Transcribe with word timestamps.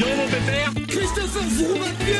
donc 0.00 0.16
mon 0.16 0.26
pépère. 0.26 0.72
Christopher 0.88 1.42
pied 1.98 2.14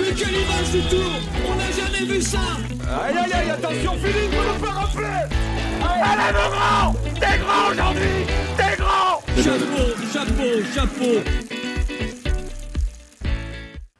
Mais 0.00 0.14
quelle 0.14 0.34
image 0.34 0.70
du 0.72 0.80
tour 0.88 1.10
On 1.46 1.54
n'a 1.56 1.70
jamais 1.70 2.12
vu 2.12 2.20
ça. 2.20 2.40
Aïe 2.88 3.16
aïe 3.16 3.32
aïe, 3.32 3.50
attention 3.50 3.92
Philippe, 3.92 4.32
vous 4.32 4.52
nous 4.52 4.64
faire 4.64 4.74
rappeler 4.74 5.36
Allez 5.82 6.32
mon 6.32 6.48
grand. 6.50 6.92
T'es 7.20 7.38
grand 7.38 7.70
aujourd'hui. 7.70 8.26
T'es 8.56 8.76
grand. 8.76 9.20
Chapeau, 9.42 9.84
chapeau, 10.12 10.50
chapeau. 10.74 11.30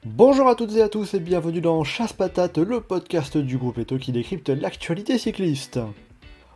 Bonjour 0.05 0.49
à 0.49 0.55
toutes 0.55 0.75
et 0.75 0.83
à 0.83 0.89
tous 0.89 1.13
et 1.15 1.21
bienvenue 1.21 1.61
dans 1.61 1.85
Chasse 1.85 2.15
Patate, 2.15 2.57
le 2.59 2.81
podcast 2.81 3.37
du 3.37 3.59
groupe 3.59 3.79
Eto 3.79 3.99
qui 3.99 4.13
décrypte 4.13 4.49
l'actualité 4.49 5.19
cycliste. 5.19 5.79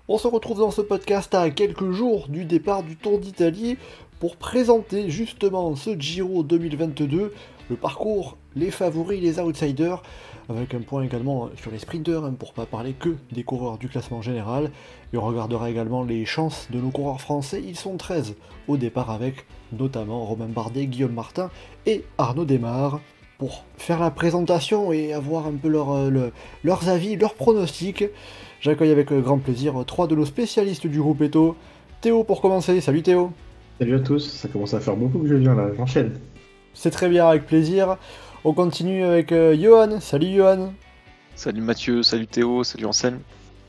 On 0.08 0.18
se 0.18 0.26
retrouve 0.26 0.58
dans 0.58 0.70
ce 0.70 0.80
podcast 0.80 1.34
à 1.34 1.50
quelques 1.50 1.90
jours 1.90 2.28
du 2.28 2.44
départ 2.44 2.82
du 2.82 2.96
Tour 2.96 3.18
d'Italie 3.18 3.76
pour 4.20 4.36
présenter 4.36 5.08
justement 5.08 5.74
ce 5.74 5.98
Giro 5.98 6.42
2022, 6.42 7.32
le 7.70 7.76
parcours, 7.76 8.36
les 8.54 8.70
favoris, 8.70 9.20
les 9.20 9.40
outsiders, 9.40 10.02
avec 10.50 10.74
un 10.74 10.80
point 10.80 11.02
également 11.02 11.48
sur 11.56 11.70
les 11.70 11.78
sprinters, 11.78 12.22
hein, 12.22 12.34
pour 12.38 12.52
pas 12.52 12.66
parler 12.66 12.92
que 12.92 13.16
des 13.32 13.44
coureurs 13.44 13.78
du 13.78 13.88
classement 13.88 14.20
général. 14.20 14.70
Et 15.14 15.16
on 15.16 15.22
regardera 15.22 15.70
également 15.70 16.04
les 16.04 16.26
chances 16.26 16.68
de 16.70 16.78
nos 16.78 16.90
coureurs 16.90 17.20
français, 17.20 17.62
ils 17.66 17.76
sont 17.76 17.96
13 17.96 18.34
au 18.68 18.76
départ 18.76 19.10
avec 19.10 19.46
notamment 19.72 20.26
Romain 20.26 20.48
Bardet, 20.48 20.86
Guillaume 20.86 21.14
Martin 21.14 21.50
et 21.86 22.04
Arnaud 22.18 22.44
Desmar 22.44 23.00
pour 23.38 23.64
faire 23.78 24.00
la 24.00 24.10
présentation 24.10 24.92
et 24.92 25.14
avoir 25.14 25.46
un 25.46 25.52
peu 25.52 25.72
euh, 25.74 26.30
leurs 26.62 26.88
avis, 26.90 27.16
leurs 27.16 27.34
pronostics. 27.34 28.04
J'accueille 28.60 28.90
avec 28.90 29.10
grand 29.14 29.38
plaisir 29.38 29.82
trois 29.86 30.06
de 30.06 30.14
nos 30.14 30.26
spécialistes 30.26 30.86
du 30.86 31.00
groupe 31.00 31.22
Eto. 31.22 31.56
Théo 32.02 32.22
pour 32.22 32.42
commencer, 32.42 32.82
salut 32.82 33.02
Théo 33.02 33.32
Salut 33.80 33.94
à 33.94 34.00
tous, 34.00 34.18
ça 34.18 34.46
commence 34.46 34.74
à 34.74 34.80
faire 34.80 34.94
beaucoup 34.94 35.20
que 35.20 35.26
je 35.26 35.36
viens 35.36 35.54
là, 35.54 35.70
j'enchaîne. 35.74 36.12
C'est 36.74 36.90
très 36.90 37.08
bien, 37.08 37.26
avec 37.26 37.46
plaisir. 37.46 37.96
On 38.44 38.52
continue 38.52 39.04
avec 39.04 39.32
euh, 39.32 39.56
Johan, 39.58 40.00
salut 40.00 40.36
Johan 40.36 40.74
Salut 41.34 41.62
Mathieu, 41.62 42.02
salut 42.02 42.26
Théo, 42.26 42.62
salut 42.62 42.84
Anselme. 42.84 43.20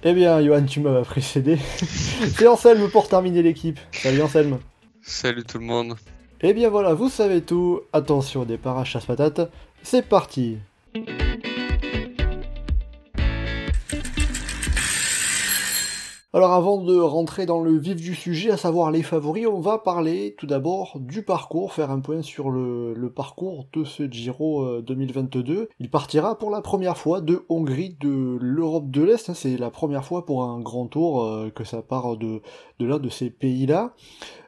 Eh 0.04 0.12
bien 0.12 0.42
Johan, 0.42 0.66
tu 0.66 0.82
m'as 0.82 1.04
précédé. 1.04 1.56
C'est 1.78 2.46
Anselme 2.46 2.90
pour 2.90 3.08
terminer 3.08 3.42
l'équipe. 3.42 3.80
Salut 3.94 4.22
Anselme. 4.22 4.58
Salut 5.02 5.46
tout 5.46 5.60
le 5.60 5.66
monde. 5.66 5.96
Eh 6.42 6.52
bien 6.52 6.68
voilà, 6.68 6.94
vous 6.94 7.08
savez 7.08 7.40
tout. 7.40 7.80
Attention 7.94 8.42
au 8.42 8.46
départ 8.46 8.78
à 8.80 8.84
chasse 8.84 9.06
patate. 9.06 9.50
C'est 9.82 10.06
parti. 10.06 10.58
Alors 16.34 16.54
avant 16.54 16.78
de 16.78 16.98
rentrer 16.98 17.46
dans 17.46 17.60
le 17.60 17.78
vif 17.78 17.98
du 17.98 18.16
sujet, 18.16 18.52
à 18.52 18.58
savoir 18.58 18.90
les 18.90 19.04
favoris, 19.04 19.48
on 19.48 19.60
va 19.60 19.78
parler 19.78 20.34
tout 20.38 20.48
d'abord 20.48 20.98
du 20.98 21.24
parcours, 21.24 21.74
faire 21.74 21.92
un 21.92 22.00
point 22.00 22.22
sur 22.22 22.52
le, 22.52 23.12
parcours 23.14 23.68
de 23.74 23.84
ce 23.84 24.10
Giro 24.10 24.80
2022. 24.80 25.68
Il 25.82 25.90
partira 25.90 26.38
pour 26.38 26.50
la 26.50 26.62
première 26.62 26.98
fois 26.98 27.20
de 27.20 27.44
Hongrie, 27.50 27.98
de 28.00 28.38
l'Europe 28.40 28.90
de 28.90 29.02
l'Est, 29.02 29.30
hein. 29.30 29.34
c'est 29.34 29.58
la 29.58 29.72
première 29.72 30.06
fois 30.06 30.26
pour 30.26 30.44
un 30.44 30.62
grand 30.62 30.88
tour 30.88 31.26
euh, 31.26 31.50
que 31.50 31.66
ça 31.66 31.82
part 31.82 32.16
de, 32.16 32.42
de 32.82 32.88
là, 32.88 33.00
de 33.00 33.10
ces 33.10 33.30
pays-là, 33.30 33.94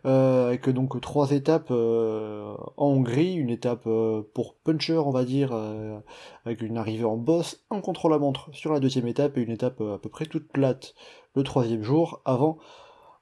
euh, 0.05 0.47
avec 0.47 0.69
donc 0.69 0.99
trois 1.01 1.31
étapes 1.31 1.69
euh, 1.71 2.55
en 2.77 2.87
Hongrie, 2.87 3.33
une 3.35 3.49
étape 3.49 3.83
euh, 3.87 4.21
pour 4.33 4.55
puncher 4.55 4.97
on 4.97 5.11
va 5.11 5.23
dire, 5.23 5.51
euh, 5.53 5.99
avec 6.45 6.61
une 6.61 6.77
arrivée 6.77 7.05
en 7.05 7.17
boss, 7.17 7.63
un 7.69 7.81
contre-la-montre 7.81 8.49
sur 8.53 8.73
la 8.73 8.79
deuxième 8.79 9.07
étape 9.07 9.37
et 9.37 9.41
une 9.41 9.51
étape 9.51 9.81
à 9.81 9.97
peu 9.97 10.09
près 10.09 10.25
toute 10.25 10.47
plate 10.51 10.95
le 11.35 11.43
troisième 11.43 11.83
jour, 11.83 12.21
avant 12.25 12.57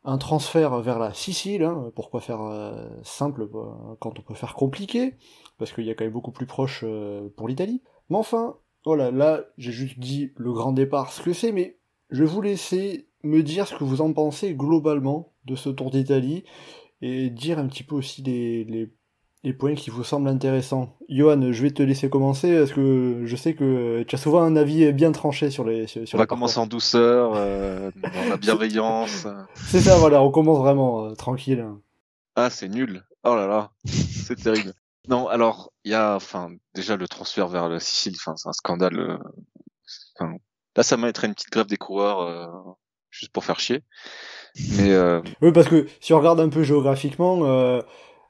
un 0.03 0.17
transfert 0.17 0.81
vers 0.81 0.99
la 0.99 1.13
Sicile, 1.13 1.63
hein, 1.63 1.91
pourquoi 1.95 2.21
faire 2.21 2.41
euh, 2.41 2.87
simple 3.03 3.43
euh, 3.43 3.95
quand 3.99 4.17
on 4.17 4.21
peut 4.21 4.33
faire 4.33 4.55
compliqué, 4.55 5.15
parce 5.57 5.71
qu'il 5.71 5.85
y 5.85 5.91
a 5.91 5.93
quand 5.93 6.03
même 6.03 6.13
beaucoup 6.13 6.31
plus 6.31 6.47
proche 6.47 6.83
euh, 6.83 7.29
pour 7.37 7.47
l'Italie. 7.47 7.83
Mais 8.09 8.17
enfin, 8.17 8.57
voilà, 8.83 9.11
là 9.11 9.41
j'ai 9.57 9.71
juste 9.71 9.99
dit 9.99 10.31
le 10.37 10.51
grand 10.51 10.71
départ, 10.71 11.11
ce 11.11 11.21
que 11.21 11.33
c'est, 11.33 11.51
mais 11.51 11.77
je 12.09 12.23
vous 12.23 12.41
laisser 12.41 13.07
me 13.23 13.43
dire 13.43 13.67
ce 13.67 13.75
que 13.75 13.83
vous 13.83 14.01
en 14.01 14.13
pensez 14.13 14.53
globalement 14.53 15.33
de 15.45 15.55
ce 15.55 15.69
Tour 15.69 15.91
d'Italie, 15.91 16.43
et 17.01 17.29
dire 17.29 17.59
un 17.59 17.67
petit 17.67 17.83
peu 17.83 17.95
aussi 17.95 18.21
les, 18.23 18.63
les 18.65 18.89
les 19.43 19.53
points 19.53 19.73
qui 19.73 19.89
vous 19.89 20.03
semblent 20.03 20.27
intéressants. 20.27 20.95
Johan, 21.09 21.51
je 21.51 21.63
vais 21.63 21.71
te 21.71 21.81
laisser 21.81 22.11
commencer 22.11 22.59
parce 22.59 22.73
que 22.73 23.23
je 23.25 23.35
sais 23.35 23.55
que 23.55 24.03
tu 24.03 24.13
as 24.13 24.19
souvent 24.19 24.43
un 24.43 24.55
avis 24.55 24.93
bien 24.93 25.11
tranché 25.11 25.49
sur 25.49 25.63
les. 25.65 25.87
Sur 25.87 26.03
on 26.13 26.17
va 26.19 26.27
commencer 26.27 26.59
en 26.59 26.67
douceur, 26.67 27.31
euh, 27.35 27.89
dans 27.95 28.29
la 28.29 28.37
bienveillance. 28.37 29.25
C'est 29.55 29.81
ça, 29.81 29.97
voilà, 29.97 30.21
on 30.21 30.29
commence 30.29 30.59
vraiment 30.59 31.05
euh, 31.05 31.15
tranquille. 31.15 31.65
Ah, 32.35 32.51
c'est 32.51 32.69
nul. 32.69 33.03
Oh 33.23 33.33
là 33.33 33.47
là, 33.47 33.71
c'est 33.85 34.35
terrible. 34.39 34.73
Non, 35.07 35.27
alors 35.27 35.73
il 35.85 35.91
y 35.91 35.95
a, 35.95 36.15
enfin, 36.15 36.51
déjà 36.75 36.95
le 36.95 37.07
transfert 37.07 37.47
vers 37.47 37.67
la 37.67 37.79
Sicile, 37.79 38.13
enfin, 38.17 38.35
c'est 38.37 38.47
un 38.49 38.53
scandale. 38.53 38.99
euh, 38.99 39.17
Enfin, 40.19 40.35
là, 40.75 40.83
ça 40.83 40.97
m'arrêterait 40.97 41.25
une 41.27 41.33
petite 41.33 41.49
grève 41.49 41.65
des 41.65 41.77
coureurs 41.77 42.21
euh, 42.21 42.45
juste 43.11 43.31
pour 43.31 43.45
faire 43.45 43.59
chier. 43.59 43.83
Mais 44.77 44.91
euh, 44.91 45.21
Oui, 45.41 45.51
parce 45.51 45.67
que 45.67 45.87
si 45.99 46.13
on 46.13 46.17
regarde 46.19 46.39
un 46.39 46.49
peu 46.49 46.63
géographiquement, 46.63 47.45
euh, 47.45 47.81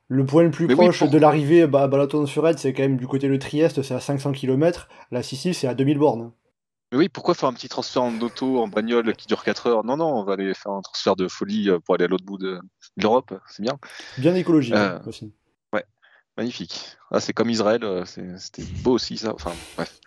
le 0.08 0.26
point 0.26 0.44
le 0.44 0.52
plus 0.52 0.68
Mais 0.68 0.74
oui, 0.74 0.86
proche 0.86 1.00
pour- 1.00 1.10
de 1.10 1.18
l'arrivée 1.18 1.66
bah, 1.68 1.84
à 1.84 1.88
Balaton-sur-Ed, 1.88 2.60
c'est 2.60 2.74
quand 2.74 2.84
même 2.84 2.98
du 2.98 3.08
côté 3.08 3.30
de 3.30 3.38
Trieste, 3.38 3.82
c'est 3.82 3.94
à 3.94 4.00
500 4.02 4.34
km. 4.34 4.90
La 5.12 5.24
Sicile, 5.24 5.56
c'est 5.56 5.68
à 5.68 5.74
2000 5.74 5.98
bornes. 5.98 6.32
Mais 6.92 6.98
oui, 6.98 7.08
pourquoi 7.08 7.36
faire 7.36 7.48
un 7.48 7.54
petit 7.54 7.70
transfert 7.70 8.04
en 8.04 8.20
auto, 8.20 8.60
en 8.62 8.68
bagnole 8.68 9.16
qui 9.16 9.26
dure 9.28 9.46
4 9.46 9.68
heures? 9.68 9.86
Non, 9.86 9.96
non, 9.96 10.08
on 10.14 10.26
va 10.26 10.34
aller 10.34 10.54
faire 10.54 10.74
un 10.74 10.82
transfert 10.82 11.16
de 11.16 11.30
folie 11.30 11.70
euh, 11.70 11.80
pour 11.80 11.96
aller 11.96 12.04
à 12.04 12.08
l'autre 12.10 12.26
bout 12.26 12.38
de, 12.38 12.56
de 12.98 13.02
l'Europe, 13.02 13.34
c'est 13.48 13.62
bien. 13.64 13.80
Bien 14.18 14.36
écologique 14.36 14.74
Euh, 14.76 14.98
hein, 14.98 15.02
aussi. 15.08 15.32
Magnifique. 16.38 16.96
Ah, 17.12 17.20
c'est 17.20 17.34
comme 17.34 17.50
Israël, 17.50 17.86
c'était 18.06 18.64
beau 18.84 18.94
aussi 18.94 19.18
ça. 19.18 19.34
Enfin, 19.36 19.52
bref. 19.76 20.00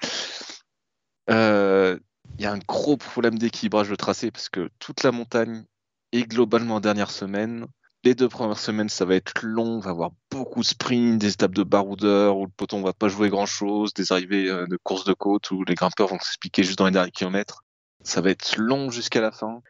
Euh, 1.31 1.99
Il 2.39 2.43
y 2.43 2.47
a 2.47 2.53
un 2.53 2.59
gros 2.59 2.97
problème 2.97 3.39
d'équilibrage 3.39 3.89
de 3.89 3.95
tracé 3.95 4.33
parce 4.33 4.49
que 4.49 4.69
toute 4.81 5.05
la 5.05 5.13
montagne 5.13 5.65
est 6.11 6.25
globalement 6.25 6.77
en 6.77 6.81
dernière 6.81 7.11
semaine. 7.11 7.67
Les 8.03 8.15
deux 8.15 8.29
premières 8.29 8.59
semaines, 8.59 8.89
ça 8.89 9.05
va 9.05 9.15
être 9.15 9.43
long, 9.43 9.77
on 9.77 9.79
va 9.79 9.91
avoir 9.91 10.11
beaucoup 10.31 10.61
de 10.61 10.67
sprints, 10.67 11.19
des 11.19 11.33
étapes 11.33 11.55
de 11.55 11.63
baroudeur 11.63 12.37
où 12.37 12.45
le 12.45 12.51
peloton 12.51 12.83
va 12.83 12.93
pas 12.93 13.09
jouer 13.09 13.31
grand 13.31 13.47
chose, 13.47 13.95
des 13.95 14.13
arrivées 14.13 14.51
euh, 14.51 14.67
de 14.67 14.77
course 14.77 15.05
de 15.05 15.15
côte 15.15 15.53
où 15.53 15.65
les 15.65 15.77
grimpeurs 15.77 16.09
vont 16.09 16.19
s'expliquer 16.19 16.65
juste 16.65 16.79
dans 16.79 16.87
les 16.87 16.91
derniers 16.91 17.13
kilomètres. 17.13 17.65
Ça 18.03 18.21
va 18.21 18.31
être 18.31 18.57
long 18.59 18.91
jusqu'à 18.91 19.21
la 19.21 19.31
fin. 19.31 19.63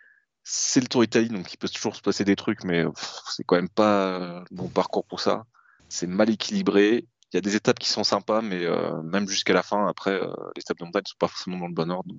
C'est 0.43 0.81
le 0.81 0.89
Tour 0.89 1.05
Italie, 1.05 1.29
donc 1.29 1.53
il 1.53 1.59
peut 1.59 1.69
toujours 1.69 1.95
se 1.95 2.01
passer 2.01 2.25
des 2.25 2.35
trucs, 2.35 2.65
mais 2.65 2.85
c'est 3.31 3.45
quand 3.45 3.57
même 3.57 3.69
pas 3.69 4.07
euh, 4.07 4.45
bon 4.51 4.69
parcours 4.69 5.05
pour 5.05 5.21
ça. 5.21 5.45
C'est 5.91 6.07
mal 6.07 6.31
équilibré. 6.31 7.07
Il 7.33 7.37
y 7.37 7.39
a 7.39 7.41
des 7.43 7.57
étapes 7.57 7.79
qui 7.79 7.89
sont 7.91 8.05
sympas, 8.05 8.41
mais 8.41 8.65
euh, 8.65 9.03
même 9.03 9.29
jusqu'à 9.29 9.53
la 9.53 9.63
fin, 9.63 9.87
après, 9.87 10.19
les 10.57 10.61
étapes 10.61 10.79
de 10.79 10.85
montagne 10.85 11.03
ne 11.05 11.09
sont 11.11 11.17
pas 11.19 11.29
forcément 11.29 11.59
dans 11.59 11.69
le 11.69 11.75
bon 11.75 11.91
ordre, 11.91 12.15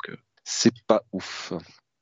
c'est 0.45 0.71
pas 0.87 1.01
ouf. 1.11 1.51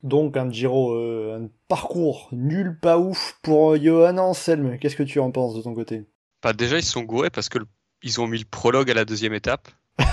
Donc 0.04 0.36
un 0.38 0.52
Giro, 0.52 0.94
euh, 0.94 1.40
un 1.46 1.50
parcours 1.70 2.28
nul, 2.34 2.78
pas 2.80 2.98
ouf 3.00 3.40
pour 3.42 3.72
euh, 3.72 3.80
Johan 3.82 4.18
Anselme. 4.18 4.78
Qu'est-ce 4.78 4.96
que 4.98 5.04
tu 5.04 5.20
en 5.20 5.32
penses 5.32 5.56
de 5.56 5.62
ton 5.62 5.74
côté? 5.74 6.06
Bah, 6.44 6.52
déjà, 6.54 6.78
ils 6.78 6.84
sont 6.84 7.04
gourés 7.04 7.30
parce 7.30 7.48
que 7.50 7.58
le- 7.58 7.68
ils 8.04 8.20
ont 8.20 8.28
mis 8.28 8.38
le 8.38 8.44
prologue 8.46 8.92
à 8.92 8.94
la 8.94 9.06
deuxième 9.06 9.34
étape. 9.34 9.70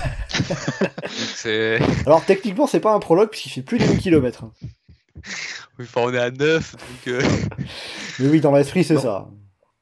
Alors 2.05 2.23
techniquement, 2.25 2.67
c'est 2.67 2.79
pas 2.79 2.93
un 2.93 2.99
prologue 2.99 3.29
puisqu'il 3.29 3.49
fait 3.51 3.61
plus 3.61 3.77
de 3.79 3.85
1000 3.85 3.97
km. 3.99 4.45
Oui, 5.77 5.85
enfin, 5.85 6.01
on 6.05 6.13
est 6.13 6.17
à 6.19 6.31
9, 6.31 6.71
donc 6.73 7.07
euh, 7.07 7.21
Mais 8.19 8.27
oui, 8.27 8.41
dans 8.41 8.51
l'esprit, 8.53 8.83
c'est 8.83 8.97
ça. 8.97 9.29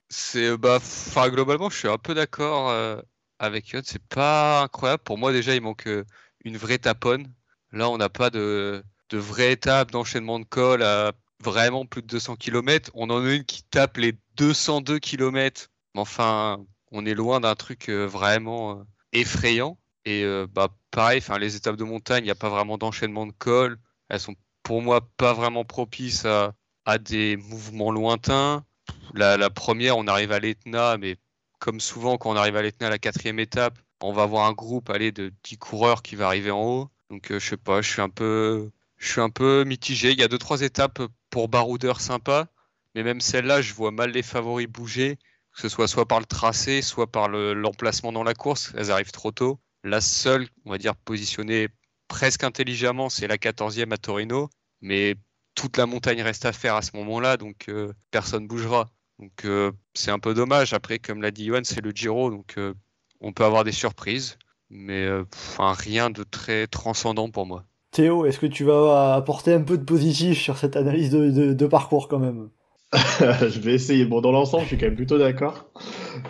c'est 0.10 0.58
bah, 0.58 0.78
enfin, 0.78 1.30
globalement, 1.30 1.70
je 1.70 1.78
suis 1.78 1.88
un 1.88 1.98
peu 1.98 2.14
d'accord 2.14 2.70
euh, 2.72 3.00
avec 3.38 3.70
Yod. 3.70 3.86
C'est 3.86 4.04
pas 4.04 4.62
incroyable. 4.64 5.04
Pour 5.04 5.18
moi, 5.18 5.32
déjà, 5.32 5.56
il 5.56 5.62
manque 5.62 5.88
euh, 5.88 6.04
une 6.44 6.58
vraie 6.58 6.78
taponne. 6.80 7.28
Là, 7.72 7.90
on 7.90 7.98
n'a 7.98 8.10
pas 8.10 8.30
de, 8.30 8.84
vraie 9.12 9.52
étape 9.52 9.92
d'enchaînement 9.92 10.40
de 10.40 10.46
col 10.46 10.84
à 10.84 11.14
vraiment 11.44 11.86
plus 11.86 12.02
de 12.02 12.08
200 12.08 12.36
km. 12.36 12.92
On 12.94 13.10
en 13.10 13.24
a 13.24 13.34
une 13.34 13.46
qui 13.46 13.64
tape 13.64 13.98
les 13.98 14.16
202 14.38 15.00
km. 15.00 15.70
Mais 15.96 16.02
enfin, 16.02 16.66
on 16.92 17.06
est 17.06 17.14
loin 17.14 17.40
d'un 17.40 17.56
truc 17.56 17.90
euh, 17.90 18.06
vraiment 18.06 18.80
euh, 18.80 18.84
effrayant. 19.14 19.78
Et 20.06 20.24
euh, 20.24 20.48
bah, 20.52 20.70
pareil, 20.92 21.22
les 21.40 21.56
étapes 21.56 21.76
de 21.76 21.84
montagne, 21.84 22.24
il 22.24 22.28
n'y 22.28 22.32
a 22.32 22.36
pas 22.36 22.50
vraiment 22.50 22.78
d'enchaînement 22.78 23.26
de 23.28 23.34
col. 23.34 23.78
Elles 24.10 24.20
sont 24.20 24.36
pour 24.64 24.82
moi 24.82 25.02
pas 25.18 25.34
vraiment 25.34 25.66
propices 25.66 26.26
à, 26.26 26.54
à 26.86 26.98
des 26.98 27.38
mouvements 27.38 27.92
lointains. 27.92 28.66
La, 29.14 29.50
première, 29.50 29.98
on 29.98 30.08
arrive 30.08 30.32
à 30.32 30.40
l'Etna, 30.40 30.98
mais 30.98 31.18
comme 31.60 31.80
souvent, 31.80 32.18
quand 32.18 32.32
on 32.32 32.36
arrive 32.36 32.56
à 32.56 32.62
l'Etna, 32.62 32.90
la 32.90 33.00
quatrième 33.00 33.40
étape, 33.40 33.78
on 34.02 34.14
va 34.14 34.24
avoir 34.24 34.48
un 34.48 34.54
groupe 34.54 34.92
de 34.92 35.34
10 35.44 35.58
coureurs 35.58 36.02
qui 36.02 36.16
va 36.16 36.28
arriver 36.28 36.52
en 36.52 36.64
haut. 36.64 36.90
Donc, 37.10 37.32
euh, 37.32 37.40
je 37.40 37.50
sais 37.50 37.58
pas, 37.58 37.82
je 37.82 37.90
suis 37.92 38.02
un 38.02 38.10
peu, 38.10 39.64
mitigé. 39.66 40.12
Il 40.12 40.20
y 40.20 40.24
a 40.24 40.28
deux, 40.28 40.38
trois 40.38 40.62
étapes 40.62 41.02
pour 41.30 41.50
baroudeur 41.50 42.02
sympa, 42.02 42.48
mais 42.96 43.04
même 43.04 43.22
celle-là, 43.22 43.62
je 43.62 43.74
vois 43.74 43.92
mal 43.92 44.12
les 44.12 44.24
favoris 44.24 44.68
bouger, 44.68 45.18
que 45.54 45.62
ce 45.62 45.70
soit 45.70 45.88
soit 45.88 46.08
par 46.08 46.20
le 46.20 46.26
tracé, 46.26 46.82
soit 46.82 47.08
par 47.12 47.28
le- 47.30 47.54
l'emplacement 47.54 48.12
dans 48.12 48.24
la 48.24 48.34
course. 48.34 48.74
Elles 48.78 48.92
arrivent 48.92 49.12
trop 49.12 49.32
tôt. 49.32 49.60
La 49.84 50.02
seule, 50.02 50.48
on 50.66 50.72
va 50.72 50.78
dire, 50.78 50.96
positionnée 50.96 51.70
presque 52.08 52.44
intelligemment, 52.44 53.10
c'est 53.10 53.28
la 53.28 53.38
14e 53.38 53.92
à 53.94 53.98
Torino, 53.98 54.50
mais 54.82 55.16
toute 55.56 55.78
la 55.78 55.86
montagne 55.86 56.22
reste 56.22 56.46
à 56.46 56.54
faire 56.54 56.76
à 56.76 56.82
ce 56.82 56.96
moment-là, 56.98 57.38
donc 57.38 57.70
euh, 57.70 57.94
personne 58.12 58.48
bougera. 58.48 58.90
Donc 59.20 59.46
euh, 59.46 59.72
c'est 59.94 60.12
un 60.12 60.20
peu 60.20 60.34
dommage. 60.34 60.74
Après, 60.74 61.00
comme 61.00 61.22
l'a 61.22 61.32
dit 61.32 61.46
Johan, 61.46 61.62
c'est 61.64 61.82
le 61.82 61.92
Giro, 61.92 62.30
donc 62.32 62.58
euh, 62.58 62.74
on 63.22 63.34
peut 63.34 63.44
avoir 63.46 63.64
des 63.64 63.72
surprises, 63.72 64.38
mais 64.70 65.06
euh, 65.06 65.24
enfin, 65.34 65.74
rien 65.74 66.10
de 66.10 66.24
très 66.24 66.68
transcendant 66.68 67.30
pour 67.30 67.46
moi. 67.46 67.64
Théo, 67.92 68.26
est-ce 68.26 68.40
que 68.40 68.46
tu 68.46 68.64
vas 68.66 69.16
apporter 69.16 69.54
un 69.54 69.62
peu 69.62 69.78
de 69.78 69.84
positif 69.84 70.40
sur 70.40 70.58
cette 70.58 70.76
analyse 70.76 71.10
de, 71.10 71.32
de- 71.32 71.54
de 71.54 71.68
parcours 71.68 72.08
quand 72.08 72.20
même? 72.20 72.50
Je 73.20 73.60
vais 73.60 73.74
essayer. 73.74 74.06
Bon, 74.06 74.20
dans 74.22 74.32
l'ensemble, 74.32 74.64
je 74.64 74.70
suis 74.70 74.78
quand 74.78 74.88
même 74.88 74.96
plutôt 74.96 75.18
d'accord. 75.20 75.70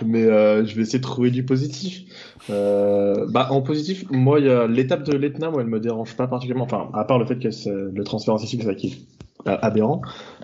Mais 0.06 0.24
euh, 0.24 0.66
je 0.66 0.76
vais 0.76 0.82
essayer 0.82 1.00
de 1.00 1.04
trouver 1.04 1.32
du 1.32 1.46
positif. 1.46 2.04
Euh, 2.50 3.26
bah, 3.30 3.48
en 3.52 3.62
positif, 3.62 4.04
moi, 4.10 4.40
il 4.40 4.46
y 4.46 4.50
a 4.50 4.68
l'étape 4.68 5.04
de 5.04 5.16
l'Etna, 5.16 5.52
moi, 5.52 5.62
elle 5.62 5.68
me 5.68 5.80
dérange 5.80 6.16
pas 6.18 6.28
particulièrement. 6.28 6.66
Enfin, 6.66 6.90
à 6.94 7.06
part 7.06 7.18
le 7.18 7.26
fait 7.26 7.40
que 7.40 7.50
c'est- 7.52 7.70
le 7.72 8.04
transfert 8.04 8.34
artistique, 8.34 8.62
c'est 8.62 8.68
ça 8.68 8.76
qui 8.76 8.88
est 8.88 9.50
euh, 9.50 9.58
aberrant. 9.62 10.02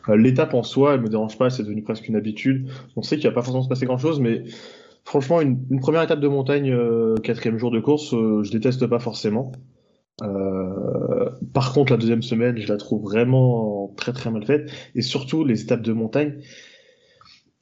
Euh, 0.08 0.16
l'étape 0.16 0.54
en 0.54 0.64
soi, 0.64 0.94
elle 0.94 1.02
me 1.02 1.10
dérange 1.10 1.38
pas. 1.38 1.50
C'est 1.50 1.64
devenu 1.64 1.84
presque 1.84 2.08
une 2.08 2.16
habitude. 2.16 2.70
On 2.96 3.02
sait 3.02 3.18
qu'il 3.18 3.28
va 3.30 3.34
pas 3.36 3.42
forcément 3.42 3.64
se 3.64 3.68
passer 3.70 3.86
grand 3.86 3.98
chose, 3.98 4.22
mais 4.22 4.44
franchement, 5.06 5.40
une, 5.40 5.80
première 5.80 6.02
étape 6.02 6.20
de 6.20 6.28
montagne, 6.28 6.72
euh, 6.72 7.16
quatrième 7.18 7.58
jour 7.58 7.72
de 7.72 7.80
course, 7.80 8.14
euh, 8.14 8.44
je 8.44 8.52
déteste 8.52 8.86
pas 8.88 9.00
forcément. 9.00 9.52
Euh, 10.24 11.30
par 11.54 11.74
contre, 11.74 11.92
la 11.94 11.98
deuxième 11.98 12.24
semaine, 12.24 12.58
je 12.58 12.68
la 12.68 12.78
trouve 12.78 13.04
vraiment 13.04 13.94
très 13.98 14.14
très 14.14 14.32
mal 14.32 14.46
faite. 14.46 14.72
Et 14.96 15.02
surtout, 15.02 15.44
les 15.44 15.62
étapes 15.62 15.82
de 15.82 15.94
montagne, 15.94 16.42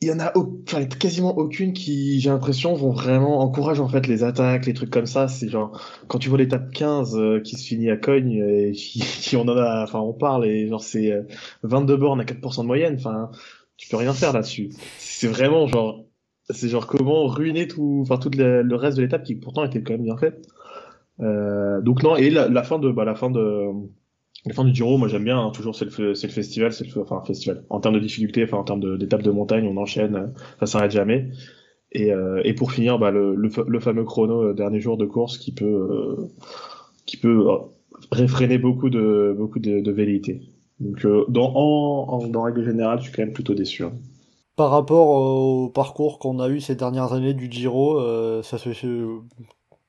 il 0.02 0.08
y 0.08 0.12
en 0.12 0.20
a 0.20 0.36
au- 0.38 0.64
quasiment 1.00 1.38
aucune 1.38 1.74
qui, 1.74 2.20
j'ai 2.20 2.30
l'impression, 2.30 2.74
vont 2.76 2.92
vraiment 2.92 3.40
encourager 3.40 3.80
en 3.82 3.88
fait 3.88 4.06
les 4.08 4.24
attaques, 4.24 4.66
les 4.66 4.74
trucs 4.74 4.90
comme 4.90 5.06
ça. 5.06 5.28
C'est 5.28 5.50
genre, 5.50 5.80
quand 6.08 6.20
tu 6.20 6.30
vois 6.30 6.38
l'étape 6.38 6.72
15 6.72 7.16
euh, 7.16 7.40
qui 7.40 7.56
se 7.58 7.66
finit 7.66 7.90
à 7.90 7.98
Cogne, 7.98 8.32
et 8.34 8.72
qui, 8.74 9.04
on 9.38 9.48
en 9.48 9.58
a, 9.58 9.84
enfin, 9.84 10.00
on 10.00 10.14
parle, 10.14 10.46
et 10.46 10.68
genre, 10.68 10.84
c'est 10.84 11.12
euh, 11.12 11.24
22 11.64 11.98
bornes 11.98 12.22
à 12.22 12.26
4% 12.26 12.64
de 12.64 12.68
moyenne, 12.68 12.96
enfin, 12.96 13.32
tu 13.78 13.90
peux 13.90 13.98
rien 13.98 14.14
faire 14.14 14.34
là-dessus. 14.34 14.70
C'est 14.98 15.28
vraiment 15.28 15.68
genre, 15.68 16.06
c'est 16.50 16.70
genre 16.70 16.88
comment 16.88 17.26
ruiner 17.28 17.68
tout, 17.68 18.00
enfin, 18.02 18.18
tout 18.18 18.32
le, 18.36 18.76
reste 18.76 18.98
de 18.98 19.04
l'étape 19.04 19.24
qui 19.24 19.36
pourtant 19.36 19.64
était 19.66 19.82
quand 19.82 19.94
même 19.94 20.04
bien 20.04 20.18
faite. 20.18 20.48
Euh, 21.20 21.82
donc 21.82 22.04
non, 22.04 22.16
et 22.16 22.30
la, 22.30 22.64
fin 22.64 22.80
de, 22.80 22.92
bah, 22.92 23.06
la 23.06 23.16
fin 23.16 23.30
de, 23.30 23.68
la 24.46 24.54
fin 24.54 24.66
du 24.66 24.74
Giro, 24.74 24.98
moi 24.98 25.08
j'aime 25.08 25.24
bien, 25.24 25.40
hein, 25.40 25.52
toujours 25.52 25.76
c'est 25.76 25.86
le, 25.98 26.14
c'est 26.16 26.28
le 26.28 26.34
festival, 26.34 26.74
c'est 26.74 26.86
le, 26.94 27.02
enfin 27.02 27.22
festival. 27.26 27.64
En 27.70 27.80
termes 27.80 27.96
de 27.96 28.00
difficulté, 28.00 28.44
enfin 28.44 28.58
en 28.58 28.64
termes 28.64 28.98
d'étapes 28.98 29.24
de, 29.24 29.32
montagne, 29.32 29.66
on 29.68 29.78
enchaîne, 29.78 30.16
euh, 30.16 30.28
ça 30.60 30.66
s'arrête 30.66 30.92
jamais. 30.92 31.30
Et, 31.94 32.12
euh, 32.12 32.42
et 32.44 32.54
pour 32.54 32.72
finir, 32.72 32.98
bah, 33.00 33.12
le, 33.12 33.36
le, 33.36 33.50
le 33.68 33.80
fameux 33.80 34.04
chrono 34.04 34.50
euh, 34.50 34.54
dernier 34.54 34.80
jour 34.80 34.98
de 34.98 35.06
course 35.06 35.38
qui 35.38 35.54
peut, 35.54 35.66
euh, 35.66 36.28
qui 37.06 37.18
peut 37.18 37.48
euh, 37.50 37.58
réfréner 38.12 38.58
beaucoup 38.58 38.90
de, 38.90 39.34
beaucoup 39.38 39.60
de, 39.60 39.80
de 39.80 39.92
velléité. 39.92 40.42
Donc 40.80 41.06
dans, 41.30 41.54
en, 41.56 42.34
en, 42.34 42.42
règle 42.42 42.66
générale, 42.66 42.98
je 43.00 43.04
suis 43.04 43.14
quand 43.14 43.24
même 43.24 43.34
plutôt 43.34 43.54
déçu. 43.54 43.84
hein. 43.84 43.94
Par 44.56 44.70
rapport 44.70 45.08
au 45.08 45.70
parcours 45.70 46.20
qu'on 46.20 46.40
a 46.40 46.48
eu 46.50 46.62
ces 46.62 46.76
dernières 46.76 47.14
années 47.14 47.34
du 47.34 47.52
Giro, 47.52 48.00
euh, 48.00 48.44
ça 48.44 48.58
se, 48.58 48.70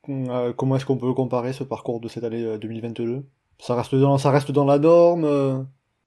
euh, 0.09 0.53
comment 0.55 0.77
est-ce 0.77 0.87
qu'on 0.87 0.97
peut 0.97 1.13
comparer 1.13 1.53
ce 1.53 1.65
parcours 1.65 2.01
de 2.01 2.09
cette 2.09 2.25
année 2.25 2.43
euh, 2.43 2.59
2022 2.59 3.25
ça 3.61 3.75
reste, 3.75 3.95
dans, 3.95 4.19
ça 4.19 4.31
reste 4.31 4.51
dans 4.51 4.65
la 4.65 4.79
norme 4.79 5.25
euh, 5.25 5.63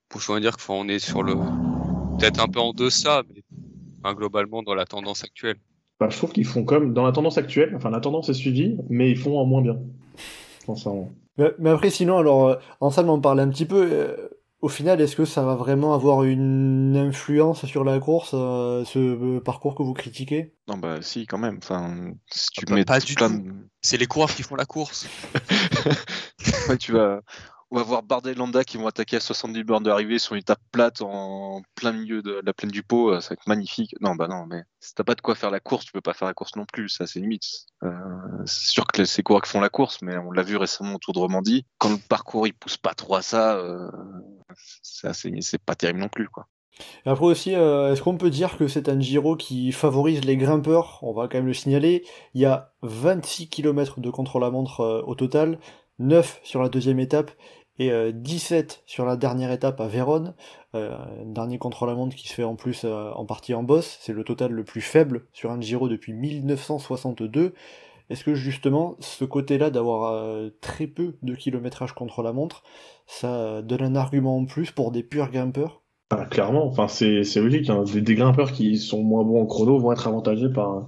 Pour 0.09 0.21
je 0.21 0.39
dire 0.39 0.57
qu'on 0.57 0.87
est 0.89 0.99
sur 0.99 1.23
le 1.23 1.33
peut-être 2.19 2.41
un 2.43 2.47
peu 2.47 2.59
en 2.59 2.73
deçà, 2.73 3.23
mais 3.33 3.41
enfin, 4.03 4.13
globalement 4.15 4.63
dans 4.63 4.75
la 4.75 4.85
tendance 4.85 5.23
actuelle. 5.23 5.57
Bah, 5.99 6.07
je 6.09 6.17
trouve 6.17 6.31
qu'ils 6.31 6.45
font 6.45 6.63
comme 6.63 6.93
dans 6.93 7.03
la 7.03 7.11
tendance 7.11 7.37
actuelle, 7.37 7.73
enfin 7.75 7.89
la 7.89 7.99
tendance 7.99 8.29
est 8.29 8.33
suivie, 8.33 8.77
mais 8.89 9.09
ils 9.09 9.17
font 9.17 9.39
en 9.39 9.45
moins 9.45 9.61
bien. 9.61 9.77
Sincèrement. 10.65 11.11
Mais, 11.37 11.51
mais 11.59 11.69
après, 11.69 11.89
sinon, 11.89 12.17
alors, 12.17 12.47
euh, 12.47 12.55
Anselme 12.81 13.09
en 13.09 13.19
parlait 13.19 13.43
un 13.43 13.49
petit 13.49 13.65
peu. 13.65 14.17
Au 14.61 14.69
final, 14.69 15.01
est-ce 15.01 15.15
que 15.15 15.25
ça 15.25 15.43
va 15.43 15.55
vraiment 15.55 15.93
avoir 15.93 16.23
une 16.23 16.95
influence 16.97 17.65
sur 17.65 17.83
la 17.83 17.99
course, 17.99 18.31
euh, 18.33 18.83
ce 18.85 18.99
euh, 18.99 19.41
parcours 19.41 19.75
que 19.75 19.83
vous 19.83 19.93
critiquez? 19.93 20.53
Non, 20.67 20.77
bah 20.77 21.01
si, 21.01 21.25
quand 21.25 21.37
même. 21.37 21.57
Enfin, 21.63 22.13
si 22.31 22.49
tu 22.51 22.65
Ah 22.65 22.69
bah, 22.69 22.75
mets 22.75 22.85
pas 22.85 22.99
du 22.99 23.15
plein 23.15 23.29
tout. 23.29 23.41
de- 23.41 23.69
C'est 23.81 23.97
les 23.97 24.05
coureurs 24.07 24.33
qui 24.33 24.43
font 24.43 24.55
la 24.55 24.65
course. 24.65 25.07
Ouais, 26.67 26.77
tu 26.77 26.91
vas... 26.91 27.21
On 27.69 27.75
va 27.75 27.83
voir 27.83 28.01
Bardet 28.01 28.31
et 28.31 28.65
qui 28.65 28.77
vont 28.77 28.87
attaquer 28.87 29.17
à 29.17 29.19
70 29.19 29.63
bornes 29.65 29.83
d'arrivée 29.83 30.19
sur 30.19 30.35
une 30.35 30.39
étape 30.39 30.61
plate 30.71 31.01
en 31.01 31.61
plein 31.75 31.91
milieu 31.91 32.21
de 32.21 32.41
la 32.45 32.53
plaine 32.53 32.71
du 32.71 32.81
Pau. 32.81 33.11
euh, 33.11 33.19
Ça 33.19 33.29
va 33.29 33.33
être 33.33 33.47
magnifique. 33.47 33.93
Non, 33.99 34.15
bah 34.15 34.29
non, 34.29 34.45
mais 34.45 34.63
si 34.79 34.95
t'as 34.95 35.03
pas 35.03 35.15
de 35.15 35.21
quoi 35.21 35.35
faire 35.35 35.51
la 35.51 35.59
course, 35.59 35.83
tu 35.83 35.91
peux 35.91 35.99
pas 35.99 36.13
faire 36.13 36.29
la 36.29 36.33
course 36.33 36.55
non 36.55 36.65
plus. 36.65 36.87
Ça, 36.87 37.05
c'est 37.07 37.19
limite. 37.19 37.43
Euh, 37.83 37.89
c'est 38.45 38.69
sûr 38.69 38.87
que 38.87 39.03
c'est 39.03 39.21
coureurs 39.21 39.41
qui 39.41 39.49
font 39.49 39.59
la 39.59 39.67
course, 39.67 40.01
mais 40.01 40.17
on 40.17 40.31
l'a 40.31 40.43
vu 40.43 40.55
récemment 40.55 40.95
autour 40.95 41.13
de 41.13 41.19
Romandie. 41.19 41.65
Quand 41.77 41.89
le 41.89 41.97
parcours 41.97 42.47
il 42.47 42.53
pousse 42.53 42.77
pas 42.77 42.93
trop 42.93 43.15
à 43.15 43.21
ça, 43.21 43.57
euh, 43.57 43.91
c'est 44.53 45.61
pas 45.61 45.75
terrible 45.75 45.99
non 45.99 46.09
plus, 46.09 46.29
quoi. 46.29 46.47
Après 47.05 47.25
aussi, 47.25 47.51
est-ce 47.51 48.01
qu'on 48.01 48.17
peut 48.17 48.29
dire 48.29 48.55
que 48.57 48.67
c'est 48.67 48.87
un 48.87 48.99
Giro 48.99 49.35
qui 49.35 49.71
favorise 49.73 50.23
les 50.23 50.37
grimpeurs? 50.37 50.99
On 51.01 51.11
va 51.11 51.27
quand 51.27 51.39
même 51.39 51.47
le 51.47 51.53
signaler. 51.53 52.05
Il 52.33 52.41
y 52.41 52.45
a 52.45 52.71
26 52.83 53.49
km 53.49 53.99
de 53.99 54.09
contre-la-montre 54.11 55.03
au 55.05 55.15
total, 55.15 55.59
9 55.99 56.39
sur 56.43 56.61
la 56.61 56.69
deuxième 56.69 56.99
étape 56.99 57.31
et 57.79 57.91
euh, 57.91 58.11
17 58.11 58.83
sur 58.85 59.05
la 59.05 59.15
dernière 59.17 59.51
étape 59.51 59.79
à 59.81 59.87
Vérone. 59.87 60.33
Euh, 60.75 60.97
dernier 61.25 61.57
contre-la-montre 61.59 62.15
qui 62.15 62.27
se 62.27 62.33
fait 62.33 62.43
en 62.43 62.55
plus 62.55 62.81
euh, 62.85 63.11
en 63.13 63.25
partie 63.25 63.53
en 63.53 63.63
bosse. 63.63 63.97
C'est 64.01 64.13
le 64.13 64.23
total 64.23 64.51
le 64.51 64.63
plus 64.63 64.81
faible 64.81 65.27
sur 65.33 65.51
un 65.51 65.61
Giro 65.61 65.87
depuis 65.87 66.13
1962. 66.13 67.53
Est-ce 68.09 68.23
que 68.23 68.35
justement, 68.35 68.95
ce 68.99 69.25
côté-là 69.25 69.69
d'avoir 69.69 70.13
euh, 70.13 70.49
très 70.61 70.87
peu 70.87 71.17
de 71.21 71.35
kilométrage 71.35 71.93
contre 71.93 72.23
la 72.23 72.31
montre, 72.31 72.63
ça 73.05 73.61
donne 73.61 73.81
un 73.83 73.95
argument 73.95 74.37
en 74.37 74.45
plus 74.45 74.71
pour 74.71 74.91
des 74.91 75.03
purs 75.03 75.29
grimpeurs? 75.29 75.83
Ah, 76.09 76.25
clairement, 76.25 76.65
enfin 76.65 76.87
c'est 76.87 77.23
c'est 77.25 77.41
logique. 77.41 77.69
hein. 77.69 77.83
Des, 77.83 77.99
des 78.01 78.15
grimpeurs 78.15 78.53
qui 78.53 78.77
sont 78.77 79.03
moins 79.03 79.23
bons 79.25 79.41
en 79.41 79.45
chrono 79.45 79.77
vont 79.77 79.91
être 79.91 80.07
avantagés 80.07 80.47
par 80.49 80.87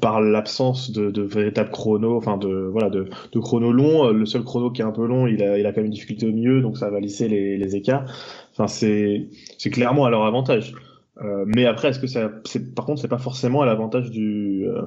par 0.00 0.20
l'absence 0.20 0.90
de, 0.92 1.10
de 1.10 1.22
véritables 1.22 1.70
chrono, 1.70 2.16
enfin 2.16 2.36
de 2.36 2.68
voilà 2.70 2.90
de, 2.90 3.08
de 3.32 3.38
chrono 3.38 3.72
long. 3.72 4.10
Le 4.10 4.26
seul 4.26 4.42
chrono 4.42 4.70
qui 4.70 4.82
est 4.82 4.84
un 4.84 4.92
peu 4.92 5.06
long, 5.06 5.26
il 5.26 5.42
a 5.42 5.58
il 5.58 5.66
a 5.66 5.72
quand 5.72 5.78
même 5.78 5.86
une 5.86 5.92
difficulté 5.92 6.26
au 6.26 6.32
milieu, 6.32 6.60
donc 6.60 6.76
ça 6.76 6.90
va 6.90 7.00
lisser 7.00 7.28
les, 7.28 7.56
les 7.56 7.76
écarts. 7.76 8.04
Enfin 8.52 8.66
c'est 8.66 9.28
c'est 9.58 9.70
clairement 9.70 10.04
à 10.04 10.10
leur 10.10 10.24
avantage. 10.24 10.74
Euh, 11.22 11.44
mais 11.46 11.64
après, 11.64 11.88
est-ce 11.88 11.98
que 11.98 12.06
ça, 12.06 12.30
c'est, 12.44 12.74
par 12.74 12.84
contre, 12.84 13.00
c'est 13.00 13.08
pas 13.08 13.16
forcément 13.16 13.62
à 13.62 13.66
l'avantage 13.66 14.10
du 14.10 14.66
euh, 14.68 14.82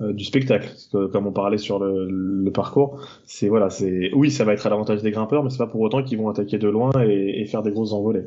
euh, 0.00 0.12
du 0.12 0.24
spectacle, 0.24 0.68
comme 1.12 1.26
on 1.26 1.32
parlait 1.32 1.58
sur 1.58 1.80
le, 1.80 2.06
le 2.08 2.52
parcours. 2.52 3.00
C'est 3.24 3.48
voilà, 3.48 3.68
c'est 3.68 4.12
oui, 4.14 4.30
ça 4.30 4.44
va 4.44 4.52
être 4.52 4.64
à 4.66 4.70
l'avantage 4.70 5.02
des 5.02 5.10
grimpeurs, 5.10 5.42
mais 5.42 5.50
c'est 5.50 5.58
pas 5.58 5.66
pour 5.66 5.80
autant 5.80 6.04
qu'ils 6.04 6.18
vont 6.18 6.28
attaquer 6.28 6.58
de 6.58 6.68
loin 6.68 6.92
et, 7.02 7.40
et 7.40 7.46
faire 7.46 7.64
des 7.64 7.72
grosses 7.72 7.92
envolées. 7.92 8.26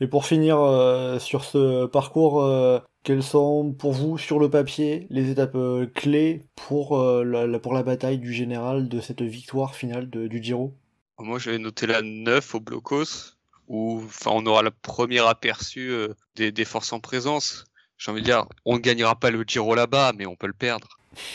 Et 0.00 0.06
pour 0.06 0.26
finir 0.26 0.58
euh, 0.60 1.18
sur 1.18 1.44
ce 1.44 1.86
parcours, 1.86 2.42
euh, 2.42 2.78
quelles 3.02 3.22
sont 3.22 3.72
pour 3.72 3.92
vous 3.92 4.18
sur 4.18 4.38
le 4.38 4.50
papier 4.50 5.06
les 5.10 5.30
étapes 5.30 5.54
euh, 5.54 5.86
clés 5.86 6.42
pour, 6.54 6.98
euh, 6.98 7.24
la, 7.24 7.58
pour 7.58 7.72
la 7.72 7.82
bataille 7.82 8.18
du 8.18 8.32
général 8.32 8.88
de 8.88 9.00
cette 9.00 9.22
victoire 9.22 9.74
finale 9.74 10.10
de- 10.10 10.26
du 10.26 10.42
Giro? 10.42 10.74
Moi, 11.18 11.38
j'avais 11.38 11.58
noté 11.58 11.86
la 11.86 12.02
9 12.02 12.54
au 12.54 12.60
blocos, 12.60 13.36
où 13.68 14.02
enfin, 14.04 14.32
on 14.34 14.44
aura 14.44 14.62
le 14.62 14.70
premier 14.70 15.20
aperçu 15.26 15.88
euh, 15.90 16.08
des, 16.34 16.52
des 16.52 16.64
forces 16.66 16.92
en 16.92 17.00
présence. 17.00 17.64
J'ai 17.96 18.10
envie 18.10 18.20
de 18.20 18.26
dire, 18.26 18.44
on 18.66 18.74
ne 18.74 18.80
gagnera 18.80 19.18
pas 19.18 19.30
le 19.30 19.42
Giro 19.46 19.74
là-bas, 19.74 20.12
mais 20.14 20.26
on 20.26 20.36
peut 20.36 20.46
le 20.46 20.52
perdre, 20.52 20.88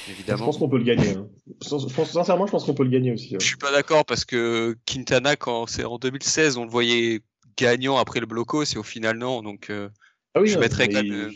Je 0.07 0.11
évidemment. 0.11 0.45
pense 0.45 0.57
qu'on 0.59 0.69
peut 0.69 0.77
le 0.77 0.83
gagner. 0.83 1.09
hein. 1.15 1.27
Je 1.63 2.03
sincèrement, 2.05 2.45
je 2.45 2.51
pense 2.51 2.63
qu'on 2.65 2.75
peut 2.75 2.83
le 2.83 2.91
gagner 2.91 3.11
aussi. 3.11 3.33
hein. 3.33 3.37
Je 3.41 3.45
suis 3.47 3.57
pas 3.57 3.71
d'accord 3.71 4.05
parce 4.05 4.23
que 4.23 4.77
Quintana, 4.85 5.35
quand 5.35 5.65
c'est 5.65 5.83
en 5.83 5.97
2016, 5.97 6.57
on 6.57 6.65
le 6.65 6.69
voyait 6.69 7.21
gagnant 7.57 7.97
après 7.97 8.19
le 8.19 8.25
blocos 8.25 8.63
et 8.75 8.77
au 8.77 8.83
final 8.83 9.17
non. 9.17 9.41
Donc 9.41 9.69
euh, 9.69 9.89
Ah 10.33 10.41
oui, 10.41 10.49
je 10.49 10.55
non, 10.55 10.59
mettrais 10.59 10.87
quand 10.89 11.03
même 11.03 11.11
euh, 11.13 11.31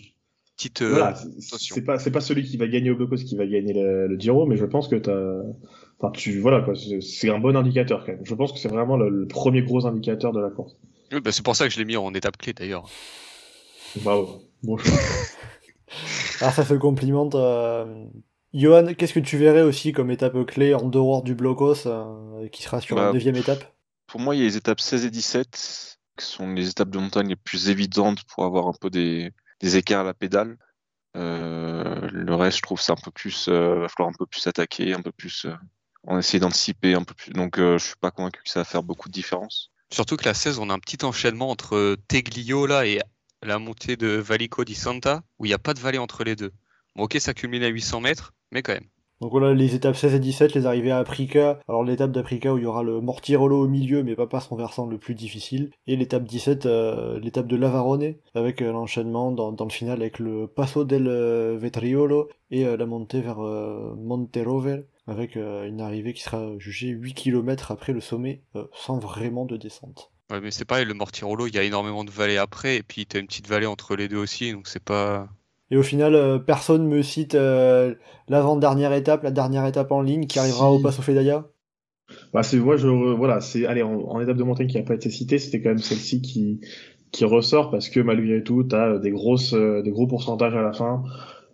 petite. 0.58 0.82
euh, 0.84 0.90
Voilà, 0.92 1.16
c'est- 1.16 1.30
attention. 1.48 1.76
c'est 1.76 1.84
pas 1.84 2.00
c'est 2.00 2.12
pas 2.12 2.22
celui 2.22 2.44
qui 2.44 2.58
va 2.58 2.68
gagner 2.68 2.92
au 2.92 2.96
blocos 2.96 3.18
qui 3.18 3.36
va 3.36 3.46
gagner 3.48 3.74
le, 3.74 4.08
le 4.08 4.20
Giro, 4.20 4.46
mais 4.46 4.58
je 4.58 4.66
pense 4.66 4.88
que 4.88 4.96
t'as, 4.96 5.42
enfin 6.00 6.12
tu 6.12 6.40
voilà 6.40 6.62
quoi, 6.62 6.76
c'est- 6.76 7.02
c'est 7.02 7.30
un 7.30 7.40
bon 7.40 7.56
indicateur 7.56 8.06
quand 8.06 8.14
même. 8.14 8.26
Je 8.26 8.36
pense 8.36 8.52
que 8.54 8.60
c'est 8.60 8.70
vraiment 8.70 8.98
le, 8.98 9.10
le 9.10 9.28
premier 9.28 9.64
gros 9.64 9.86
indicateur 9.88 10.32
de 10.34 10.40
la 10.42 10.50
course. 10.52 10.78
oui, 11.12 11.20
bah, 11.22 11.32
c'est 11.32 11.44
pour 11.44 11.56
ça 11.56 11.68
que 11.68 11.74
je 11.74 11.80
l'ai 11.80 11.86
mis 11.86 11.98
en 11.98 12.14
étape 12.14 12.38
clé 12.38 12.54
d'ailleurs. 12.54 12.90
Bravo, 13.96 14.42
bon 14.64 14.78
choix. 14.78 15.02
Ah, 16.42 16.52
ça 16.52 16.66
se 16.66 16.74
complimente. 16.76 17.36
euh. 17.36 18.06
Johan, 18.54 18.94
qu'est-ce 18.94 19.14
que 19.14 19.20
tu 19.20 19.38
verrais 19.38 19.62
aussi 19.64 19.92
comme 19.92 20.12
étape 20.12 20.46
clé 20.46 20.74
en 20.74 20.88
dehors 20.90 21.24
du 21.24 21.36
blocos, 21.36 21.86
euh, 21.88 22.48
qui 22.50 22.64
sera 22.64 22.82
sur 22.82 22.98
la 22.98 23.06
Bah, 23.06 23.12
neuvième 23.12 23.38
étape? 23.38 23.66
Pour 24.08 24.20
moi, 24.20 24.36
il 24.36 24.40
y 24.40 24.42
a 24.42 24.46
les 24.46 24.58
étapes 24.58 24.80
16 24.82 25.06
et 25.06 25.12
17 25.12 25.95
qui 26.18 26.26
sont 26.26 26.54
les 26.54 26.70
étapes 26.70 26.90
de 26.90 27.00
montagne 27.00 27.30
les 27.30 27.36
plus 27.36 27.70
évidentes 27.70 28.24
pour 28.26 28.46
avoir 28.46 28.68
un 28.68 28.74
peu 28.74 28.90
des, 28.90 29.32
écarts 29.62 30.02
à 30.02 30.04
la 30.04 30.14
pédale. 30.14 30.58
Euh, 31.16 32.08
le 32.12 32.36
reste, 32.36 32.58
je 32.58 32.62
trouve, 32.62 32.82
c'est 32.82 32.92
un 32.92 32.98
peu 32.98 33.12
plus, 33.12 33.48
euh, 33.48 33.80
va 33.80 33.90
falloir 33.90 34.10
un 34.10 34.18
peu 34.18 34.26
plus 34.26 34.46
attaquer, 34.48 34.94
un 34.94 35.02
peu 35.02 35.12
plus, 35.12 35.46
euh, 35.46 35.56
on 36.04 36.20
essaie 36.20 36.40
d'anticiper 36.40 36.94
un 36.94 37.04
peu 37.04 37.14
plus. 37.14 37.32
Donc, 37.32 37.58
euh, 37.58 37.78
je 37.78 37.86
suis 37.86 37.96
pas 37.96 38.12
convaincu 38.12 38.42
que 38.44 38.50
ça 38.50 38.60
va 38.60 38.66
faire 38.66 38.84
beaucoup 38.84 39.10
de 39.10 39.14
différence. 39.14 39.72
Surtout 39.92 40.18
que 40.18 40.26
la 40.26 40.34
16, 40.34 40.60
on 40.60 40.70
a 40.70 40.74
un 40.74 40.80
petit 40.80 41.04
enchaînement 41.06 41.50
entre 41.50 41.96
Teglio 42.08 42.66
là 42.66 42.86
et 42.86 43.00
la 43.42 43.60
montée 43.60 43.96
de 43.98 44.08
Valico 44.08 44.66
di 44.66 44.76
Santa, 44.76 45.24
où 45.40 45.46
il 45.46 45.50
n'y 45.50 45.54
a 45.54 45.60
pas 45.60 45.74
de 45.74 45.80
vallée 45.80 45.98
entre 45.98 46.24
les 46.24 46.36
deux. 46.36 46.52
Bon, 46.96 47.04
ok, 47.04 47.18
ça 47.20 47.34
culmine 47.34 47.64
à 47.64 47.68
800 47.68 48.02
mètres, 48.02 48.34
mais 48.52 48.62
quand 48.62 48.74
même. 48.74 48.88
Donc 49.22 49.32
voilà 49.32 49.54
les 49.54 49.76
étapes 49.76 49.96
16 49.96 50.16
et 50.16 50.20
17, 50.20 50.54
les 50.56 50.66
arrivées 50.66 50.92
à 50.92 50.98
Aprica. 50.98 51.60
Alors 51.68 51.84
l'étape 51.84 52.12
d'Aprica 52.12 52.54
où 52.54 52.58
il 52.58 52.64
y 52.64 52.68
aura 52.68 52.84
le 52.84 53.00
Mortirolo 53.00 53.64
au 53.64 53.68
milieu, 53.68 54.04
mais 54.04 54.16
pas 54.16 54.28
par 54.28 54.42
son 54.42 54.56
versant 54.56 54.88
le 54.88 54.98
plus 54.98 55.16
difficile. 55.16 55.72
Et 55.88 55.96
l'étape 55.96 56.24
17, 56.24 56.66
euh, 56.66 57.20
l'étape 57.20 57.48
de 57.48 57.56
Lavarone, 57.56 58.16
avec 58.34 58.62
euh, 58.62 58.72
l'enchaînement 58.72 59.32
dans, 59.32 59.56
le 59.58 59.72
final 59.72 60.02
avec 60.02 60.20
le 60.20 60.48
Passo 60.48 60.84
del 60.84 61.08
Vetriolo 61.58 62.30
et 62.52 62.66
euh, 62.66 62.76
la 62.78 62.86
montée 62.86 63.22
vers 63.22 63.40
Monterover, 63.40 64.84
avec 65.08 65.36
une 65.36 65.82
arrivée 65.82 66.14
qui 66.14 66.24
sera 66.24 66.58
jugée 66.58 66.90
8 66.90 67.14
km 67.14 67.72
après 67.72 67.94
le 67.94 68.02
sommet, 68.02 68.42
sans 68.74 69.00
vraiment 69.00 69.46
de 69.46 69.56
descente. 69.56 70.12
Ouais, 70.32 70.42
mais 70.42 70.52
c'est 70.52 70.66
pareil, 70.66 70.86
le 70.86 70.96
Mortirolo, 70.96 71.48
il 71.48 71.56
y 71.56 71.60
a 71.60 71.64
énormément 71.64 72.04
de 72.04 72.10
vallées 72.10 72.38
après, 72.38 72.78
et 72.78 72.84
puis 72.84 73.06
t'as 73.06 73.20
une 73.20 73.28
petite 73.28 73.48
vallée 73.48 73.68
entre 73.68 73.96
les 73.96 74.08
deux 74.08 74.18
aussi, 74.18 74.52
donc 74.52 74.68
c'est 74.68 74.84
pas. 74.84 75.30
Et 75.72 75.78
au 75.78 75.84
final, 75.84 76.16
euh, 76.16 76.38
personne 76.38 76.88
me 76.88 77.02
cite 77.02 77.36
euh, 77.36 77.96
l'avant-dernière 78.28 78.94
étape, 78.94 79.24
la 79.24 79.32
dernière 79.32 79.66
étape 79.66 79.92
en 79.92 80.02
ligne 80.02 80.28
qui 80.28 80.40
arrivera 80.40 80.72
au 80.72 80.80
Passo 80.80 81.02
Fedaya 81.02 81.46
bah, 82.34 82.44
c'est 82.44 82.58
moi 82.58 82.78
je 82.78 82.88
voilà 82.88 83.42
c'est 83.42 83.66
allez 83.66 83.82
en, 83.82 84.22
étape 84.22 84.38
de 84.38 84.44
montagne 84.44 84.68
qui 84.68 84.78
n'a 84.78 84.84
pas 84.84 84.94
été 84.94 85.10
citée 85.10 85.40
c'était 85.40 85.60
quand 85.60 85.70
même 85.70 85.80
celle-ci 85.80 86.22
qui 86.22 86.62
qui 87.12 87.26
ressort 87.26 87.72
parce 87.72 87.90
que 87.90 88.00
malgré 88.00 88.44
tout 88.44 88.64
tu 88.64 88.76
as 88.76 89.00
des 89.00 89.10
grosses 89.10 89.56
euh, 89.56 89.82
des 89.82 89.90
gros 89.90 90.06
pourcentages 90.06 90.54
à 90.54 90.62
la 90.62 90.72
fin. 90.72 91.04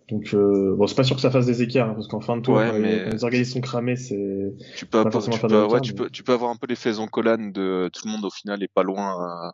Donc 0.10 0.36
bon 0.36 0.88
c'est 0.88 0.96
pas 0.96 1.06
sûr 1.06 1.16
que 1.16 1.22
ça 1.22 1.32
fasse 1.32 1.46
des 1.46 1.62
écarts 1.62 1.92
hein, 1.92 1.94
parce 1.94 2.10
qu'en 2.10 2.20
fin 2.20 2.36
de 2.36 2.42
tour 2.42 2.60
les 2.60 3.24
organismes 3.24 3.54
sont 3.54 3.62
cramés 3.62 3.96
c'est 3.96 4.54
tu 4.76 4.86
peux, 4.86 5.06
tu, 5.06 5.40
peux, 5.40 5.66
ouais, 5.68 5.80
tu, 5.80 5.94
peux, 5.94 6.10
tu 6.10 6.24
peux 6.24 6.34
avoir 6.34 6.52
un 6.52 6.58
peu 6.58 6.68
l'effet 6.68 6.92
Zoncolan 6.92 7.52
de 7.54 7.90
tout 7.94 8.02
le 8.08 8.12
monde 8.12 8.26
au 8.26 8.30
final 8.30 8.62
est 8.62 8.74
pas 8.74 8.84
loin 8.84 9.54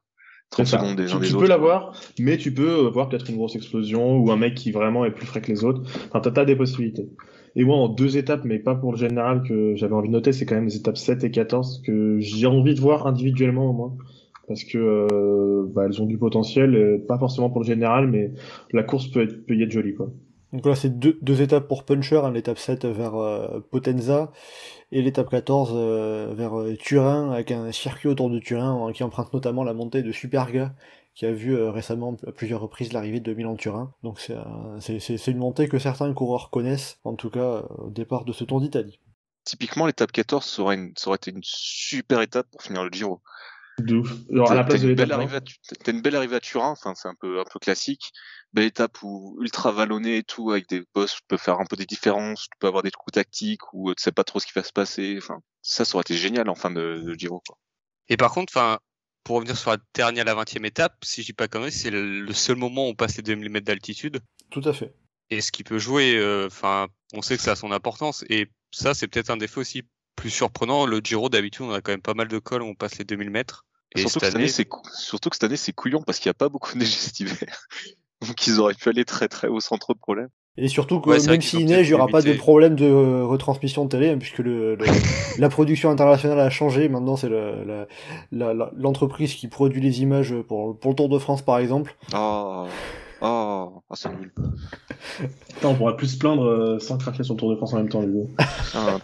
30 0.49 0.65
secondes 0.65 0.95
des 0.95 1.05
tu, 1.05 1.35
peux 1.35 1.47
l'avoir, 1.47 1.93
mais 2.19 2.37
tu 2.37 2.53
peux 2.53 2.87
voir 2.87 3.09
peut-être 3.09 3.29
une 3.29 3.35
grosse 3.35 3.55
explosion 3.55 4.17
ou 4.17 4.31
un 4.31 4.37
mec 4.37 4.55
qui 4.55 4.71
vraiment 4.71 5.03
est 5.05 5.11
plus 5.11 5.25
frais 5.25 5.41
que 5.41 5.51
les 5.51 5.63
autres. 5.63 5.81
Enfin, 6.09 6.19
t'as, 6.19 6.45
des 6.45 6.55
possibilités. 6.55 7.09
Et 7.55 7.63
moi, 7.63 7.75
en 7.75 7.89
deux 7.89 8.17
étapes, 8.17 8.45
mais 8.45 8.59
pas 8.59 8.75
pour 8.75 8.91
le 8.91 8.97
général 8.97 9.43
que 9.43 9.75
j'avais 9.75 9.93
envie 9.93 10.07
de 10.07 10.13
noter, 10.13 10.31
c'est 10.31 10.45
quand 10.45 10.55
même 10.55 10.65
les 10.65 10.77
étapes 10.77 10.97
7 10.97 11.23
et 11.23 11.31
14 11.31 11.81
que 11.85 12.17
j'ai 12.19 12.47
envie 12.47 12.75
de 12.75 12.79
voir 12.79 13.07
individuellement 13.07 13.69
au 13.69 13.73
moins. 13.73 13.97
Parce 14.47 14.63
que 14.63 14.77
euh, 14.77 15.65
bah, 15.73 15.83
elles 15.85 16.01
ont 16.01 16.05
du 16.05 16.17
potentiel, 16.17 17.03
pas 17.07 17.17
forcément 17.17 17.49
pour 17.49 17.61
le 17.61 17.67
général, 17.67 18.07
mais 18.07 18.31
la 18.71 18.83
course 18.83 19.07
peut, 19.09 19.23
être, 19.23 19.45
peut 19.45 19.55
y 19.55 19.63
être 19.63 19.71
jolie. 19.71 19.95
Quoi. 19.95 20.11
Donc 20.53 20.65
là, 20.65 20.75
c'est 20.75 20.97
deux, 20.97 21.41
étapes 21.41 21.67
pour 21.67 21.83
Puncher, 21.83 22.21
hein, 22.23 22.31
l'étape 22.31 22.57
7 22.57 22.85
vers 22.85 23.15
euh, 23.15 23.59
Potenza 23.69 24.31
et 24.91 25.01
l'étape 25.01 25.29
14 25.29 25.71
euh, 25.73 26.33
vers 26.33 26.57
euh, 26.57 26.75
Turin, 26.77 27.31
avec 27.31 27.51
un 27.51 27.71
circuit 27.73 28.07
autour 28.07 28.29
de 28.29 28.39
Turin 28.39 28.91
qui 28.93 29.03
emprunte 29.03 29.33
notamment 29.33 29.65
la 29.65 29.73
montée 29.73 30.03
de 30.03 30.11
Superga, 30.13 30.73
qui 31.15 31.25
a 31.25 31.33
vu 31.33 31.55
récemment 31.55 32.15
à 32.25 32.31
plusieurs 32.31 32.61
reprises 32.61 32.93
l'arrivée 32.93 33.19
de 33.19 33.33
Milan-Turin. 33.33 33.93
Donc 34.03 34.19
c'est 34.79 35.27
une 35.27 35.37
montée 35.37 35.67
que 35.67 35.79
certains 35.79 36.13
coureurs 36.13 36.49
connaissent, 36.49 36.99
en 37.03 37.15
tout 37.15 37.29
cas 37.29 37.63
au 37.79 37.89
départ 37.89 38.23
de 38.23 38.31
ce 38.31 38.43
Tour 38.43 38.61
d'Italie. 38.61 38.99
Typiquement, 39.43 39.85
l'étape 39.85 40.11
14 40.11 40.45
serait, 40.45 40.75
une, 40.75 40.93
une 41.27 41.41
super 41.41 42.21
étape 42.21 42.47
pour 42.51 42.61
finir 42.61 42.83
le 42.83 42.91
Giro. 42.91 43.21
Alors, 44.31 44.51
à 44.51 44.55
la 44.55 44.63
place 44.63 44.81
de 44.81 44.95
T'as 44.95 45.91
une 45.91 46.01
belle 46.01 46.15
arrivée 46.15 46.35
à 46.35 46.39
Turin, 46.39 46.69
enfin, 46.69 46.93
c'est 46.95 47.07
un 47.07 47.15
peu, 47.19 47.39
un 47.39 47.45
peu 47.51 47.59
classique 47.59 48.11
belle 48.53 48.65
étape 48.65 49.03
où 49.03 49.37
ultra 49.41 49.71
vallonné 49.71 50.17
et 50.17 50.23
tout, 50.23 50.51
avec 50.51 50.67
des 50.69 50.83
boss, 50.93 51.15
tu 51.15 51.21
peux 51.27 51.37
faire 51.37 51.59
un 51.59 51.65
peu 51.65 51.75
des 51.75 51.85
différences, 51.85 52.43
tu 52.43 52.57
peux 52.59 52.67
avoir 52.67 52.83
des 52.83 52.91
coups 52.91 53.13
tactiques 53.13 53.73
ou 53.73 53.93
tu 53.93 54.01
sais 54.01 54.11
pas 54.11 54.23
trop 54.23 54.39
ce 54.39 54.47
qui 54.47 54.53
va 54.53 54.63
se 54.63 54.73
passer. 54.73 55.15
Enfin, 55.17 55.39
ça, 55.61 55.85
ça 55.85 55.95
aurait 55.95 56.01
été 56.01 56.15
génial 56.15 56.49
en 56.49 56.55
fin 56.55 56.71
de, 56.71 57.13
Giro. 57.17 57.41
Quoi. 57.45 57.57
Et 58.09 58.17
par 58.17 58.31
contre, 58.31 58.51
enfin, 58.55 58.79
pour 59.23 59.35
revenir 59.35 59.57
sur 59.57 59.71
la 59.71 59.77
dernière, 59.93 60.25
la 60.25 60.35
20 60.35 60.55
étape, 60.63 60.95
si 61.03 61.21
je 61.21 61.27
dis 61.27 61.33
pas 61.33 61.47
conneries, 61.47 61.71
c'est 61.71 61.91
le, 61.91 62.33
seul 62.33 62.55
moment 62.55 62.87
où 62.87 62.89
on 62.89 62.95
passe 62.95 63.17
les 63.17 63.23
2 63.23 63.35
mm 63.35 63.59
d'altitude. 63.61 64.21
Tout 64.49 64.61
à 64.65 64.73
fait. 64.73 64.93
Et 65.29 65.41
ce 65.41 65.51
qui 65.51 65.63
peut 65.63 65.79
jouer, 65.79 66.15
euh, 66.15 66.47
enfin, 66.47 66.87
on 67.13 67.21
sait 67.21 67.35
que 67.35 67.43
ça 67.43 67.51
a 67.51 67.55
son 67.55 67.71
importance. 67.71 68.23
Et 68.29 68.47
ça, 68.71 68.93
c'est 68.93 69.07
peut-être 69.07 69.29
un 69.29 69.37
défaut 69.37 69.61
aussi 69.61 69.83
plus 70.15 70.29
surprenant. 70.29 70.85
Le 70.85 71.01
Giro, 71.03 71.27
d'habitude, 71.29 71.65
on 71.65 71.73
a 71.73 71.81
quand 71.81 71.91
même 71.91 72.01
pas 72.01 72.13
mal 72.13 72.29
de 72.29 72.39
cols 72.39 72.61
où 72.61 72.67
on 72.67 72.75
passe 72.75 72.97
les 72.97 73.05
2000 73.05 73.29
mètres. 73.29 73.66
Et 73.95 74.01
surtout, 74.01 74.19
cette 74.19 74.35
année, 74.35 74.47
c'est 74.47 74.67
surtout 74.93 75.29
que 75.29 75.35
cette 75.35 75.43
année, 75.43 75.57
c'est 75.57 75.73
couillon 75.73 76.01
parce 76.01 76.19
qu'il 76.19 76.29
n'y 76.29 76.31
a 76.31 76.35
pas 76.35 76.49
beaucoup 76.49 76.73
de 76.73 76.79
neige 76.79 76.89
cet 76.89 77.19
hiver. 77.19 77.67
Donc 78.25 78.47
ils 78.47 78.59
auraient 78.59 78.73
pu 78.73 78.89
aller 78.89 79.05
très 79.05 79.27
très 79.27 79.47
haut 79.47 79.59
sans 79.59 79.77
trop 79.77 79.93
de 79.93 79.99
problème. 79.99 80.29
Et 80.59 80.67
surtout 80.69 80.99
que 80.99 81.11
même 81.29 81.41
s'il 81.41 81.67
neige, 81.67 81.87
il 81.87 81.91
n'y 81.91 81.93
aura 81.93 82.07
pas 82.07 82.23
de 82.23 82.33
problème 82.33 82.75
de 82.75 83.21
retransmission 83.21 83.85
de 83.85 83.89
télé, 83.89 84.09
hein, 84.09 84.17
puisque 84.17 84.39
le, 84.39 84.75
la 85.37 85.49
production 85.49 85.91
internationale 85.91 86.39
a 86.39 86.49
changé. 86.49 86.89
Maintenant, 86.89 87.15
c'est 87.15 87.29
l'entreprise 88.31 89.35
qui 89.35 89.47
produit 89.47 89.81
les 89.81 90.01
images 90.01 90.33
pour, 90.47 90.77
pour, 90.79 90.91
le 90.91 90.95
Tour 90.95 91.09
de 91.09 91.19
France, 91.19 91.43
par 91.43 91.59
exemple. 91.59 91.95
Oh, 92.15 92.65
oh, 93.21 93.83
oh 93.89 93.95
c'est 93.95 94.09
nul. 94.09 94.31
on 95.63 95.75
pourra 95.75 95.97
plus 95.97 96.07
se 96.07 96.17
plaindre 96.17 96.45
euh, 96.45 96.79
sans 96.79 96.97
craquer 96.97 97.23
sur 97.23 97.33
le 97.33 97.39
Tour 97.39 97.51
de 97.51 97.55
France 97.55 97.73
en 97.73 97.77
même 97.77 97.89
temps, 97.89 98.01
les 98.01 98.23
ah, 98.73 98.97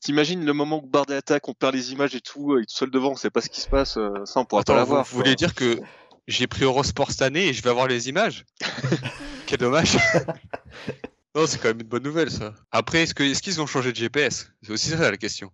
T'imagines 0.00 0.44
le 0.44 0.52
moment 0.52 0.82
où 0.84 0.86
Bardet 0.86 1.14
attaque, 1.16 1.48
on 1.48 1.54
perd 1.54 1.74
les 1.74 1.92
images 1.92 2.14
et 2.14 2.20
tout, 2.20 2.52
euh, 2.52 2.60
il 2.60 2.62
est 2.62 2.66
tout 2.66 2.76
seul 2.76 2.90
devant, 2.90 3.12
on 3.12 3.16
sait 3.16 3.30
pas 3.30 3.40
ce 3.40 3.48
qui 3.48 3.60
se 3.60 3.68
passe, 3.68 3.96
euh, 3.96 4.10
ça 4.24 4.40
on 4.40 4.44
pourra 4.44 4.62
pas 4.62 4.76
l'avoir. 4.76 5.04
Vous, 5.04 5.10
vous 5.10 5.16
voulez 5.16 5.34
dire 5.34 5.54
que 5.54 5.80
j'ai 6.28 6.46
pris 6.46 6.64
Eurosport 6.64 7.10
cette 7.10 7.22
année 7.22 7.48
et 7.48 7.52
je 7.52 7.62
vais 7.62 7.70
avoir 7.70 7.88
les 7.88 8.08
images? 8.08 8.44
Quel 9.46 9.58
dommage. 9.58 9.96
non, 11.34 11.46
c'est 11.46 11.58
quand 11.58 11.68
même 11.68 11.80
une 11.80 11.88
bonne 11.88 12.02
nouvelle 12.02 12.30
ça. 12.30 12.54
Après, 12.70 13.02
est-ce 13.02 13.14
qu'ils 13.14 13.30
est 13.30 13.58
ont 13.60 13.66
changé 13.66 13.92
de 13.92 13.96
GPS 13.96 14.50
C'est 14.62 14.72
aussi 14.72 14.90
ça 14.90 15.10
la 15.10 15.16
question. 15.16 15.50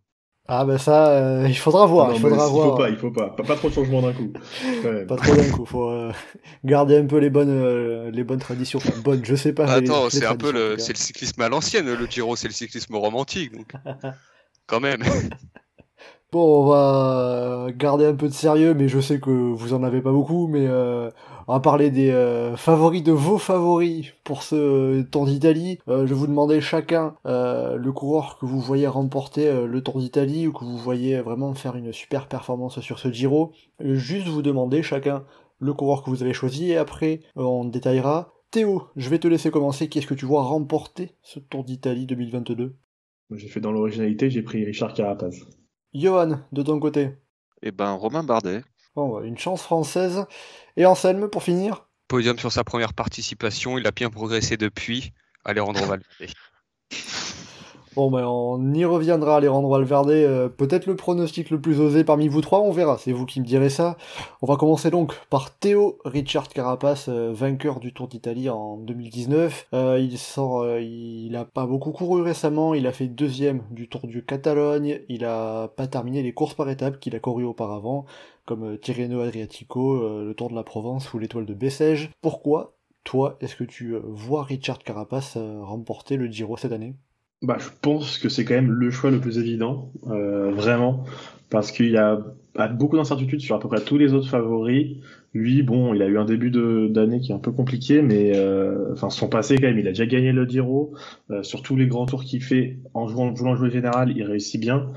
Ah 0.52 0.64
bah 0.64 0.78
ça, 0.78 1.10
euh, 1.10 1.46
il 1.48 1.56
faudra 1.56 1.86
voir. 1.86 2.12
il 2.12 2.20
faudra 2.20 2.48
voir. 2.48 2.70
faut 2.70 2.76
pas, 2.76 2.90
il 2.90 2.96
faut 2.96 3.12
pas. 3.12 3.30
Pas, 3.30 3.54
trop 3.54 3.68
de 3.68 3.74
changements 3.74 4.02
d'un 4.02 4.12
coup. 4.12 4.32
Pas 5.08 5.14
trop 5.14 5.36
d'un 5.36 5.48
coup. 5.48 5.64
Faut 5.64 5.88
euh, 5.88 6.10
garder 6.64 6.98
un 6.98 7.06
peu 7.06 7.18
les 7.18 7.30
bonnes, 7.30 7.50
euh, 7.50 8.10
les 8.10 8.24
bonnes 8.24 8.40
traditions. 8.40 8.80
bonnes, 9.04 9.24
je 9.24 9.36
sais 9.36 9.52
pas. 9.52 9.70
Attends, 9.70 10.10
c'est 10.10 10.26
un 10.26 10.34
peu 10.34 10.50
le, 10.50 10.76
c'est 10.76 10.92
le 10.92 10.98
cyclisme 10.98 11.40
à 11.40 11.48
l'ancienne. 11.48 11.86
Le 11.86 12.04
Giro, 12.04 12.34
c'est 12.34 12.48
le 12.48 12.52
cyclisme 12.52 12.96
romantique. 12.96 13.52
Donc, 13.52 13.72
quand 14.66 14.80
même. 14.80 15.04
Bon, 16.32 16.62
on 16.62 16.66
va 16.66 17.68
garder 17.72 18.06
un 18.06 18.14
peu 18.14 18.28
de 18.28 18.32
sérieux, 18.32 18.74
mais 18.74 18.88
je 18.88 18.98
sais 18.98 19.20
que 19.20 19.30
vous 19.30 19.72
en 19.72 19.84
avez 19.84 20.00
pas 20.00 20.12
beaucoup, 20.12 20.48
mais 20.48 20.66
euh, 20.66 21.10
on 21.50 21.54
va 21.54 21.58
parler 21.58 21.90
des 21.90 22.10
euh, 22.10 22.54
favoris 22.56 23.02
de 23.02 23.10
vos 23.10 23.36
favoris 23.36 24.12
pour 24.22 24.44
ce 24.44 25.02
Tour 25.02 25.26
d'Italie. 25.26 25.80
Euh, 25.88 26.06
je 26.06 26.14
vais 26.14 26.20
vous 26.20 26.28
demander 26.28 26.60
chacun 26.60 27.16
le 27.24 27.90
coureur 27.90 28.38
que 28.38 28.46
vous 28.46 28.60
voyez 28.60 28.86
remporter 28.86 29.66
le 29.66 29.82
Tour 29.82 29.98
d'Italie 29.98 30.46
ou 30.46 30.52
que 30.52 30.64
vous 30.64 30.78
voyez 30.78 31.20
vraiment 31.20 31.52
faire 31.54 31.74
une 31.74 31.92
super 31.92 32.28
performance 32.28 32.78
sur 32.78 33.00
ce 33.00 33.10
Giro. 33.10 33.50
Juste 33.80 34.28
vous 34.28 34.42
demander 34.42 34.84
chacun 34.84 35.24
le 35.58 35.74
coureur 35.74 36.04
que 36.04 36.10
vous 36.10 36.22
avez 36.22 36.32
choisi 36.32 36.70
et 36.70 36.76
après 36.76 37.20
on 37.34 37.64
détaillera. 37.64 38.32
Théo, 38.52 38.84
je 38.94 39.10
vais 39.10 39.18
te 39.18 39.26
laisser 39.26 39.50
commencer. 39.50 39.88
Qu'est-ce 39.88 40.06
que 40.06 40.14
tu 40.14 40.26
vois 40.26 40.44
remporter 40.44 41.16
ce 41.22 41.40
Tour 41.40 41.64
d'Italie 41.64 42.06
2022 42.06 42.76
J'ai 43.34 43.48
fait 43.48 43.60
dans 43.60 43.72
l'originalité, 43.72 44.30
j'ai 44.30 44.42
pris 44.42 44.64
Richard 44.64 44.94
Carapaz. 44.94 45.34
Johan, 45.94 46.38
de 46.52 46.62
ton 46.62 46.78
côté 46.78 47.10
Eh 47.62 47.72
ben, 47.72 47.92
Romain 47.94 48.22
Bardet. 48.22 48.62
Bon, 48.96 49.22
une 49.22 49.38
chance 49.38 49.62
française. 49.62 50.26
Et 50.76 50.84
Anselme, 50.86 51.28
pour 51.28 51.42
finir? 51.42 51.86
Podium 52.08 52.38
sur 52.38 52.50
sa 52.50 52.64
première 52.64 52.92
participation, 52.92 53.78
il 53.78 53.86
a 53.86 53.92
bien 53.92 54.10
progressé 54.10 54.56
depuis. 54.56 55.12
Alejandro 55.44 55.84
Valverde. 55.86 56.04
Bon, 57.96 58.08
ben, 58.08 58.24
on 58.24 58.72
y 58.72 58.84
reviendra, 58.84 59.40
rendre 59.40 59.68
Valverde. 59.68 60.10
Euh, 60.10 60.48
peut-être 60.48 60.86
le 60.86 60.94
pronostic 60.94 61.50
le 61.50 61.60
plus 61.60 61.80
osé 61.80 62.04
parmi 62.04 62.28
vous 62.28 62.40
trois, 62.40 62.60
on 62.60 62.70
verra. 62.70 62.98
C'est 62.98 63.10
vous 63.10 63.26
qui 63.26 63.40
me 63.40 63.44
direz 63.44 63.68
ça. 63.68 63.96
On 64.42 64.46
va 64.46 64.54
commencer 64.54 64.90
donc 64.90 65.12
par 65.28 65.58
Théo 65.58 65.98
Richard 66.04 66.48
Carapace, 66.48 67.08
euh, 67.08 67.32
vainqueur 67.32 67.80
du 67.80 67.92
Tour 67.92 68.06
d'Italie 68.06 68.48
en 68.48 68.76
2019. 68.76 69.66
Euh, 69.74 69.98
il 70.00 70.18
sort, 70.18 70.78
il 70.78 71.34
a 71.34 71.44
pas 71.44 71.66
beaucoup 71.66 71.90
couru 71.90 72.22
récemment. 72.22 72.74
Il 72.74 72.86
a 72.86 72.92
fait 72.92 73.08
deuxième 73.08 73.64
du 73.72 73.88
Tour 73.88 74.06
du 74.06 74.24
Catalogne. 74.24 75.00
Il 75.08 75.24
a 75.24 75.66
pas 75.66 75.88
terminé 75.88 76.22
les 76.22 76.32
courses 76.32 76.54
par 76.54 76.70
étapes 76.70 77.00
qu'il 77.00 77.16
a 77.16 77.18
couru 77.18 77.42
auparavant, 77.42 78.04
comme 78.46 78.78
Tirreno 78.78 79.20
Adriatico, 79.20 80.24
le 80.24 80.34
Tour 80.34 80.50
de 80.50 80.54
la 80.54 80.62
Provence 80.62 81.12
ou 81.12 81.18
l'étoile 81.18 81.46
de 81.46 81.54
Bessèges. 81.54 82.10
Pourquoi, 82.20 82.76
toi, 83.04 83.36
est-ce 83.40 83.56
que 83.56 83.64
tu 83.64 83.94
vois 84.02 84.42
Richard 84.42 84.78
Carapace 84.78 85.36
remporter 85.36 86.16
le 86.16 86.26
Giro 86.26 86.56
cette 86.56 86.72
année? 86.72 86.94
Bah, 87.42 87.56
je 87.58 87.68
pense 87.80 88.18
que 88.18 88.28
c'est 88.28 88.44
quand 88.44 88.54
même 88.54 88.70
le 88.70 88.90
choix 88.90 89.10
le 89.10 89.18
plus 89.18 89.38
évident, 89.38 89.92
euh, 90.08 90.50
vraiment, 90.50 91.04
parce 91.48 91.72
qu'il 91.72 91.90
y 91.90 91.96
a 91.96 92.20
beaucoup 92.74 92.98
d'incertitudes 92.98 93.40
sur 93.40 93.56
à 93.56 93.60
peu 93.60 93.68
près 93.68 93.80
tous 93.80 93.96
les 93.96 94.12
autres 94.12 94.28
favoris. 94.28 94.98
Lui, 95.32 95.62
bon, 95.62 95.94
il 95.94 96.02
a 96.02 96.06
eu 96.06 96.18
un 96.18 96.26
début 96.26 96.50
d'année 96.50 97.20
qui 97.20 97.32
est 97.32 97.34
un 97.34 97.38
peu 97.38 97.52
compliqué, 97.52 98.02
mais 98.02 98.32
euh, 98.36 98.92
enfin 98.92 99.08
son 99.08 99.28
passé 99.28 99.56
quand 99.56 99.68
même, 99.68 99.78
il 99.78 99.86
a 99.86 99.92
déjà 99.92 100.04
gagné 100.04 100.32
le 100.32 100.44
Giro. 100.44 100.92
Euh, 101.30 101.42
sur 101.42 101.62
tous 101.62 101.76
les 101.76 101.86
grands 101.86 102.04
tours 102.04 102.24
qu'il 102.24 102.42
fait 102.42 102.78
en 102.92 103.08
jouant, 103.08 103.32
voulant 103.32 103.56
jouer 103.56 103.70
général, 103.70 104.12
il 104.14 104.22
réussit 104.22 104.60
bien. 104.60 104.90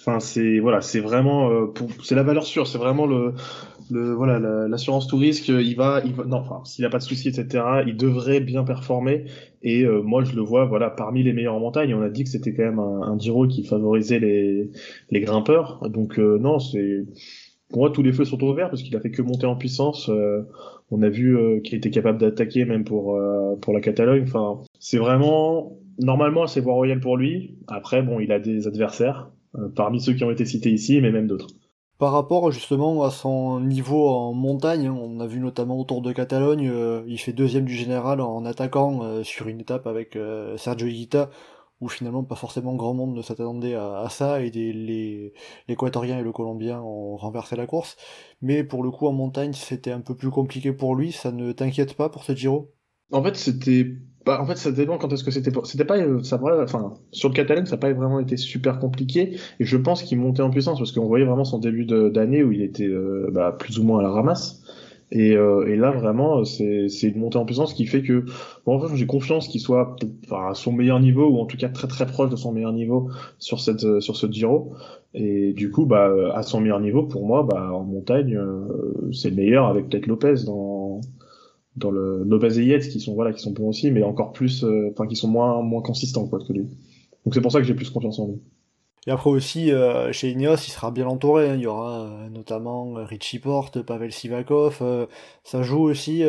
Enfin, 0.00 0.18
c'est 0.18 0.58
voilà, 0.60 0.80
c'est 0.80 1.00
vraiment, 1.00 1.50
euh, 1.50 1.66
c'est 2.02 2.14
la 2.14 2.22
valeur 2.22 2.44
sûre, 2.44 2.66
c'est 2.66 2.78
vraiment 2.78 3.06
le, 3.06 3.34
le 3.90 4.12
voilà 4.14 4.38
l'assurance 4.68 5.06
tout 5.06 5.16
risque 5.16 5.48
il 5.48 5.74
va 5.74 6.00
il 6.04 6.12
va 6.14 6.24
non 6.24 6.38
enfin 6.38 6.60
s'il 6.64 6.84
a 6.84 6.90
pas 6.90 6.98
de 6.98 7.02
soucis 7.02 7.28
etc 7.28 7.64
il 7.86 7.96
devrait 7.96 8.40
bien 8.40 8.64
performer. 8.64 9.24
Et 9.62 9.82
euh, 9.84 10.02
moi 10.02 10.24
je 10.24 10.34
le 10.34 10.42
vois 10.42 10.64
voilà 10.64 10.90
parmi 10.90 11.22
les 11.22 11.32
meilleurs 11.32 11.54
en 11.54 11.60
montagne. 11.60 11.94
On 11.94 12.02
a 12.02 12.08
dit 12.08 12.24
que 12.24 12.30
c'était 12.30 12.54
quand 12.54 12.62
même 12.62 12.78
un, 12.78 13.02
un, 13.02 13.18
Giro 13.18 13.46
qui 13.46 13.64
favorisait 13.64 14.20
les 14.20 14.70
les 15.10 15.20
grimpeurs. 15.20 15.80
Donc 15.90 16.18
euh, 16.18 16.38
non 16.38 16.58
c'est 16.58 17.04
pour 17.68 17.80
moi 17.80 17.90
tous 17.90 18.02
les 18.02 18.12
feux 18.12 18.24
sont 18.24 18.42
ouverts 18.42 18.70
parce 18.70 18.82
qu'il 18.82 18.96
a 18.96 19.00
fait 19.00 19.10
que 19.10 19.22
monter 19.22 19.46
en 19.46 19.56
puissance. 19.56 20.08
Euh, 20.08 20.42
on 20.90 21.02
a 21.02 21.08
vu 21.08 21.38
qu'il 21.62 21.76
était 21.76 21.90
capable 21.90 22.18
d'attaquer 22.18 22.64
même 22.64 22.84
pour 22.84 23.18
pour 23.60 23.72
la 23.74 23.80
Catalogne. 23.80 24.24
Enfin 24.24 24.60
c'est 24.80 24.98
vraiment 24.98 25.76
normalement, 26.00 26.46
c'est 26.46 26.60
voie 26.60 26.74
royale 26.74 27.00
pour 27.00 27.16
lui. 27.16 27.56
Après, 27.68 28.02
bon, 28.02 28.20
il 28.20 28.32
a 28.32 28.40
des 28.40 28.66
adversaires, 28.66 29.28
euh, 29.28 29.39
parmi 29.74 30.00
ceux 30.00 30.14
qui 30.14 30.24
ont 30.24 30.30
été 30.30 30.44
cités 30.44 30.70
ici, 30.70 31.00
mais 31.00 31.10
même 31.10 31.26
d'autres. 31.26 31.48
Par 31.98 32.12
rapport 32.12 32.50
justement 32.50 33.02
à 33.02 33.10
son 33.10 33.60
niveau 33.60 34.08
en 34.08 34.32
montagne, 34.32 34.88
on 34.88 35.20
a 35.20 35.26
vu 35.26 35.38
notamment 35.38 35.78
autour 35.78 36.00
de 36.00 36.12
Catalogne, 36.12 36.66
euh, 36.68 37.02
il 37.06 37.18
fait 37.18 37.34
deuxième 37.34 37.66
du 37.66 37.74
général 37.74 38.22
en 38.22 38.46
attaquant 38.46 39.02
euh, 39.02 39.22
sur 39.22 39.48
une 39.48 39.60
étape 39.60 39.86
avec 39.86 40.16
Sergio 40.56 40.86
Higuita, 40.86 41.28
où 41.82 41.88
finalement 41.88 42.24
pas 42.24 42.36
forcément 42.36 42.74
grand 42.74 42.94
monde 42.94 43.14
ne 43.14 43.22
s'attendait 43.22 43.74
à, 43.74 44.06
ça, 44.10 44.40
et 44.40 44.50
les, 44.50 44.72
les 44.72 45.32
l'Équatorien 45.68 46.18
et 46.18 46.22
le 46.22 46.32
Colombien 46.32 46.80
ont 46.80 47.16
renversé 47.16 47.56
la 47.56 47.66
course. 47.66 47.96
Mais 48.40 48.64
pour 48.64 48.82
le 48.82 48.90
coup 48.90 49.06
en 49.06 49.12
montagne 49.12 49.52
c'était 49.52 49.92
un 49.92 50.00
peu 50.00 50.14
plus 50.14 50.30
compliqué 50.30 50.72
pour 50.72 50.94
lui, 50.94 51.12
ça 51.12 51.32
ne 51.32 51.52
t'inquiète 51.52 51.94
pas 51.94 52.08
pour 52.08 52.24
ce 52.24 52.34
Giro? 52.34 52.72
En 53.12 53.22
fait 53.22 53.36
c'était 53.36 53.96
bah, 54.30 54.40
en 54.40 54.46
fait, 54.46 54.54
ça 54.54 54.70
dépend 54.70 54.96
quand 54.96 55.12
est-ce 55.12 55.24
que 55.24 55.32
c'était. 55.32 55.50
C'était 55.64 55.84
pas, 55.84 55.98
euh, 55.98 56.22
ça 56.22 56.40
enfin, 56.62 56.94
sur 57.10 57.30
le 57.30 57.34
Catalogne, 57.34 57.66
ça 57.66 57.72
n'a 57.72 57.80
pas 57.80 57.92
vraiment 57.92 58.20
été 58.20 58.36
super 58.36 58.78
compliqué. 58.78 59.36
Et 59.58 59.64
je 59.64 59.76
pense 59.76 60.04
qu'il 60.04 60.20
montait 60.20 60.42
en 60.42 60.50
puissance 60.50 60.78
parce 60.78 60.92
qu'on 60.92 61.06
voyait 61.06 61.24
vraiment 61.24 61.44
son 61.44 61.58
début 61.58 61.84
d'année 61.84 62.44
où 62.44 62.52
il 62.52 62.62
était 62.62 62.86
euh, 62.86 63.28
bah, 63.32 63.56
plus 63.58 63.80
ou 63.80 63.82
moins 63.82 63.98
à 63.98 64.02
la 64.04 64.10
ramasse. 64.10 64.62
Et, 65.10 65.34
euh, 65.34 65.64
là, 65.74 65.90
vraiment, 65.90 66.44
c'est 66.44 66.86
une 67.02 67.18
montée 67.18 67.38
en 67.38 67.44
puissance 67.44 67.74
qui 67.74 67.86
fait 67.86 68.02
que, 68.02 68.24
bon, 68.64 68.76
en 68.76 68.86
fait, 68.86 68.94
j'ai 68.94 69.06
confiance 69.06 69.48
qu'il 69.48 69.60
soit 69.60 69.96
à 70.30 70.54
son 70.54 70.70
meilleur 70.70 71.00
niveau 71.00 71.28
ou 71.28 71.40
en 71.40 71.46
tout 71.46 71.56
cas 71.56 71.68
très 71.68 71.88
très 71.88 72.06
proche 72.06 72.30
de 72.30 72.36
son 72.36 72.52
meilleur 72.52 72.72
niveau 72.72 73.10
sur 73.40 73.58
cette 73.58 73.98
sur 73.98 74.14
ce 74.14 74.30
Giro. 74.30 74.74
Et 75.12 75.52
du 75.54 75.72
coup, 75.72 75.86
bah, 75.86 76.08
à 76.34 76.44
son 76.44 76.60
meilleur 76.60 76.78
niveau, 76.78 77.02
pour 77.02 77.26
moi, 77.26 77.42
bah, 77.42 77.72
en 77.72 77.82
montagne, 77.82 78.38
c'est 79.12 79.30
le 79.30 79.36
meilleur 79.36 79.66
avec 79.66 79.88
peut-être 79.88 80.06
Lopez 80.06 80.44
dans 80.46 81.00
dans 81.76 81.90
le 81.90 82.24
Lopez 82.24 82.58
et 82.58 82.64
Yates 82.64 82.88
qui 82.88 83.00
sont 83.00 83.14
voilà 83.14 83.32
qui 83.32 83.40
sont 83.40 83.52
bons 83.52 83.68
aussi 83.68 83.90
mais 83.90 84.02
encore 84.02 84.32
plus 84.32 84.64
euh, 84.64 84.90
enfin 84.92 85.06
qui 85.06 85.16
sont 85.16 85.28
moins 85.28 85.62
moins 85.62 85.82
consistants 85.82 86.26
quoi 86.26 86.40
que 86.40 86.52
lui. 86.52 86.66
Donc 87.24 87.34
c'est 87.34 87.40
pour 87.40 87.52
ça 87.52 87.58
que 87.58 87.64
j'ai 87.64 87.74
plus 87.74 87.90
confiance 87.90 88.18
en 88.18 88.28
lui. 88.28 88.40
Et 89.06 89.10
après 89.10 89.30
aussi 89.30 89.70
euh, 89.70 90.12
chez 90.12 90.30
Ineos 90.30 90.56
il 90.56 90.70
sera 90.70 90.90
bien 90.90 91.06
entouré 91.06 91.48
hein. 91.48 91.54
il 91.54 91.62
y 91.62 91.66
aura 91.66 92.02
euh, 92.02 92.28
notamment 92.28 92.94
Richie 92.94 93.38
Porte 93.38 93.82
Pavel 93.82 94.12
Sivakov 94.12 94.82
ça 95.44 95.62
joue 95.62 95.80
aussi 95.80 96.22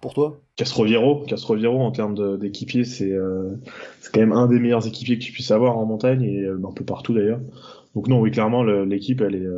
pour 0.00 0.14
toi? 0.14 0.38
Castroviero. 0.56 1.24
Castroviero 1.26 1.80
en 1.80 1.90
termes 1.90 2.38
d'équipier 2.38 2.84
c'est 2.84 3.12
c'est 4.00 4.12
quand 4.12 4.20
même 4.20 4.32
un 4.32 4.46
des 4.46 4.60
meilleurs 4.60 4.86
équipiers 4.86 5.18
que 5.18 5.24
tu 5.24 5.32
puisses 5.32 5.50
avoir 5.50 5.78
en 5.78 5.86
montagne 5.86 6.22
et 6.22 6.46
un 6.46 6.72
peu 6.72 6.84
partout 6.84 7.14
d'ailleurs. 7.14 7.40
Donc 7.94 8.06
non 8.06 8.20
oui 8.20 8.30
clairement 8.30 8.62
l'équipe 8.62 9.22
elle 9.22 9.34
est 9.34 9.48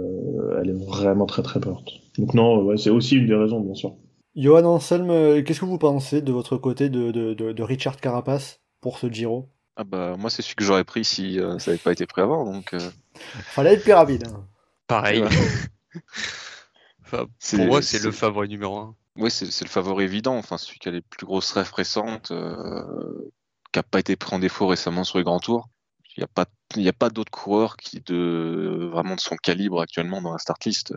elle 0.60 0.70
est 0.70 0.86
vraiment 0.86 1.26
très 1.26 1.42
très 1.42 1.60
forte. 1.60 1.90
Donc 2.16 2.32
non 2.34 2.62
ouais, 2.62 2.76
c'est 2.76 2.90
aussi 2.90 3.16
une 3.16 3.26
des 3.26 3.34
raisons 3.34 3.60
bien 3.60 3.74
sûr 3.74 3.96
Johan 4.36 4.64
Anselm, 4.64 5.10
euh, 5.10 5.42
qu'est-ce 5.42 5.60
que 5.60 5.64
vous 5.64 5.78
pensez 5.78 6.20
de 6.20 6.32
votre 6.32 6.56
côté 6.56 6.88
de, 6.88 7.12
de, 7.12 7.34
de, 7.34 7.62
Richard 7.62 7.98
Carapace 7.98 8.60
pour 8.80 8.98
ce 8.98 9.08
Giro? 9.08 9.48
Ah 9.76 9.84
bah 9.84 10.16
moi 10.16 10.30
c'est 10.30 10.42
celui 10.42 10.56
que 10.56 10.64
j'aurais 10.64 10.84
pris 10.84 11.04
si 11.04 11.38
euh, 11.38 11.58
ça 11.58 11.70
n'avait 11.70 11.82
pas 11.82 11.92
été 11.92 12.06
pris 12.06 12.22
avant 12.22 12.44
donc. 12.44 12.74
Euh... 12.74 12.90
Fallait 13.14 13.74
être 13.74 13.82
plus 13.82 13.92
rapide. 13.92 14.26
Hein. 14.26 14.46
Pareil. 14.86 15.22
enfin, 17.04 17.26
pour 17.56 17.66
moi 17.66 17.82
c'est 17.82 18.02
le 18.02 18.12
favori 18.12 18.48
numéro 18.48 18.78
un. 18.78 18.96
Oui 19.16 19.30
c'est 19.30 19.64
le 19.64 19.70
favori 19.70 20.04
évident, 20.04 20.36
enfin 20.36 20.58
celui 20.58 20.78
qui 20.78 20.88
a 20.88 20.92
les 20.92 21.00
plus 21.00 21.26
grosses 21.26 21.52
rêves 21.52 21.72
récentes, 21.72 22.30
euh, 22.32 23.30
qui 23.72 23.78
n'a 23.78 23.84
pas 23.84 24.00
été 24.00 24.16
pris 24.16 24.34
en 24.34 24.40
défaut 24.40 24.66
récemment 24.66 25.04
sur 25.04 25.18
les 25.18 25.24
grands 25.24 25.40
tours. 25.40 25.68
Il 26.16 26.20
n'y 26.20 26.24
a 26.24 26.28
pas, 26.28 26.46
il 26.76 26.88
a 26.88 26.92
pas 26.92 27.10
d'autres 27.10 27.32
coureurs 27.32 27.76
qui 27.76 28.00
de 28.00 28.88
vraiment 28.92 29.16
de 29.16 29.20
son 29.20 29.36
calibre 29.36 29.80
actuellement 29.80 30.22
dans 30.22 30.32
la 30.32 30.38
start 30.38 30.64
list. 30.64 30.94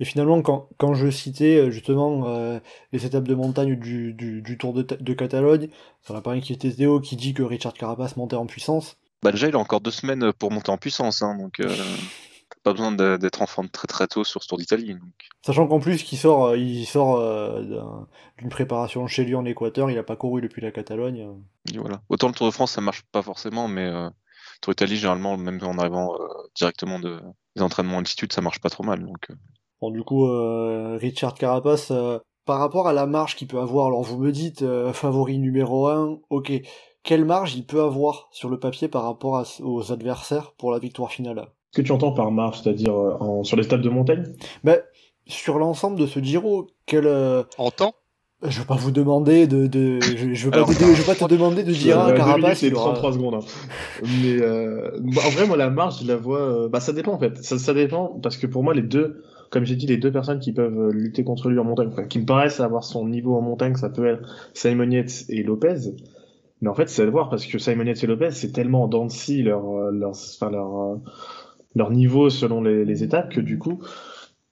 Et 0.00 0.04
finalement, 0.04 0.40
quand, 0.42 0.68
quand 0.78 0.94
je 0.94 1.10
citais 1.10 1.56
euh, 1.56 1.70
justement 1.70 2.24
euh, 2.28 2.58
les 2.92 3.06
étapes 3.06 3.24
de 3.24 3.34
montagne 3.34 3.76
du, 3.76 4.12
du, 4.12 4.42
du 4.42 4.58
Tour 4.58 4.72
de, 4.72 4.82
de, 4.82 5.14
Catalogne, 5.14 5.68
ça 6.02 6.14
n'a 6.14 6.20
pas 6.20 6.32
inquiété 6.32 6.74
Théo 6.74 7.00
qui 7.00 7.16
dit 7.16 7.34
que 7.34 7.42
Richard 7.42 7.74
Carapace 7.74 8.16
montait 8.16 8.36
en 8.36 8.46
puissance. 8.46 8.96
Bah 9.22 9.32
déjà, 9.32 9.48
il 9.48 9.54
a 9.54 9.58
encore 9.58 9.80
deux 9.80 9.90
semaines 9.90 10.32
pour 10.32 10.52
monter 10.52 10.70
en 10.70 10.78
puissance, 10.78 11.22
hein, 11.22 11.36
donc 11.36 11.58
euh, 11.58 11.74
pas 12.62 12.72
besoin 12.72 12.92
d'être 12.92 13.42
en 13.42 13.46
forme 13.46 13.68
très 13.68 13.88
très 13.88 14.06
tôt 14.06 14.22
sur 14.22 14.42
ce 14.42 14.48
Tour 14.48 14.58
d'Italie. 14.58 14.96
Sachant 15.44 15.66
qu'en 15.66 15.80
plus, 15.80 16.02
qu'il 16.02 16.18
sort, 16.18 16.46
euh, 16.46 16.56
il 16.56 16.86
sort 16.86 17.20
d'une 18.38 18.48
préparation 18.48 19.06
chez 19.06 19.24
lui 19.24 19.34
en 19.34 19.44
Équateur, 19.44 19.90
il 19.90 19.96
n'a 19.96 20.04
pas 20.04 20.16
couru 20.16 20.40
depuis 20.40 20.62
la 20.62 20.70
Catalogne. 20.70 21.26
voilà. 21.74 22.00
Autant 22.08 22.28
le 22.28 22.34
Tour 22.34 22.46
de 22.46 22.52
France, 22.52 22.72
ça 22.72 22.80
marche 22.80 23.02
pas 23.10 23.22
forcément, 23.22 23.66
mais 23.66 23.86
euh, 23.86 24.08
Tour 24.60 24.72
d'Italie, 24.72 24.96
généralement, 24.96 25.36
même 25.36 25.58
en 25.62 25.78
arrivant 25.78 26.16
directement 26.54 27.00
de, 27.00 27.20
des 27.56 27.62
entraînements 27.62 27.96
en 27.96 28.00
altitude, 28.00 28.32
ça 28.32 28.40
marche 28.40 28.60
pas 28.60 28.70
trop 28.70 28.84
mal. 28.84 29.04
Donc, 29.04 29.28
Bon, 29.80 29.90
du 29.90 30.02
coup, 30.02 30.26
euh, 30.26 30.98
Richard 31.00 31.34
Carapace, 31.34 31.92
euh, 31.92 32.18
par 32.44 32.58
rapport 32.58 32.88
à 32.88 32.92
la 32.92 33.06
marge 33.06 33.36
qu'il 33.36 33.46
peut 33.46 33.60
avoir, 33.60 33.86
alors 33.86 34.02
vous 34.02 34.18
me 34.18 34.32
dites 34.32 34.62
euh, 34.62 34.92
favori 34.92 35.38
numéro 35.38 35.86
1, 35.86 36.18
ok, 36.30 36.52
quelle 37.04 37.24
marge 37.24 37.54
il 37.54 37.64
peut 37.64 37.82
avoir 37.82 38.28
sur 38.32 38.48
le 38.48 38.58
papier 38.58 38.88
par 38.88 39.04
rapport 39.04 39.44
aux 39.62 39.92
adversaires 39.92 40.52
pour 40.58 40.72
la 40.72 40.78
victoire 40.78 41.12
finale? 41.12 41.46
Ce 41.70 41.80
que 41.80 41.86
tu 41.86 41.92
entends 41.92 42.12
par 42.12 42.30
marge, 42.32 42.62
c'est-à-dire 42.62 42.94
sur 43.42 43.56
les 43.56 43.62
stades 43.62 43.82
de 43.82 43.88
montagne? 43.88 44.24
Ben, 44.64 44.80
Sur 45.26 45.58
l'ensemble 45.58 45.98
de 45.98 46.06
ce 46.06 46.18
Giro, 46.20 46.66
quel... 46.86 47.06
En 47.58 47.70
temps? 47.70 47.94
je 48.42 48.60
veux 48.60 48.66
pas 48.66 48.76
vous 48.76 48.92
demander 48.92 49.48
de, 49.48 49.66
de 49.66 49.98
je, 50.00 50.44
veux 50.44 50.52
pas, 50.52 50.62
te, 50.62 50.70
je 50.72 50.84
veux 50.84 51.04
pas 51.04 51.16
te 51.16 51.24
demander 51.24 51.64
de 51.64 51.72
dire 51.72 51.98
ah, 51.98 52.12
Carapace 52.12 52.60
c'est 52.60 52.70
33 52.70 53.14
secondes 53.14 53.34
hein. 53.34 53.40
mais 54.22 54.40
euh, 54.40 54.96
en 54.96 55.30
vrai 55.30 55.44
moi 55.44 55.56
la 55.56 55.70
marge 55.70 56.02
je 56.02 56.06
la 56.06 56.14
vois 56.14 56.68
bah 56.68 56.78
ça 56.78 56.92
dépend 56.92 57.14
en 57.14 57.18
fait. 57.18 57.36
Ça, 57.42 57.58
ça 57.58 57.74
dépend 57.74 58.16
parce 58.22 58.36
que 58.36 58.46
pour 58.46 58.62
moi 58.62 58.74
les 58.74 58.82
deux 58.82 59.24
comme 59.50 59.64
j'ai 59.64 59.76
dit, 59.76 59.86
les 59.86 59.96
deux 59.96 60.12
personnes 60.12 60.40
qui 60.40 60.52
peuvent 60.52 60.78
euh, 60.78 60.90
lutter 60.92 61.24
contre 61.24 61.48
lui 61.48 61.58
en 61.58 61.64
montagne, 61.64 61.90
qui 62.08 62.18
me 62.18 62.26
paraissent 62.26 62.60
avoir 62.60 62.84
son 62.84 63.06
niveau 63.06 63.34
en 63.36 63.40
montagne, 63.40 63.74
ça 63.76 63.88
peut 63.88 64.06
être 64.06 64.50
Simon 64.54 64.90
Yates 64.90 65.24
et 65.28 65.42
Lopez. 65.42 65.94
Mais 66.60 66.68
en 66.68 66.74
fait, 66.74 66.88
c'est 66.88 67.02
à 67.02 67.06
voir 67.06 67.30
parce 67.30 67.46
que 67.46 67.58
Simon 67.58 67.84
Yates 67.84 68.04
et 68.04 68.06
Lopez, 68.06 68.32
c'est 68.32 68.52
tellement 68.52 68.84
en 68.84 68.88
dents 68.88 69.08
leur, 69.28 69.70
euh, 69.70 69.90
leur, 69.90 70.10
enfin, 70.10 70.50
leur, 70.50 70.80
euh, 70.80 70.96
leur 71.74 71.90
niveau 71.90 72.30
selon 72.30 72.62
les, 72.62 73.02
étapes 73.02 73.30
que 73.32 73.40
du 73.40 73.58
coup, 73.58 73.80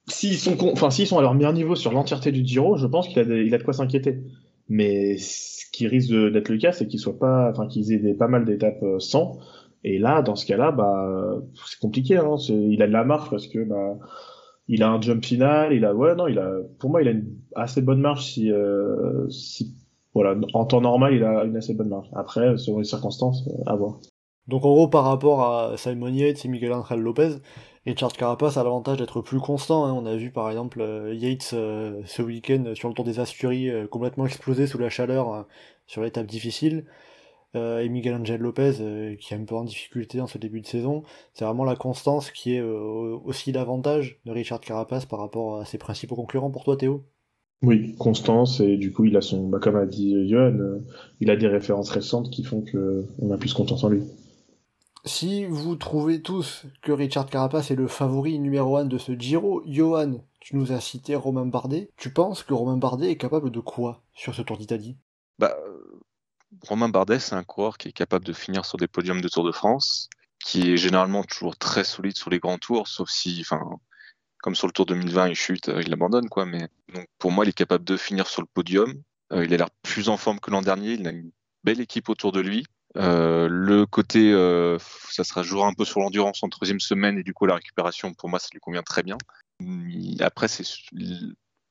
s'ils 0.09 0.37
sont, 0.37 0.56
enfin, 0.72 0.90
s'ils 0.90 1.06
sont 1.06 1.18
à 1.18 1.22
leur 1.22 1.35
meilleur 1.35 1.52
niveau 1.52 1.74
sur 1.74 1.92
l'entièreté 1.92 2.32
du 2.32 2.46
Giro, 2.46 2.76
je 2.76 2.87
pense 2.87 3.09
qu'il 3.09 3.18
a, 3.18 3.22
il 3.22 3.54
a 3.54 3.59
de 3.59 3.62
quoi 3.62 3.74
s'inquiéter. 3.74 4.22
Mais 4.68 5.16
ce 5.18 5.64
qui 5.72 5.87
risque 5.87 6.12
d'être 6.12 6.48
le 6.48 6.59
cas, 6.59 6.72
c'est 6.72 6.87
qu'ils 6.87 7.00
soient 7.00 7.18
pas, 7.18 7.50
enfin, 7.50 7.66
qu'ils 7.66 7.92
aient 7.92 8.14
pas 8.14 8.28
mal 8.28 8.44
d'étapes 8.44 8.85
sans. 8.98 9.38
Et 9.85 9.98
là, 9.98 10.22
dans 10.22 10.35
ce 10.35 10.46
cas-là, 10.46 10.72
bah, 10.72 11.38
c'est 11.66 11.78
compliqué. 11.78 12.16
Hein. 12.16 12.37
Il 12.48 12.82
a 12.82 12.88
de 12.88 12.92
la 12.92 13.04
marche 13.04 13.30
parce 13.30 13.46
que 13.46 13.62
bah, 13.62 13.98
il 14.68 14.83
a 14.83 14.90
un 14.90 15.00
jump 15.00 15.24
final, 15.24 15.72
il 15.72 15.85
a 15.85 15.94
ouais 15.94 16.14
non, 16.14 16.26
il 16.26 16.38
a 16.38 16.52
pour 16.79 16.90
moi 16.90 17.02
il 17.02 17.09
a 17.09 17.12
une 17.12 17.37
assez 17.55 17.83
bonne 17.83 18.00
marge 18.00 18.24
si 18.24 18.50
euh, 18.50 19.29
si 19.31 19.74
voilà 20.14 20.35
en 20.55 20.64
temps 20.64 20.81
normal 20.81 21.14
il 21.14 21.24
a 21.24 21.44
une 21.44 21.57
assez 21.57 21.74
bonne 21.74 21.88
marge. 21.88 22.09
Après 22.14 22.57
selon 22.57 22.79
les 22.79 22.85
circonstances 22.85 23.46
euh, 23.48 23.62
à 23.66 23.76
voir. 23.76 23.98
Donc 24.48 24.64
en 24.64 24.72
gros 24.72 24.88
par 24.88 25.05
rapport 25.05 25.42
à 25.42 25.76
Simon 25.76 26.09
Yates 26.09 26.44
et 26.44 26.48
Miguel 26.48 26.72
Angel 26.72 27.00
Lopez, 27.00 27.37
Richard 27.85 28.12
Carapace 28.12 28.57
a 28.57 28.64
l'avantage 28.64 28.98
d'être 28.98 29.20
plus 29.20 29.40
constant. 29.40 29.85
Hein. 29.85 29.92
On 29.92 30.07
a 30.07 30.16
vu 30.16 30.31
par 30.31 30.50
exemple 30.50 30.81
euh, 30.81 31.14
Yates 31.14 31.42
ce 31.42 32.22
week-end 32.22 32.72
sur 32.74 32.88
le 32.88 32.94
Tour 32.94 33.05
des 33.05 33.20
Asturies 33.20 33.70
complètement 33.90 34.26
exploser 34.26 34.66
sous 34.66 34.79
la 34.79 34.88
chaleur 34.88 35.46
sur 35.87 36.02
l'étape 36.02 36.26
difficile. 36.26 36.87
Euh, 37.54 37.80
et 37.80 37.88
Miguel 37.88 38.14
Angel 38.14 38.40
Lopez 38.40 38.76
euh, 38.80 39.14
qui 39.16 39.32
est 39.32 39.37
un 39.37 39.44
peu 39.44 39.54
en 39.54 39.64
difficulté 39.64 40.18
dans 40.18 40.26
ce 40.26 40.38
début 40.38 40.61
de 40.61 40.66
saison. 40.66 41.04
C'est 41.32 41.44
vraiment 41.44 41.64
la 41.64 41.76
constance 41.76 42.30
qui 42.30 42.54
est 42.54 42.61
euh, 42.61 43.16
aussi 43.24 43.52
l'avantage 43.52 44.20
de 44.24 44.32
Richard 44.32 44.61
Carapace 44.61 45.06
par 45.06 45.20
rapport 45.20 45.61
à 45.61 45.64
ses 45.64 45.78
principaux 45.78 46.16
concurrents 46.16 46.50
pour 46.50 46.64
toi 46.64 46.76
Théo? 46.76 47.04
Oui, 47.62 47.94
constance 47.96 48.61
et 48.61 48.76
du 48.76 48.92
coup 48.92 49.06
il 49.06 49.16
a 49.16 49.22
son, 49.22 49.48
bah, 49.48 49.59
comme 49.61 49.76
a 49.76 49.87
dit 49.87 50.28
Johan, 50.28 50.80
il 51.20 51.30
a 51.30 51.37
des 51.37 51.48
références 51.48 51.90
récentes 51.90 52.30
qui 52.30 52.44
font 52.44 52.62
qu'on 52.62 53.30
a 53.30 53.38
plus 53.38 53.54
confiance 53.54 53.82
en 53.82 53.88
lui. 53.88 54.02
Si 55.06 55.46
vous 55.46 55.76
trouvez 55.76 56.20
tous 56.20 56.66
que 56.82 56.92
Richard 56.92 57.26
Carapace 57.26 57.70
est 57.70 57.76
le 57.76 57.87
favori 57.87 58.38
numéro 58.40 58.76
1 58.76 58.87
de 58.87 58.98
ce 58.98 59.12
Giro, 59.12 59.62
Johan, 59.64 60.20
tu 60.40 60.56
nous 60.56 60.72
as 60.72 60.80
cité 60.80 61.14
Romain 61.14 61.46
Bardet. 61.46 61.90
Tu 61.96 62.12
penses 62.12 62.42
que 62.42 62.52
Romain 62.52 62.76
Bardet 62.76 63.12
est 63.12 63.16
capable 63.16 63.50
de 63.50 63.61
quoi 63.61 64.02
sur 64.14 64.35
ce 64.35 64.42
Tour 64.42 64.59
d'Italie? 64.59 64.96
Bah, 65.38 65.56
Romain 66.62 66.88
Bardet, 66.88 67.18
c'est 67.18 67.35
un 67.35 67.44
coureur 67.44 67.78
qui 67.78 67.88
est 67.88 67.92
capable 67.92 68.24
de 68.24 68.32
finir 68.32 68.64
sur 68.64 68.78
des 68.78 68.88
podiums 68.88 69.20
de 69.20 69.28
Tour 69.28 69.44
de 69.44 69.52
France, 69.52 70.09
qui 70.44 70.72
est 70.72 70.76
généralement 70.76 71.24
toujours 71.24 71.56
très 71.56 71.85
solide 71.85 72.16
sur 72.16 72.30
les 72.30 72.38
grands 72.38 72.59
tours, 72.59 72.88
sauf 72.88 73.11
si, 73.11 73.44
comme 74.38 74.54
sur 74.54 74.66
le 74.66 74.72
Tour 74.72 74.87
2020, 74.87 75.28
il 75.28 75.35
chute, 75.35 75.68
euh, 75.68 75.82
il 75.85 75.92
abandonne, 75.92 76.28
quoi. 76.28 76.46
Mais 76.46 76.68
pour 77.18 77.32
moi, 77.32 77.44
il 77.44 77.48
est 77.48 77.52
capable 77.52 77.85
de 77.85 77.96
finir 77.96 78.26
sur 78.26 78.42
le 78.42 78.48
podium. 78.52 78.94
Euh, 79.32 79.44
il 79.44 79.52
a 79.54 79.56
l'air 79.56 79.70
plus 79.82 80.09
en 80.09 80.16
forme 80.16 80.38
que 80.40 80.50
l'an 80.50 80.62
dernier. 80.62 80.92
Il 80.92 81.06
a 81.09 81.11
une 81.11 81.30
belle 81.64 81.80
équipe 81.80 82.09
autour 82.09 82.32
de 82.32 82.40
lui. 82.40 82.64
Euh, 82.96 83.48
le 83.50 83.85
côté, 83.87 84.30
ça 85.11 85.24
sera 85.24 85.42
jouer 85.42 85.64
un 85.64 85.72
peu 85.72 85.85
sur 85.85 86.00
l'endurance 86.00 86.42
en 86.42 86.48
troisième 86.48 86.80
semaine 86.80 87.18
et 87.18 87.22
du 87.22 87.35
coup 87.35 87.44
la 87.46 87.56
récupération, 87.56 88.14
pour 88.14 88.28
moi, 88.28 88.38
ça 88.38 88.48
lui 88.52 88.61
convient 88.61 88.82
très 88.82 89.02
bien. 89.02 89.18
Après, 90.20 90.48
c'est 90.48 90.64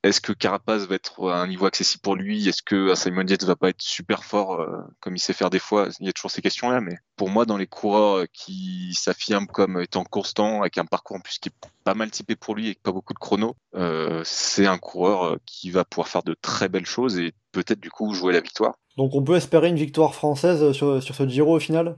est-ce 0.06 0.22
que 0.22 0.34
Carapace 0.34 0.84
va 0.84 0.96
être 0.96 1.32
à 1.32 1.42
un 1.42 1.48
niveau 1.48 1.66
accessible 1.66 2.02
pour 2.02 2.16
lui? 2.16 2.48
Est-ce 2.48 2.62
que 2.62 2.94
Simon 2.94 3.26
Yates 3.26 3.44
va 3.44 3.56
pas 3.56 3.70
être 3.70 3.82
super 3.82 4.24
fort 4.24 4.62
euh, 4.62 4.78
comme 5.00 5.16
il 5.16 5.20
sait 5.20 5.34
faire 5.34 5.50
des 5.50 5.58
fois? 5.58 5.88
Il 6.00 6.06
y 6.06 6.10
a 6.10 6.14
toujours 6.14 6.30
ces 6.30 6.44
questions-là, 6.44 6.80
mais 6.80 6.96
pour 7.16 7.32
moi, 7.32 7.46
dans 7.46 7.58
les 7.58 7.66
coureurs 7.66 8.26
qui 8.32 8.94
s'affirment 8.94 9.48
comme 9.48 9.82
étant 9.82 10.04
constant, 10.04 10.62
avec 10.62 10.78
un 10.78 10.86
parcours 10.86 11.18
en 11.18 11.22
plus 11.22 11.40
qui 11.40 11.50
est 11.50 11.70
pas 11.84 11.96
mal 11.96 12.12
typé 12.12 12.36
pour 12.36 12.54
lui 12.54 12.70
et 12.70 12.78
pas 12.84 12.92
beaucoup 12.92 13.14
de 13.14 13.20
chrono, 13.20 13.56
euh, 13.74 14.22
c'est 14.24 14.68
un 14.68 14.78
coureur 14.78 15.24
euh, 15.24 15.38
qui 15.48 15.72
va 15.72 15.86
pouvoir 15.86 16.08
faire 16.08 16.24
de 16.24 16.36
très 16.40 16.70
belles 16.70 16.86
choses 16.86 17.18
et 17.18 17.34
peut-être 17.52 17.80
du 17.80 17.90
coup 17.90 18.14
jouer 18.14 18.32
la 18.32 18.42
victoire. 18.42 18.76
Donc 18.98 19.16
on 19.16 19.24
peut 19.24 19.36
espérer 19.36 19.70
une 19.70 19.76
victoire 19.76 20.14
française 20.14 20.72
sur, 20.74 21.02
sur 21.02 21.16
ce 21.16 21.28
Giro 21.28 21.56
au 21.56 21.60
final? 21.60 21.98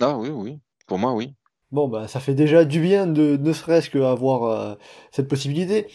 Ah 0.00 0.18
oui, 0.18 0.28
oui. 0.28 0.58
Pour 0.86 0.98
moi, 0.98 1.14
oui. 1.14 1.32
Bon, 1.70 1.88
bah 1.88 2.08
ça 2.08 2.20
fait 2.20 2.34
déjà 2.34 2.64
du 2.64 2.80
bien 2.80 3.06
de 3.06 3.36
ne 3.36 3.52
serait-ce 3.52 3.90
qu'avoir 3.90 4.44
euh, 4.44 4.74
cette 5.12 5.28
possibilité. 5.28 5.86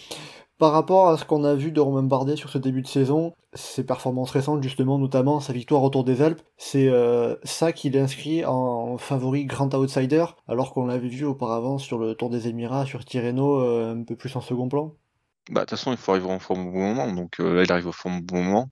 Par 0.59 0.71
rapport 0.71 1.09
à 1.09 1.17
ce 1.17 1.25
qu'on 1.25 1.43
a 1.43 1.55
vu 1.55 1.71
de 1.71 1.81
Romain 1.81 2.03
Bardet 2.03 2.35
sur 2.35 2.49
ce 2.49 2.57
début 2.57 2.83
de 2.83 2.87
saison, 2.87 3.33
ses 3.53 3.83
performances 3.83 4.31
récentes 4.31 4.61
justement, 4.61 4.99
notamment 4.99 5.39
sa 5.39 5.51
victoire 5.51 5.81
autour 5.83 6.03
des 6.03 6.21
Alpes, 6.21 6.41
c'est 6.57 6.89
euh, 6.89 7.35
ça 7.43 7.73
qu'il 7.73 7.97
inscrit 7.97 8.45
en 8.45 8.97
favori 8.97 9.45
grand 9.45 9.73
outsider, 9.73 10.25
alors 10.47 10.73
qu'on 10.73 10.85
l'avait 10.85 11.07
vu 11.07 11.25
auparavant 11.25 11.79
sur 11.79 11.97
le 11.97 12.13
Tour 12.13 12.29
des 12.29 12.47
Émirats, 12.47 12.85
sur 12.85 13.03
Tirreno, 13.03 13.61
euh, 13.61 13.95
un 13.95 14.03
peu 14.03 14.15
plus 14.15 14.35
en 14.35 14.41
second 14.41 14.69
plan. 14.69 14.95
Bah 15.49 15.61
de 15.61 15.65
toute 15.65 15.71
façon, 15.71 15.91
il 15.91 15.97
faut 15.97 16.11
arriver 16.11 16.31
en 16.31 16.39
forme 16.39 16.67
au 16.67 16.71
bon 16.71 16.93
moment, 16.93 17.11
donc 17.11 17.39
euh, 17.39 17.55
là 17.55 17.63
il 17.63 17.71
arrive 17.71 17.87
en 17.87 17.91
forme 17.91 18.19
au 18.19 18.21
bon 18.21 18.43
moment. 18.43 18.69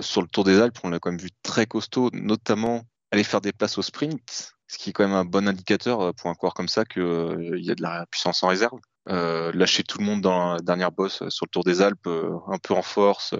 sur 0.00 0.22
le 0.22 0.28
Tour 0.28 0.44
des 0.44 0.60
Alpes, 0.60 0.78
on 0.84 0.88
l'a 0.88 1.00
quand 1.00 1.10
même 1.10 1.20
vu 1.20 1.30
très 1.42 1.66
costaud, 1.66 2.10
notamment 2.12 2.82
aller 3.10 3.24
faire 3.24 3.40
des 3.40 3.52
places 3.52 3.76
au 3.76 3.82
sprint, 3.82 4.54
ce 4.68 4.78
qui 4.78 4.90
est 4.90 4.92
quand 4.92 5.04
même 5.04 5.16
un 5.16 5.24
bon 5.24 5.48
indicateur 5.48 6.14
pour 6.14 6.30
un 6.30 6.34
coureur 6.34 6.54
comme 6.54 6.68
ça 6.68 6.84
qu'il 6.84 7.60
y 7.60 7.70
a 7.70 7.74
de 7.74 7.82
la 7.82 8.06
puissance 8.06 8.42
en 8.44 8.48
réserve. 8.48 8.78
Euh, 9.08 9.50
lâcher 9.52 9.82
tout 9.82 9.98
le 9.98 10.04
monde 10.04 10.20
dans 10.20 10.54
la 10.54 10.60
dernière 10.60 10.92
bosse 10.92 11.22
euh, 11.22 11.30
sur 11.30 11.46
le 11.46 11.50
Tour 11.50 11.64
des 11.64 11.82
Alpes, 11.82 12.06
euh, 12.06 12.38
un 12.46 12.58
peu 12.58 12.72
en 12.74 12.82
force, 12.82 13.34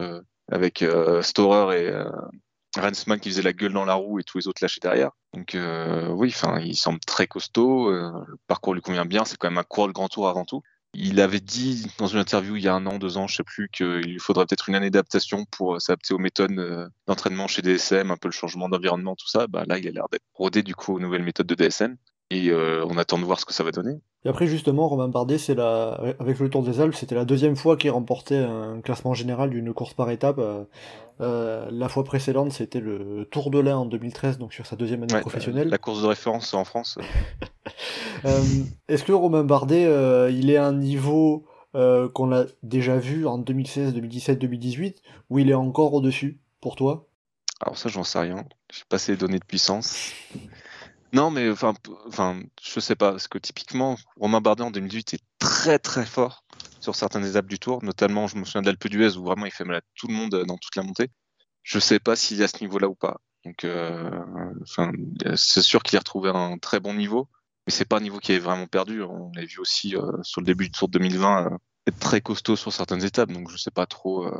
avec 0.50 0.84
Storer 1.22 1.86
et 1.86 2.04
Rensman 2.76 3.20
qui 3.20 3.30
faisait 3.30 3.42
la 3.42 3.52
gueule 3.52 3.72
dans 3.72 3.84
la 3.84 3.94
roue 3.94 4.18
et 4.18 4.24
tous 4.24 4.38
les 4.38 4.48
autres 4.48 4.62
lâchés 4.62 4.80
derrière. 4.82 5.12
Donc 5.32 5.56
oui, 5.56 6.28
enfin, 6.34 6.60
il 6.60 6.76
semble 6.76 6.98
très 7.00 7.26
costaud. 7.26 7.90
le 7.90 8.36
parcours 8.48 8.74
lui 8.74 8.82
convient 8.82 9.06
bien. 9.06 9.24
C'est 9.24 9.38
quand 9.38 9.48
même 9.48 9.58
un 9.58 9.62
cours 9.62 9.86
de 9.86 9.92
grand 9.92 10.08
tour 10.08 10.28
avant 10.28 10.44
tout. 10.44 10.62
Il 10.94 11.20
avait 11.20 11.40
dit 11.40 11.86
dans 11.96 12.06
une 12.06 12.18
interview 12.18 12.56
il 12.56 12.62
y 12.62 12.68
a 12.68 12.74
un 12.74 12.84
an, 12.84 12.98
deux 12.98 13.16
ans, 13.16 13.26
je 13.26 13.36
sais 13.36 13.44
plus, 13.44 13.70
qu'il 13.70 14.00
lui 14.00 14.18
faudrait 14.18 14.44
peut-être 14.44 14.68
une 14.68 14.74
année 14.74 14.90
d'adaptation 14.90 15.46
pour 15.46 15.80
s'adapter 15.80 16.12
aux 16.12 16.18
méthodes 16.18 16.90
d'entraînement 17.06 17.46
chez 17.46 17.62
DSM, 17.62 18.10
un 18.10 18.16
peu 18.18 18.28
le 18.28 18.32
changement 18.32 18.68
d'environnement, 18.68 19.16
tout 19.16 19.28
ça. 19.28 19.46
Bah, 19.46 19.64
là, 19.66 19.78
il 19.78 19.88
a 19.88 19.90
l'air 19.90 20.08
d'être 20.12 20.24
rodé 20.34 20.62
du 20.62 20.74
coup 20.74 20.94
aux 20.94 21.00
nouvelles 21.00 21.22
méthodes 21.22 21.46
de 21.46 21.54
DSM. 21.54 21.96
Et 22.32 22.48
euh, 22.48 22.82
on 22.88 22.96
attend 22.96 23.18
de 23.18 23.24
voir 23.24 23.38
ce 23.38 23.44
que 23.44 23.52
ça 23.52 23.62
va 23.62 23.72
donner. 23.72 24.00
Et 24.24 24.28
après, 24.30 24.46
justement, 24.46 24.88
Romain 24.88 25.08
Bardet, 25.08 25.36
c'est 25.36 25.54
la... 25.54 26.00
avec 26.18 26.38
le 26.38 26.48
Tour 26.48 26.62
des 26.62 26.80
Alpes, 26.80 26.94
c'était 26.94 27.14
la 27.14 27.26
deuxième 27.26 27.56
fois 27.56 27.76
qu'il 27.76 27.90
remportait 27.90 28.38
un 28.38 28.80
classement 28.80 29.12
général 29.12 29.50
d'une 29.50 29.74
course 29.74 29.92
par 29.92 30.08
étape. 30.08 30.38
Euh, 30.38 30.64
euh, 31.20 31.68
la 31.70 31.90
fois 31.90 32.04
précédente, 32.04 32.50
c'était 32.50 32.80
le 32.80 33.28
Tour 33.30 33.50
de 33.50 33.58
l'Ain 33.58 33.76
en 33.76 33.84
2013, 33.84 34.38
donc 34.38 34.54
sur 34.54 34.64
sa 34.64 34.76
deuxième 34.76 35.02
année 35.02 35.20
professionnelle. 35.20 35.68
La 35.68 35.76
course 35.76 36.00
de 36.00 36.06
référence 36.06 36.54
en 36.54 36.64
France. 36.64 36.98
Est-ce 38.88 39.04
que 39.04 39.12
Romain 39.12 39.44
Bardet, 39.44 39.82
il 40.32 40.48
est 40.48 40.56
à 40.56 40.64
un 40.64 40.72
niveau 40.72 41.44
qu'on 41.74 42.32
a 42.32 42.46
déjà 42.62 42.96
vu 42.96 43.26
en 43.26 43.36
2016, 43.36 43.92
2017, 43.92 44.38
2018, 44.38 45.02
ou 45.28 45.38
il 45.38 45.50
est 45.50 45.54
encore 45.54 45.92
au-dessus, 45.92 46.38
pour 46.62 46.76
toi? 46.76 47.08
Alors 47.60 47.76
ça, 47.76 47.90
j'en 47.90 48.04
sais 48.04 48.20
rien. 48.20 48.42
J'ai 48.72 48.84
pas 48.88 48.98
ces 48.98 49.18
données 49.18 49.38
de 49.38 49.44
puissance. 49.44 50.12
Non, 51.12 51.30
mais 51.30 51.50
enfin, 51.50 51.74
enfin, 52.06 52.40
je 52.62 52.80
sais 52.80 52.96
pas, 52.96 53.10
parce 53.10 53.28
que 53.28 53.36
typiquement, 53.36 53.96
Romain 54.16 54.40
Bardet 54.40 54.62
en 54.62 54.70
2018 54.70 55.14
est 55.14 55.24
très 55.38 55.78
très 55.78 56.06
fort 56.06 56.42
sur 56.80 56.94
certaines 56.94 57.26
étapes 57.26 57.46
du 57.46 57.58
Tour, 57.58 57.84
notamment, 57.84 58.26
je 58.26 58.36
me 58.36 58.44
souviens 58.44 58.62
d'Alpe 58.62 58.88
d'Huez 58.88 59.16
où 59.16 59.24
vraiment 59.24 59.46
il 59.46 59.52
fait 59.52 59.64
mal 59.64 59.76
à 59.76 59.80
tout 59.94 60.08
le 60.08 60.14
monde 60.14 60.30
dans 60.46 60.56
toute 60.56 60.74
la 60.74 60.82
montée. 60.82 61.10
Je 61.62 61.78
sais 61.78 62.00
pas 62.00 62.16
s'il 62.16 62.40
est 62.40 62.44
à 62.44 62.48
ce 62.48 62.60
niveau-là 62.60 62.88
ou 62.88 62.94
pas. 62.94 63.18
Donc, 63.44 63.64
euh, 63.64 64.10
c'est 65.36 65.62
sûr 65.62 65.82
qu'il 65.82 65.96
a 65.96 66.00
retrouvé 66.00 66.30
un 66.30 66.58
très 66.58 66.80
bon 66.80 66.94
niveau, 66.94 67.28
mais 67.66 67.72
c'est 67.72 67.84
pas 67.84 67.98
un 67.98 68.00
niveau 68.00 68.18
qui 68.18 68.32
est 68.32 68.38
vraiment 68.38 68.66
perdu. 68.66 69.02
On 69.02 69.30
l'a 69.34 69.44
vu 69.44 69.58
aussi 69.58 69.96
euh, 69.96 70.10
sur 70.22 70.40
le 70.40 70.46
début 70.46 70.64
du 70.64 70.70
Tour 70.70 70.88
2020 70.88 71.46
euh, 71.46 71.56
être 71.86 71.98
très 71.98 72.20
costaud 72.20 72.56
sur 72.56 72.72
certaines 72.72 73.04
étapes, 73.04 73.32
donc 73.32 73.50
je 73.50 73.56
sais 73.56 73.72
pas 73.72 73.86
trop 73.86 74.30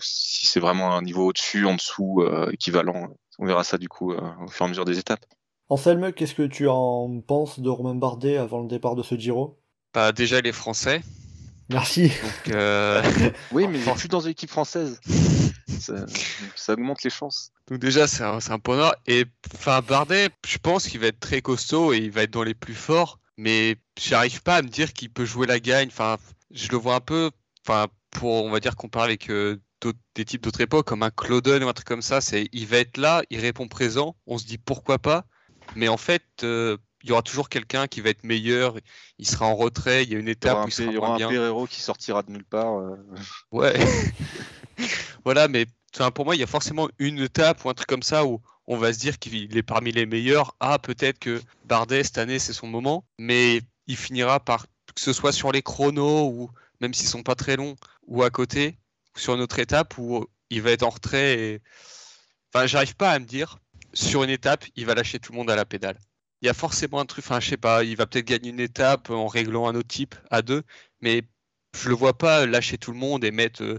si 0.00 0.46
c'est 0.46 0.58
vraiment 0.58 0.96
un 0.96 1.02
niveau 1.02 1.26
au-dessus, 1.26 1.66
en 1.66 1.74
dessous, 1.74 2.24
équivalent. 2.50 3.08
On 3.38 3.44
verra 3.44 3.62
ça 3.62 3.76
du 3.76 3.90
coup 3.90 4.14
au 4.14 4.48
fur 4.48 4.64
et 4.64 4.64
à 4.64 4.68
mesure 4.68 4.86
des 4.86 4.98
étapes. 4.98 5.26
Anselme, 5.70 6.12
qu'est-ce 6.12 6.34
que 6.34 6.46
tu 6.46 6.66
en 6.66 7.20
penses 7.20 7.60
de 7.60 7.68
Romain 7.68 7.94
Bardet 7.94 8.38
avant 8.38 8.60
le 8.62 8.68
départ 8.68 8.94
de 8.94 9.02
ce 9.02 9.16
Giro? 9.16 9.60
Bah 9.92 10.12
déjà 10.12 10.40
les 10.40 10.52
Français. 10.52 11.02
Merci. 11.68 12.10
Euh, 12.48 13.02
oui, 13.52 13.66
mais 13.68 13.78
il 13.86 13.92
plus 13.92 14.08
dans 14.08 14.20
une 14.20 14.30
équipe 14.30 14.48
française. 14.48 14.98
Ça, 16.56 16.72
augmente 16.72 17.02
les 17.02 17.10
chances. 17.10 17.52
Donc 17.68 17.78
déjà 17.78 18.06
c'est 18.06 18.24
un, 18.24 18.38
un 18.48 18.58
point 18.58 18.76
noir. 18.76 18.94
Et 19.06 19.26
enfin 19.54 19.80
Bardet, 19.82 20.30
je 20.46 20.56
pense 20.58 20.88
qu'il 20.88 21.00
va 21.00 21.08
être 21.08 21.20
très 21.20 21.42
costaud 21.42 21.92
et 21.92 21.98
il 21.98 22.10
va 22.10 22.22
être 22.22 22.30
dans 22.30 22.42
les 22.42 22.54
plus 22.54 22.74
forts. 22.74 23.18
Mais 23.36 23.76
j'arrive 23.98 24.42
pas 24.42 24.56
à 24.56 24.62
me 24.62 24.68
dire 24.68 24.92
qu'il 24.94 25.10
peut 25.10 25.26
jouer 25.26 25.46
la 25.46 25.60
gagne. 25.60 25.88
Enfin, 25.88 26.16
je 26.50 26.68
le 26.68 26.78
vois 26.78 26.94
un 26.94 27.00
peu. 27.00 27.30
Enfin, 27.66 27.88
pour 28.10 28.44
on 28.44 28.50
va 28.50 28.60
dire 28.60 28.74
comparer 28.74 29.04
avec 29.04 29.30
euh, 29.30 29.60
des 30.14 30.24
types 30.24 30.42
d'autres 30.42 30.62
époques 30.62 30.86
comme 30.86 31.02
un 31.02 31.10
Claudon 31.10 31.62
ou 31.62 31.68
un 31.68 31.72
truc 31.74 31.86
comme 31.86 32.02
ça. 32.02 32.22
C'est 32.22 32.48
il 32.52 32.66
va 32.66 32.78
être 32.78 32.96
là, 32.96 33.22
il 33.28 33.38
répond 33.40 33.68
présent. 33.68 34.16
On 34.26 34.38
se 34.38 34.46
dit 34.46 34.58
pourquoi 34.58 34.98
pas. 34.98 35.26
Mais 35.76 35.88
en 35.88 35.96
fait, 35.96 36.24
euh, 36.42 36.76
il 37.02 37.10
y 37.10 37.12
aura 37.12 37.22
toujours 37.22 37.48
quelqu'un 37.48 37.86
qui 37.86 38.00
va 38.00 38.10
être 38.10 38.24
meilleur. 38.24 38.76
Il 39.18 39.26
sera 39.26 39.46
en 39.46 39.54
retrait. 39.54 40.04
Il 40.04 40.12
y 40.12 40.16
a 40.16 40.18
une 40.18 40.28
étape 40.28 40.64
où 40.64 40.68
il 40.68 40.72
sera 40.72 40.92
y 40.92 40.96
aura 40.96 41.14
un 41.14 41.18
Pereiro 41.18 41.66
qui 41.66 41.80
sortira 41.80 42.22
de 42.22 42.30
nulle 42.30 42.44
part. 42.44 42.78
Euh. 42.78 42.96
Ouais. 43.52 43.74
voilà, 45.24 45.48
mais 45.48 45.66
pour 46.14 46.24
moi, 46.24 46.36
il 46.36 46.38
y 46.38 46.44
a 46.44 46.46
forcément 46.46 46.88
une 46.98 47.18
étape 47.20 47.64
ou 47.64 47.70
un 47.70 47.74
truc 47.74 47.88
comme 47.88 48.02
ça 48.02 48.24
où 48.24 48.40
on 48.66 48.76
va 48.76 48.92
se 48.92 48.98
dire 48.98 49.18
qu'il 49.18 49.56
est 49.56 49.62
parmi 49.62 49.92
les 49.92 50.06
meilleurs. 50.06 50.54
Ah, 50.60 50.78
peut-être 50.78 51.18
que 51.18 51.40
Bardet 51.64 52.04
cette 52.04 52.18
année 52.18 52.38
c'est 52.38 52.52
son 52.52 52.66
moment, 52.66 53.04
mais 53.18 53.62
il 53.86 53.96
finira 53.96 54.40
par 54.40 54.66
que 54.94 55.00
ce 55.00 55.12
soit 55.12 55.32
sur 55.32 55.52
les 55.52 55.62
chronos 55.62 56.28
ou 56.28 56.50
même 56.80 56.92
s'ils 56.92 57.08
sont 57.08 57.22
pas 57.22 57.34
très 57.34 57.56
longs 57.56 57.76
ou 58.06 58.22
à 58.22 58.30
côté 58.30 58.78
sur 59.16 59.34
une 59.34 59.40
autre 59.40 59.58
étape 59.58 59.96
où 59.98 60.26
il 60.50 60.62
va 60.62 60.72
être 60.72 60.82
en 60.82 60.90
retrait. 60.90 61.38
Et... 61.40 61.62
Enfin, 62.52 62.66
j'arrive 62.66 62.94
pas 62.94 63.10
à 63.10 63.18
me 63.18 63.24
dire 63.24 63.58
sur 63.92 64.22
une 64.22 64.30
étape, 64.30 64.64
il 64.76 64.86
va 64.86 64.94
lâcher 64.94 65.18
tout 65.18 65.32
le 65.32 65.38
monde 65.38 65.50
à 65.50 65.56
la 65.56 65.64
pédale. 65.64 65.98
Il 66.42 66.46
y 66.46 66.48
a 66.48 66.54
forcément 66.54 67.00
un 67.00 67.06
truc, 67.06 67.24
enfin, 67.24 67.40
je 67.40 67.48
sais 67.48 67.56
pas, 67.56 67.82
il 67.82 67.96
va 67.96 68.06
peut-être 68.06 68.26
gagner 68.26 68.50
une 68.50 68.60
étape 68.60 69.10
en 69.10 69.26
réglant 69.26 69.66
un 69.66 69.74
autre 69.74 69.88
type 69.88 70.14
à 70.30 70.42
deux, 70.42 70.62
mais 71.00 71.22
je 71.76 71.88
le 71.88 71.94
vois 71.94 72.16
pas 72.16 72.46
lâcher 72.46 72.78
tout 72.78 72.92
le 72.92 72.98
monde 72.98 73.24
et 73.24 73.30
mettre, 73.30 73.62
euh, 73.62 73.78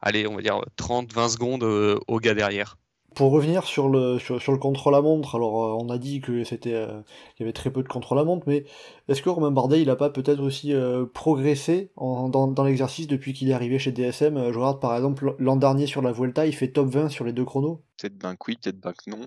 allez, 0.00 0.26
on 0.26 0.36
va 0.36 0.42
dire 0.42 0.60
30-20 0.76 1.28
secondes 1.28 1.62
euh, 1.62 1.98
au 2.08 2.18
gars 2.18 2.34
derrière. 2.34 2.76
Pour 3.14 3.32
revenir 3.32 3.64
sur 3.64 3.88
le, 3.88 4.20
sur, 4.20 4.52
le 4.52 4.58
contrôle 4.58 4.94
à 4.94 5.02
montre, 5.02 5.34
alors 5.34 5.64
euh, 5.64 5.84
on 5.84 5.88
a 5.90 5.98
dit 5.98 6.20
que 6.20 6.44
c'était 6.44 6.86
qu'il 7.34 7.40
y 7.40 7.42
avait 7.42 7.52
très 7.52 7.70
peu 7.70 7.82
de 7.82 7.88
contrôle 7.88 8.20
à 8.20 8.24
montre, 8.24 8.44
mais 8.46 8.64
est-ce 9.08 9.20
que 9.20 9.28
Romain 9.28 9.50
Bardet 9.50 9.82
il 9.82 9.90
a 9.90 9.96
pas 9.96 10.10
peut-être 10.10 10.40
aussi 10.40 10.72
progressé 11.12 11.90
dans, 11.96 12.64
l'exercice 12.64 13.08
depuis 13.08 13.32
qu'il 13.32 13.50
est 13.50 13.52
arrivé 13.52 13.80
chez 13.80 13.90
DSM 13.90 14.52
Je 14.52 14.58
regarde 14.58 14.80
par 14.80 14.94
exemple 14.94 15.34
l'an 15.40 15.56
dernier 15.56 15.86
sur 15.86 16.02
la 16.02 16.12
Vuelta, 16.12 16.46
il 16.46 16.54
fait 16.54 16.68
top 16.68 16.88
20 16.88 17.08
sur 17.08 17.24
les 17.24 17.32
deux 17.32 17.44
chronos. 17.44 17.82
Peut-être 17.98 18.16
ben 18.16 18.36
oui, 18.46 18.56
peut-être 18.62 18.78
ben 18.78 18.92
non. 19.08 19.26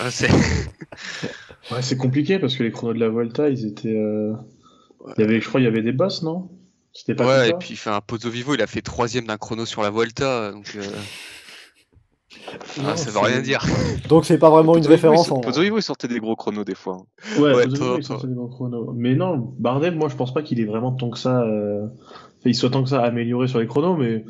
Ah, 0.00 0.10
c'est 0.10 0.30
ouais, 1.70 1.96
compliqué 1.98 2.38
parce 2.38 2.56
que 2.56 2.62
les 2.62 2.72
chronos 2.72 2.94
de 2.94 3.00
la 3.00 3.08
Volta, 3.08 3.48
ils 3.48 3.66
étaient. 3.66 3.96
Euh, 3.96 4.34
il 5.16 5.20
y 5.20 5.24
avait, 5.24 5.40
je 5.40 5.48
crois, 5.48 5.60
il 5.60 5.64
y 5.64 5.66
avait 5.66 5.82
des 5.82 5.92
boss, 5.92 6.22
non? 6.22 6.50
C'était 6.92 7.14
pas 7.14 7.26
Ouais, 7.26 7.50
et 7.50 7.52
puis 7.54 7.76
fait 7.76 7.90
un 7.90 8.00
Pozo 8.00 8.30
Vivo, 8.30 8.54
il 8.54 8.62
a 8.62 8.66
fait 8.66 8.82
troisième 8.82 9.26
d'un 9.26 9.36
chrono 9.36 9.64
sur 9.64 9.82
la 9.82 9.90
Volta, 9.90 10.52
donc. 10.52 10.72
Euh... 10.76 10.82
Ah, 12.84 12.96
ça 12.96 13.10
veut 13.10 13.18
rien 13.18 13.40
dire. 13.40 13.64
Donc 14.08 14.24
c'est 14.24 14.38
pas 14.38 14.50
vraiment 14.50 14.76
une 14.76 14.86
référence. 14.86 15.30
En... 15.30 15.40
Pozo 15.40 15.62
Vivo, 15.62 15.78
il 15.78 15.82
sortait 15.82 16.08
des 16.08 16.20
gros 16.20 16.36
chronos 16.36 16.64
des 16.64 16.74
fois. 16.74 16.96
Ouais, 17.38 17.54
ouais 17.54 17.64
Pozo 17.64 17.84
Vivo, 17.84 17.96
il 17.98 18.04
sortait 18.04 18.26
des 18.26 18.34
gros 18.34 18.48
chronos. 18.48 18.92
Mais 18.96 19.14
non, 19.14 19.54
Bardet, 19.58 19.90
moi, 19.92 20.08
je 20.08 20.16
pense 20.16 20.32
pas 20.32 20.42
qu'il 20.42 20.60
est 20.60 20.64
vraiment 20.64 20.92
tant 20.92 21.10
que 21.10 21.18
ça. 21.18 21.42
Euh... 21.42 21.86
il 22.44 22.54
soit 22.54 22.70
tant 22.70 22.82
que 22.82 22.88
ça 22.88 23.02
amélioré 23.02 23.46
sur 23.46 23.60
les 23.60 23.66
chronos, 23.66 23.96
mais. 23.96 24.24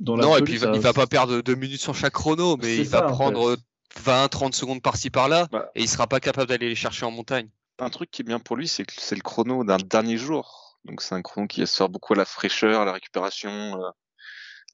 Dans 0.00 0.16
non, 0.16 0.36
et 0.36 0.42
puis 0.42 0.54
il 0.54 0.80
va 0.80 0.92
pas 0.92 1.06
perdre 1.06 1.42
deux 1.42 1.54
minutes 1.54 1.80
sur 1.80 1.94
chaque 1.94 2.14
chrono, 2.14 2.56
mais 2.56 2.76
il 2.78 2.88
va 2.88 3.02
prendre 3.02 3.56
20-30 4.04 4.52
secondes 4.52 4.82
par-ci 4.82 5.10
par-là, 5.10 5.48
bah. 5.50 5.70
et 5.74 5.82
il 5.82 5.88
sera 5.88 6.06
pas 6.06 6.20
capable 6.20 6.48
d'aller 6.48 6.68
les 6.68 6.74
chercher 6.74 7.06
en 7.06 7.10
montagne. 7.10 7.48
Un 7.78 7.90
truc 7.90 8.10
qui 8.10 8.22
est 8.22 8.24
bien 8.24 8.38
pour 8.38 8.56
lui, 8.56 8.68
c'est 8.68 8.84
que 8.84 8.92
c'est 8.96 9.14
le 9.14 9.22
chrono 9.22 9.64
d'un 9.64 9.78
dernier 9.78 10.16
jour. 10.16 10.78
Donc 10.84 11.02
c'est 11.02 11.14
un 11.14 11.22
chrono 11.22 11.46
qui 11.46 11.66
sort 11.66 11.88
beaucoup 11.88 12.14
à 12.14 12.16
la 12.16 12.24
fraîcheur, 12.24 12.82
à 12.82 12.84
la 12.84 12.92
récupération, 12.92 13.50
euh, 13.50 13.90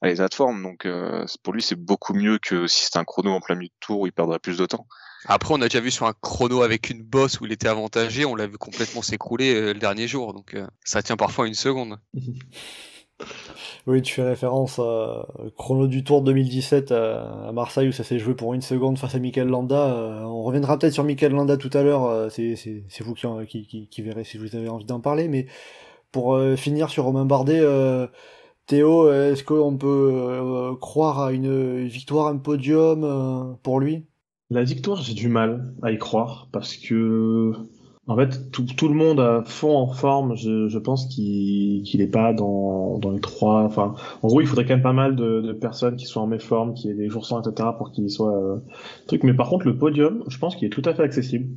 à 0.01 0.07
l'état 0.07 0.27
de 0.27 0.33
forme. 0.33 0.61
Donc 0.61 0.85
euh, 0.85 1.25
pour 1.43 1.53
lui, 1.53 1.61
c'est 1.61 1.75
beaucoup 1.75 2.13
mieux 2.13 2.37
que 2.37 2.67
si 2.67 2.85
c'était 2.85 2.99
un 2.99 3.05
chrono 3.05 3.31
en 3.31 3.39
plein 3.39 3.55
milieu 3.55 3.69
de 3.69 3.73
tour 3.79 4.01
où 4.01 4.07
il 4.07 4.11
perdrait 4.11 4.39
plus 4.39 4.57
de 4.57 4.65
temps. 4.65 4.87
Après, 5.25 5.53
on 5.53 5.61
a 5.61 5.65
déjà 5.65 5.79
vu 5.79 5.91
sur 5.91 6.05
un 6.05 6.13
chrono 6.13 6.61
avec 6.61 6.89
une 6.89 7.01
bosse 7.01 7.39
où 7.39 7.45
il 7.45 7.51
était 7.51 7.67
avantagé, 7.67 8.23
on 8.23 8.35
l'a 8.35 8.47
vu 8.47 8.57
complètement 8.57 9.01
s'écrouler 9.01 9.55
euh, 9.55 9.73
le 9.73 9.79
dernier 9.79 10.07
jour. 10.07 10.33
Donc 10.33 10.55
ça 10.83 11.01
tient 11.01 11.17
parfois 11.17 11.47
une 11.47 11.55
seconde. 11.55 11.99
Oui, 13.87 14.01
tu 14.01 14.13
fais 14.13 14.23
référence 14.23 14.79
à 14.79 15.25
chrono 15.55 15.87
du 15.87 16.03
Tour 16.03 16.21
2017 16.21 16.91
à, 16.91 17.51
Marseille 17.53 17.87
où 17.87 17.91
ça 17.91 18.03
s'est 18.03 18.19
joué 18.19 18.35
pour 18.35 18.53
une 18.53 18.61
seconde 18.61 18.97
face 18.97 19.15
à 19.15 19.19
Mikel 19.19 19.47
Landa. 19.47 19.93
Euh, 19.95 20.23
on 20.23 20.43
reviendra 20.43 20.77
peut-être 20.77 20.93
sur 20.93 21.03
Mikel 21.03 21.31
Landa 21.31 21.57
tout 21.57 21.69
à 21.73 21.83
l'heure, 21.83 22.05
euh, 22.05 22.29
c'est 22.29 22.83
vous 23.01 23.13
qui, 23.13 23.87
qui, 23.89 24.01
verrez 24.01 24.23
si 24.23 24.37
vous 24.37 24.55
avez 24.55 24.67
envie 24.69 24.85
d'en 24.85 24.99
parler. 24.99 25.27
Mais 25.29 25.47
pour 26.11 26.35
euh, 26.35 26.55
finir 26.55 26.89
sur 26.89 27.05
Romain 27.05 27.25
Bardet, 27.25 27.61
Théo, 28.65 29.11
est-ce 29.11 29.43
qu'on 29.43 29.77
peut 29.77 30.75
croire 30.81 31.21
à 31.21 31.31
une 31.31 31.85
victoire, 31.85 32.27
un 32.27 32.37
podium 32.37 33.57
pour 33.63 33.79
lui? 33.79 34.05
La 34.49 34.63
victoire, 34.63 35.01
j'ai 35.01 35.13
du 35.13 35.29
mal 35.29 35.73
à 35.81 35.91
y 35.91 35.97
croire 35.97 36.49
parce 36.51 36.75
que 36.75 37.53
En 38.07 38.15
fait, 38.15 38.51
tout, 38.51 38.65
tout 38.65 38.87
le 38.87 38.93
monde 38.93 39.19
à 39.19 39.43
fond 39.45 39.75
en 39.75 39.87
forme. 39.91 40.35
Je, 40.35 40.69
je 40.69 40.79
pense 40.79 41.07
qu'il 41.07 41.83
qu'il 41.83 42.01
est 42.01 42.07
pas 42.07 42.33
dans, 42.33 42.97
dans 42.99 43.11
les 43.11 43.19
trois. 43.19 43.63
Enfin, 43.63 43.95
en 44.21 44.27
gros, 44.27 44.41
il 44.41 44.47
faudrait 44.47 44.65
quand 44.65 44.75
même 44.75 44.81
pas 44.83 44.93
mal 44.93 45.15
de, 45.15 45.41
de 45.41 45.53
personnes 45.53 45.97
qui 45.97 46.05
soient 46.05 46.21
en 46.21 46.27
méforme, 46.27 46.73
qui 46.73 46.89
aient 46.89 46.93
des 46.93 47.09
jours 47.09 47.25
sans, 47.25 47.41
etc., 47.41 47.69
pour 47.77 47.91
qu'il 47.91 48.09
soit 48.09 48.35
euh, 48.35 48.59
truc. 49.07 49.23
Mais 49.23 49.33
par 49.33 49.49
contre, 49.49 49.65
le 49.67 49.77
podium, 49.77 50.23
je 50.27 50.37
pense 50.37 50.55
qu'il 50.55 50.67
est 50.67 50.69
tout 50.69 50.83
à 50.85 50.93
fait 50.93 51.03
accessible. 51.03 51.49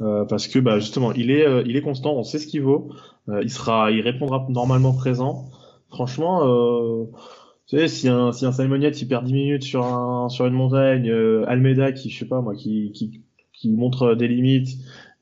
Euh, 0.00 0.24
parce 0.24 0.46
que 0.46 0.60
bah, 0.60 0.78
justement, 0.78 1.12
il 1.12 1.30
est, 1.30 1.44
euh, 1.46 1.62
il 1.66 1.76
est 1.76 1.82
constant, 1.82 2.14
on 2.14 2.22
sait 2.22 2.38
ce 2.38 2.46
qu'il 2.46 2.62
vaut, 2.62 2.92
euh, 3.28 3.40
il 3.42 3.50
sera, 3.50 3.90
il 3.90 4.00
répondra 4.00 4.46
normalement 4.48 4.92
présent. 4.94 5.50
Franchement, 5.88 6.46
euh, 6.46 7.06
tu 7.66 7.78
sais, 7.78 7.88
si 7.88 8.08
un, 8.08 8.30
si 8.32 8.46
un 8.46 8.52
il 8.52 9.08
perd 9.08 9.24
10 9.24 9.32
minutes 9.32 9.62
sur 9.64 9.84
un, 9.84 10.28
sur 10.28 10.46
une 10.46 10.54
montagne, 10.54 11.10
euh, 11.10 11.44
Almeida 11.48 11.92
qui, 11.92 12.10
je 12.10 12.18
sais 12.18 12.28
pas 12.28 12.40
moi, 12.40 12.54
qui, 12.54 12.92
qui, 12.92 13.24
qui 13.52 13.70
montre 13.70 14.14
des 14.14 14.28
limites, 14.28 14.68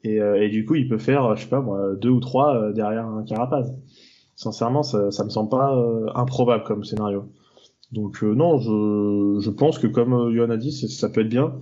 et, 0.06 0.20
euh, 0.20 0.42
et 0.42 0.48
du 0.48 0.64
coup 0.64 0.74
il 0.74 0.88
peut 0.88 0.98
faire, 0.98 1.36
je 1.36 1.42
sais 1.42 1.48
pas 1.48 1.60
moi, 1.60 1.94
deux 1.96 2.10
ou 2.10 2.20
trois 2.20 2.56
euh, 2.56 2.72
derrière 2.72 3.06
un 3.06 3.24
Carapace. 3.24 3.68
Sincèrement, 4.34 4.82
ça, 4.82 5.10
ça 5.10 5.24
me 5.24 5.30
semble 5.30 5.48
pas 5.48 5.74
euh, 5.74 6.06
improbable 6.14 6.64
comme 6.64 6.84
scénario. 6.84 7.32
Donc 7.92 8.22
euh, 8.22 8.34
non, 8.34 8.58
je, 8.58 9.50
pense 9.50 9.78
que 9.78 9.86
comme 9.86 10.12
euh, 10.12 10.34
Johan 10.34 10.50
a 10.50 10.56
dit, 10.56 10.72
ça 10.72 11.08
peut 11.08 11.22
être 11.22 11.28
bien, 11.28 11.54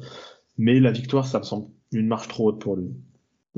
mais 0.58 0.80
la 0.80 0.90
victoire, 0.90 1.26
ça 1.26 1.38
me 1.38 1.44
semble 1.44 1.68
une 1.92 2.06
marche 2.06 2.28
trop 2.28 2.48
haute 2.48 2.60
pour 2.60 2.76
lui. 2.76 2.90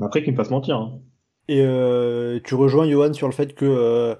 Après, 0.01 0.23
qu'il 0.23 0.33
me 0.33 0.37
fasse 0.37 0.51
mentir. 0.51 0.77
Hein. 0.77 0.99
Et 1.47 1.61
euh, 1.61 2.39
tu 2.43 2.55
rejoins 2.55 2.87
Johan 2.89 3.13
sur 3.13 3.27
le 3.27 3.33
fait 3.33 3.55
que 3.55 3.65
euh, 3.65 4.15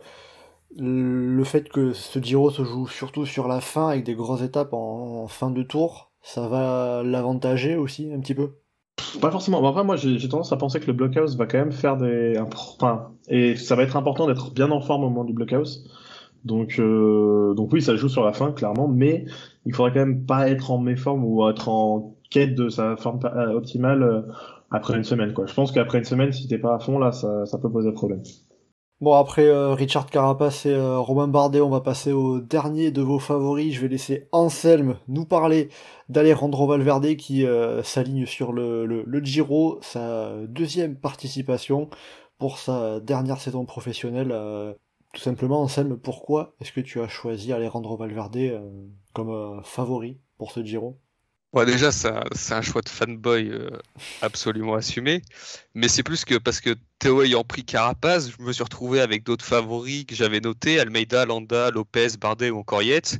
le 0.77 1.43
fait 1.43 1.69
que 1.69 1.93
ce 1.93 2.19
Giro 2.19 2.49
se 2.49 2.63
joue 2.63 2.87
surtout 2.87 3.25
sur 3.25 3.47
la 3.47 3.61
fin 3.61 3.89
avec 3.89 4.05
des 4.05 4.15
grosses 4.15 4.41
étapes 4.41 4.73
en 4.73 5.27
fin 5.27 5.51
de 5.51 5.61
tour, 5.61 6.11
ça 6.21 6.47
va 6.47 7.03
l'avantager 7.03 7.75
aussi 7.75 8.11
un 8.13 8.19
petit 8.21 8.33
peu? 8.33 8.53
Pas 9.21 9.31
forcément. 9.31 9.61
Bon, 9.61 9.69
après, 9.69 9.83
moi, 9.83 9.95
j'ai 9.95 10.17
tendance 10.29 10.51
à 10.51 10.57
penser 10.57 10.79
que 10.79 10.87
le 10.87 10.93
blockhouse 10.93 11.37
va 11.37 11.45
quand 11.45 11.57
même 11.57 11.71
faire 11.71 11.97
des. 11.97 12.37
Enfin, 12.39 13.11
et 13.27 13.55
ça 13.55 13.75
va 13.75 13.83
être 13.83 13.95
important 13.95 14.27
d'être 14.27 14.51
bien 14.53 14.71
en 14.71 14.81
forme 14.81 15.03
au 15.03 15.09
moment 15.09 15.23
du 15.23 15.33
blockhouse. 15.33 15.87
Donc, 16.45 16.79
euh, 16.79 17.53
donc 17.55 17.73
oui, 17.73 17.81
ça 17.81 17.95
joue 17.95 18.09
sur 18.09 18.23
la 18.23 18.33
fin, 18.33 18.51
clairement, 18.51 18.87
mais 18.87 19.25
il 19.65 19.73
faudra 19.73 19.91
quand 19.91 19.99
même 19.99 20.25
pas 20.25 20.49
être 20.49 20.71
en 20.71 20.77
méforme 20.77 21.23
ou 21.25 21.47
être 21.49 21.69
en 21.69 22.15
quête 22.29 22.55
de 22.55 22.69
sa 22.69 22.95
forme 22.95 23.19
euh, 23.25 23.53
optimale 23.53 24.03
euh, 24.03 24.21
après 24.71 24.95
une 24.95 25.03
semaine, 25.03 25.33
quoi. 25.33 25.45
Je 25.45 25.53
pense 25.53 25.71
qu'après 25.71 25.97
une 25.97 26.05
semaine, 26.05 26.31
si 26.31 26.47
t'es 26.47 26.57
pas 26.57 26.75
à 26.75 26.79
fond, 26.79 26.99
là, 26.99 27.11
ça 27.11 27.57
peut 27.61 27.71
poser 27.71 27.91
problème. 27.91 28.21
Bon 28.99 29.13
après 29.13 29.45
euh, 29.45 29.75
Richard 29.75 30.07
Carapace 30.07 30.65
et 30.65 30.73
euh, 30.73 30.97
Romain 30.99 31.27
Bardet, 31.27 31.61
on 31.61 31.69
va 31.69 31.81
passer 31.81 32.11
au 32.13 32.39
dernier 32.39 32.89
de 32.89 33.01
vos 33.03 33.19
favoris. 33.19 33.73
Je 33.75 33.81
vais 33.81 33.87
laisser 33.89 34.27
Anselme 34.31 34.97
nous 35.07 35.25
parler 35.25 35.69
d'Alejandro 36.09 36.65
Valverde 36.65 37.15
qui 37.15 37.45
euh, 37.45 37.83
s'aligne 37.83 38.25
sur 38.25 38.53
le, 38.53 38.87
le, 38.87 39.03
le 39.05 39.23
Giro, 39.23 39.77
sa 39.83 40.31
deuxième 40.47 40.95
participation 40.95 41.89
pour 42.39 42.57
sa 42.57 42.99
dernière 42.99 43.39
saison 43.39 43.65
professionnelle. 43.65 44.31
euh, 44.31 44.73
tout 45.13 45.21
simplement 45.21 45.61
Anselme, 45.61 45.97
pourquoi 45.97 46.55
est-ce 46.59 46.71
que 46.71 46.81
tu 46.81 46.99
as 46.99 47.07
choisi 47.07 47.53
Alejandro 47.53 47.97
Valverde 47.97 48.61
comme 49.13 49.61
favori 49.63 50.19
pour 50.37 50.51
ce 50.51 50.63
Giro? 50.63 50.97
Ouais, 51.53 51.65
déjà, 51.65 51.91
c'est 51.91 52.09
un, 52.09 52.23
un 52.57 52.61
choix 52.61 52.81
de 52.81 52.89
fanboy 52.89 53.49
euh, 53.49 53.69
absolument 54.21 54.75
assumé. 54.75 55.21
Mais 55.73 55.87
c'est 55.87 56.03
plus 56.03 56.25
que 56.25 56.35
parce 56.35 56.59
que 56.61 56.75
Théo 56.99 57.23
ayant 57.23 57.43
pris 57.43 57.63
Carapace, 57.63 58.31
je 58.31 58.43
me 58.43 58.51
suis 58.51 58.63
retrouvé 58.63 58.99
avec 58.99 59.23
d'autres 59.23 59.45
favoris 59.45 60.05
que 60.05 60.13
j'avais 60.15 60.41
notés 60.41 60.79
Almeida, 60.79 61.25
Landa, 61.25 61.71
Lopez, 61.71 62.17
Bardet 62.19 62.49
ou 62.49 62.59
encore 62.59 62.83
Yates. 62.83 63.19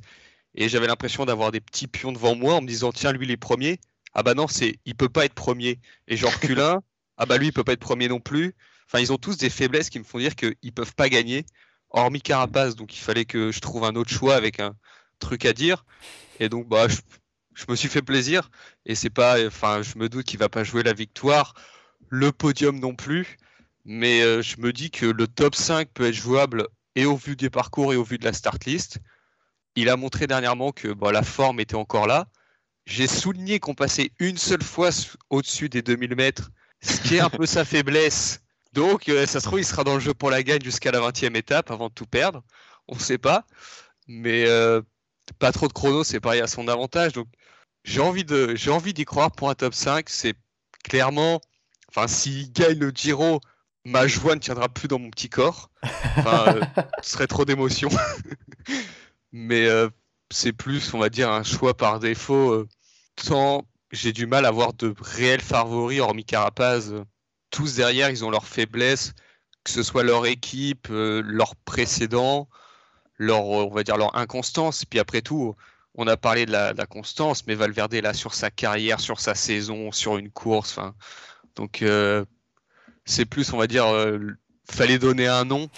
Et 0.55 0.69
j'avais 0.69 0.87
l'impression 0.87 1.25
d'avoir 1.25 1.51
des 1.51 1.61
petits 1.61 1.87
pions 1.87 2.11
devant 2.11 2.35
moi 2.35 2.55
en 2.55 2.61
me 2.61 2.67
disant 2.67 2.91
tiens, 2.91 3.13
lui, 3.13 3.25
il 3.25 3.31
est 3.31 3.37
premier. 3.37 3.79
Ah 4.13 4.23
bah 4.23 4.33
non, 4.33 4.47
c'est 4.47 4.79
il 4.85 4.95
peut 4.95 5.09
pas 5.09 5.25
être 5.25 5.33
premier. 5.33 5.79
Et 6.07 6.17
j'en 6.17 6.29
recule 6.29 6.59
un. 6.61 6.81
Ah 7.17 7.25
bah 7.25 7.37
lui, 7.37 7.47
il 7.47 7.53
peut 7.53 7.63
pas 7.63 7.73
être 7.73 7.79
premier 7.79 8.07
non 8.09 8.19
plus. 8.19 8.55
Enfin, 8.87 8.99
ils 8.99 9.13
ont 9.13 9.17
tous 9.17 9.37
des 9.37 9.49
faiblesses 9.49 9.89
qui 9.89 9.99
me 9.99 10.03
font 10.03 10.19
dire 10.19 10.35
qu'ils 10.35 10.73
peuvent 10.73 10.95
pas 10.95 11.09
gagner, 11.09 11.45
hormis 11.91 12.21
Carapace. 12.21 12.75
Donc 12.75 12.95
il 12.95 12.99
fallait 12.99 13.25
que 13.25 13.51
je 13.51 13.59
trouve 13.61 13.83
un 13.85 13.95
autre 13.95 14.11
choix 14.11 14.35
avec 14.35 14.59
un 14.59 14.75
truc 15.19 15.45
à 15.45 15.53
dire. 15.53 15.85
Et 16.39 16.49
donc, 16.49 16.67
bah, 16.67 16.87
je, 16.87 16.97
je 17.57 17.65
me 17.69 17.75
suis 17.75 17.89
fait 17.89 18.03
plaisir. 18.03 18.49
Et 18.85 18.95
c'est 18.95 19.09
pas, 19.09 19.45
enfin, 19.45 19.81
je 19.81 19.97
me 19.97 20.07
doute 20.09 20.25
qu'il 20.25 20.39
va 20.39 20.47
pas 20.47 20.63
jouer 20.63 20.83
la 20.83 20.93
victoire, 20.93 21.55
le 22.09 22.31
podium 22.31 22.79
non 22.79 22.95
plus. 22.95 23.37
Mais 23.83 24.21
euh, 24.21 24.41
je 24.41 24.57
me 24.59 24.71
dis 24.71 24.91
que 24.91 25.05
le 25.05 25.27
top 25.27 25.55
5 25.55 25.89
peut 25.93 26.05
être 26.05 26.13
jouable 26.13 26.67
et 26.95 27.05
au 27.05 27.15
vu 27.15 27.35
des 27.35 27.49
parcours 27.49 27.93
et 27.93 27.95
au 27.95 28.03
vu 28.03 28.17
de 28.17 28.25
la 28.25 28.33
start 28.33 28.65
list. 28.65 28.99
Il 29.75 29.89
a 29.89 29.97
montré 29.97 30.27
dernièrement 30.27 30.71
que 30.71 30.89
la 31.11 31.23
forme 31.23 31.59
était 31.59 31.75
encore 31.75 32.07
là. 32.07 32.27
J'ai 32.85 33.07
souligné 33.07 33.59
qu'on 33.59 33.75
passait 33.75 34.11
une 34.19 34.37
seule 34.37 34.63
fois 34.63 34.89
au-dessus 35.29 35.69
des 35.69 35.81
2000 35.81 36.15
mètres, 36.15 36.51
ce 36.81 37.01
qui 37.01 37.15
est 37.15 37.19
un 37.19 37.29
peu 37.29 37.45
sa 37.45 37.65
faiblesse. 37.65 38.41
Donc, 38.73 39.09
euh, 39.09 39.25
ça 39.25 39.39
se 39.39 39.45
trouve, 39.45 39.59
il 39.59 39.65
sera 39.65 39.83
dans 39.83 39.95
le 39.95 39.99
jeu 39.99 40.13
pour 40.13 40.29
la 40.29 40.43
gagne 40.43 40.61
jusqu'à 40.63 40.91
la 40.91 40.99
20e 40.99 41.35
étape 41.35 41.71
avant 41.71 41.89
de 41.89 41.93
tout 41.93 42.05
perdre. 42.05 42.43
On 42.87 42.95
ne 42.95 43.01
sait 43.01 43.17
pas. 43.17 43.45
Mais 44.07 44.45
euh, 44.47 44.81
pas 45.33 45.51
trop 45.51 45.67
de 45.67 45.73
chrono, 45.73 46.03
c'est 46.03 46.19
pareil 46.19 46.41
à 46.41 46.47
son 46.47 46.67
avantage. 46.67 47.13
Donc, 47.13 47.27
j'ai 47.83 48.01
envie 48.01 48.25
de, 48.25 48.55
j'ai 48.55 48.71
envie 48.71 48.93
d'y 48.93 49.05
croire 49.05 49.31
pour 49.31 49.49
un 49.49 49.55
top 49.55 49.73
5. 49.73 50.09
C'est 50.09 50.35
clairement, 50.83 51.41
enfin, 51.89 52.07
s'il 52.07 52.51
gagne 52.51 52.79
le 52.79 52.91
Giro, 52.93 53.39
ma 53.85 54.07
joie 54.07 54.35
ne 54.35 54.39
tiendra 54.39 54.69
plus 54.69 54.87
dans 54.87 54.99
mon 54.99 55.09
petit 55.09 55.29
corps. 55.29 55.69
Enfin, 55.83 56.55
euh, 56.55 56.61
ce 57.01 57.11
serait 57.11 57.27
trop 57.27 57.45
d'émotion. 57.45 57.89
Mais 59.31 59.67
euh, 59.67 59.89
c'est 60.31 60.53
plus, 60.53 60.93
on 60.93 60.99
va 60.99 61.09
dire, 61.09 61.31
un 61.31 61.43
choix 61.43 61.75
par 61.75 61.99
défaut. 61.99 62.51
euh, 62.51 62.67
tant 63.15 63.65
j'ai 63.91 64.11
du 64.11 64.25
mal 64.25 64.43
à 64.43 64.49
avoir 64.49 64.73
de 64.73 64.93
réels 64.99 65.39
favoris, 65.39 66.01
hormis 66.01 66.25
Carapaz. 66.25 66.93
tous 67.51 67.75
derrière, 67.75 68.09
ils 68.09 68.25
ont 68.25 68.29
leurs 68.29 68.45
faiblesses, 68.45 69.13
que 69.63 69.71
ce 69.71 69.81
soit 69.81 70.03
leur 70.03 70.25
équipe, 70.25 70.89
leur 70.89 71.55
précédent, 71.55 72.49
leur, 73.17 73.43
on 73.45 73.69
va 73.69 73.84
dire, 73.84 73.97
leur 73.97 74.15
inconstance. 74.15 74.86
Puis 74.86 74.99
après 74.99 75.21
tout, 75.21 75.56
on 75.95 76.08
a 76.08 76.17
parlé 76.17 76.45
de 76.45 76.51
la, 76.51 76.73
de 76.73 76.77
la 76.77 76.86
constance, 76.86 77.45
mais 77.47 77.56
Valverde 77.56 77.95
là 77.95 78.13
sur 78.13 78.34
sa 78.34 78.51
carrière, 78.51 78.99
sur 78.99 79.19
sa 79.19 79.36
saison, 79.36 79.91
sur 79.91 80.17
une 80.17 80.30
course. 80.32 80.80
Donc 81.56 81.82
euh, 81.82 82.25
c'est 83.06 83.25
plus, 83.25 83.53
on 83.53 83.58
va 83.58 83.67
dire, 83.67 83.88
euh, 83.88 84.19
fallait 84.69 84.99
donner 84.99 85.27
un 85.27 85.45
nom. 85.45 85.69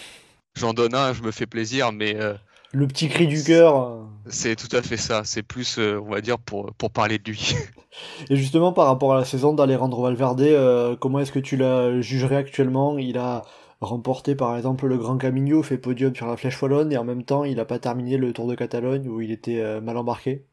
J'en 0.56 0.73
donne 0.73 0.95
un, 0.95 1.13
je 1.13 1.21
me 1.23 1.32
fais 1.32 1.45
plaisir, 1.47 1.91
mais 1.91 2.15
euh, 2.15 2.36
Le 2.71 2.88
petit 2.88 3.10
cri 3.10 3.28
du 3.28 3.43
cœur. 3.43 3.78
euh. 3.82 4.04
c'est 4.28 4.56
tout 4.56 4.73
à 4.75 4.82
fait 4.82 4.97
ça. 4.97 5.23
C'est 5.25 5.43
plus, 5.43 5.78
euh, 5.80 5.99
on 6.06 6.10
va 6.12 6.21
dire, 6.21 6.39
pour, 6.39 6.73
pour 6.75 6.91
parler 6.91 7.19
de 7.19 7.30
lui. 7.32 7.54
Et 8.30 8.36
justement, 8.36 8.73
par 8.73 8.88
rapport 8.88 9.13
à 9.13 9.19
la 9.19 9.25
saison 9.25 9.54
d'Alejandro 9.54 10.04
Valverde, 10.04 10.41
euh, 10.41 10.95
comment 10.97 11.19
est-ce 11.19 11.32
que 11.32 11.39
tu 11.39 11.58
la 11.58 12.02
jugerais 12.02 12.36
actuellement? 12.38 12.97
Il 12.97 13.17
a 13.17 13.43
remporté 13.81 14.35
par 14.35 14.55
exemple 14.57 14.87
le 14.87 14.97
Grand 14.97 15.17
Camino, 15.17 15.63
fait 15.63 15.77
podium 15.77 16.15
sur 16.15 16.27
la 16.27 16.37
Flèche 16.37 16.61
Wallonne, 16.61 16.91
et 16.91 16.97
en 16.97 17.03
même 17.03 17.23
temps, 17.23 17.43
il 17.43 17.55
n'a 17.55 17.65
pas 17.65 17.79
terminé 17.79 18.17
le 18.17 18.33
Tour 18.33 18.47
de 18.47 18.55
Catalogne 18.55 19.07
où 19.07 19.21
il 19.21 19.31
était 19.31 19.61
euh, 19.61 19.81
mal 19.81 19.97
embarqué. 19.97 20.45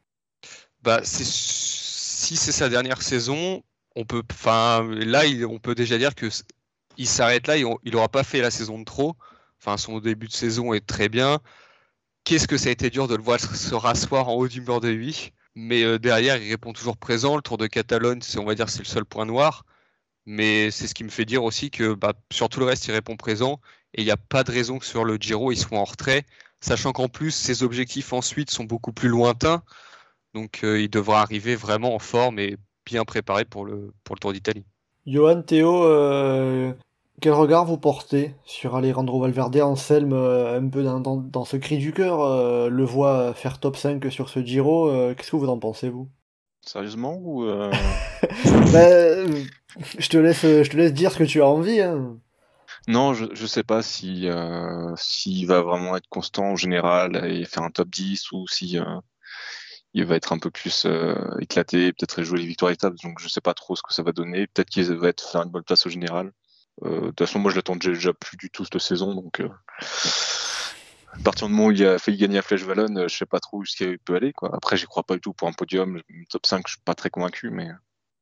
Bah, 0.83 1.01
si 1.03 2.37
c'est 2.37 2.51
sa 2.51 2.69
dernière 2.69 3.01
saison, 3.01 3.63
on 3.95 4.05
peut, 4.05 4.23
là, 4.45 5.23
on 5.49 5.59
peut 5.59 5.75
déjà 5.75 5.97
dire 5.97 6.15
que 6.15 6.27
il 6.97 7.07
s'arrête 7.07 7.47
là, 7.47 7.57
il 7.57 7.65
il 7.83 7.95
aura 7.95 8.09
pas 8.09 8.23
fait 8.23 8.41
la 8.41 8.51
saison 8.51 8.79
de 8.79 8.85
trop. 8.85 9.15
Enfin, 9.59 9.77
son 9.77 9.99
début 9.99 10.27
de 10.27 10.33
saison 10.33 10.73
est 10.73 10.85
très 10.85 11.09
bien. 11.09 11.39
Qu'est-ce 12.23 12.47
que 12.47 12.57
ça 12.57 12.69
a 12.69 12.71
été 12.71 12.89
dur 12.89 13.07
de 13.07 13.15
le 13.15 13.23
voir 13.23 13.39
se 13.39 13.75
rasseoir 13.75 14.29
en 14.29 14.33
haut 14.33 14.47
du 14.47 14.61
mur 14.61 14.81
de 14.81 14.89
8. 14.89 15.33
Mais 15.55 15.83
euh, 15.83 15.97
derrière, 15.97 16.37
il 16.37 16.49
répond 16.49 16.73
toujours 16.73 16.97
présent. 16.97 17.35
Le 17.35 17.41
Tour 17.41 17.57
de 17.57 17.67
Catalogne, 17.67 18.19
on 18.37 18.45
va 18.45 18.53
dire, 18.53 18.69
c'est 18.69 18.79
le 18.79 18.85
seul 18.85 19.05
point 19.05 19.25
noir. 19.25 19.65
Mais 20.27 20.71
c'est 20.71 20.87
ce 20.87 20.93
qui 20.93 21.05
me 21.05 21.09
fait 21.09 21.23
dire 21.23 21.45
aussi 21.45 21.71
que 21.71 21.93
bah, 21.93 22.13
sur 22.31 22.49
tout 22.49 22.59
le 22.59 22.65
reste, 22.65 22.85
il 22.87 22.91
répond 22.91 23.15
présent. 23.15 23.61
Et 23.93 24.01
il 24.01 24.05
n'y 24.05 24.11
a 24.11 24.17
pas 24.17 24.43
de 24.43 24.51
raison 24.51 24.77
que 24.77 24.85
sur 24.85 25.05
le 25.05 25.15
Giro, 25.15 25.53
il 25.53 25.57
soit 25.57 25.79
en 25.79 25.85
retrait. 25.85 26.25
Sachant 26.59 26.91
qu'en 26.91 27.07
plus, 27.07 27.31
ses 27.31 27.63
objectifs 27.63 28.11
ensuite 28.11 28.51
sont 28.51 28.65
beaucoup 28.65 28.91
plus 28.91 29.07
lointains. 29.07 29.63
Donc 30.33 30.59
euh, 30.65 30.81
il 30.81 30.89
devra 30.89 31.21
arriver 31.21 31.55
vraiment 31.55 31.95
en 31.95 31.99
forme 31.99 32.39
et 32.39 32.57
bien 32.85 33.05
préparé 33.05 33.45
pour 33.45 33.63
le, 33.63 33.93
Tour 34.19 34.33
d'Italie. 34.33 34.65
Johan, 35.05 35.41
Théo, 35.43 35.85
euh, 35.85 36.73
quel 37.21 37.31
regard 37.31 37.65
vous 37.65 37.77
portez 37.77 38.35
sur 38.43 38.75
Alejandro 38.75 39.21
Valverde? 39.21 39.55
Anselme, 39.61 40.11
euh, 40.11 40.59
un 40.59 40.67
peu 40.67 40.83
dans, 40.83 40.99
dans, 40.99 41.45
ce 41.45 41.55
cri 41.55 41.77
du 41.77 41.93
cœur, 41.93 42.69
le 42.69 42.83
voit 42.83 43.33
faire 43.33 43.61
top 43.61 43.77
5 43.77 44.11
sur 44.11 44.27
ce 44.27 44.43
Giro, 44.43 44.91
qu'est-ce 45.15 45.31
que 45.31 45.37
vous 45.37 45.47
en 45.47 45.57
pensez, 45.57 45.87
vous? 45.87 46.09
Sérieusement 46.67 47.17
ou 47.21 47.45
euh, 47.45 47.71
Bah, 48.73 48.79
euh, 48.79 49.43
je 49.97 50.09
te 50.09 50.17
laisse, 50.17 50.41
je 50.41 50.69
te 50.69 50.75
laisse 50.75 50.93
dire 50.93 51.11
ce 51.11 51.17
que 51.17 51.23
tu 51.23 51.41
as 51.41 51.47
envie. 51.47 51.81
Hein. 51.81 52.17
Non, 52.87 53.13
je, 53.13 53.25
je 53.33 53.45
sais 53.45 53.63
pas 53.63 53.81
si 53.81 54.27
euh, 54.27 54.93
s'il 54.97 55.47
va 55.47 55.61
vraiment 55.61 55.95
être 55.95 56.07
constant 56.09 56.51
en 56.51 56.55
général 56.55 57.25
et 57.25 57.45
faire 57.45 57.63
un 57.63 57.69
top 57.69 57.89
10 57.89 58.31
ou 58.31 58.47
si 58.47 58.77
euh, 58.77 58.83
il 59.93 60.05
va 60.05 60.15
être 60.15 60.33
un 60.33 60.39
peu 60.39 60.51
plus 60.51 60.85
euh, 60.85 61.15
éclaté, 61.39 61.91
peut-être 61.91 62.21
jouer 62.23 62.39
les 62.39 62.45
victoires 62.45 62.71
étapes. 62.71 62.95
Donc 63.03 63.19
je 63.19 63.27
sais 63.27 63.41
pas 63.41 63.53
trop 63.53 63.75
ce 63.75 63.81
que 63.81 63.93
ça 63.93 64.03
va 64.03 64.11
donner. 64.11 64.47
Peut-être 64.47 64.69
qu'il 64.69 64.85
va 64.93 65.09
être 65.09 65.31
faire 65.31 65.43
une 65.43 65.51
bonne 65.51 65.63
place 65.63 65.85
au 65.85 65.89
général. 65.89 66.31
Euh, 66.83 67.01
de 67.01 67.07
toute 67.07 67.19
façon, 67.19 67.39
moi 67.39 67.51
je 67.51 67.55
l'attends 67.55 67.75
déjà, 67.75 67.91
déjà 67.91 68.13
plus 68.13 68.37
du 68.37 68.49
tout 68.49 68.63
cette 68.65 68.79
saison. 68.79 69.15
Donc 69.15 69.39
euh, 69.39 69.49
à 71.19 71.23
partir 71.23 71.47
du 71.47 71.53
moment 71.53 71.67
où 71.67 71.71
il 71.71 71.85
a 71.85 71.97
failli 71.97 72.17
gagner 72.17 72.35
la 72.35 72.41
Flèche 72.41 72.65
Wallonne, 72.65 72.97
euh, 72.97 73.07
je 73.07 73.15
sais 73.17 73.25
pas 73.25 73.39
trop 73.39 73.63
jusqu'à 73.63 73.85
où 73.85 73.91
il 73.91 73.99
peut 73.99 74.15
aller. 74.15 74.33
Quoi. 74.33 74.49
Après, 74.53 74.77
j'y 74.77 74.85
crois 74.85 75.03
pas 75.03 75.15
du 75.15 75.21
tout 75.21 75.33
pour 75.33 75.47
un 75.47 75.53
podium. 75.53 76.01
Top 76.29 76.45
5, 76.45 76.63
je 76.67 76.73
suis 76.73 76.81
pas 76.85 76.93
très 76.95 77.09
convaincu, 77.09 77.49
mais 77.49 77.67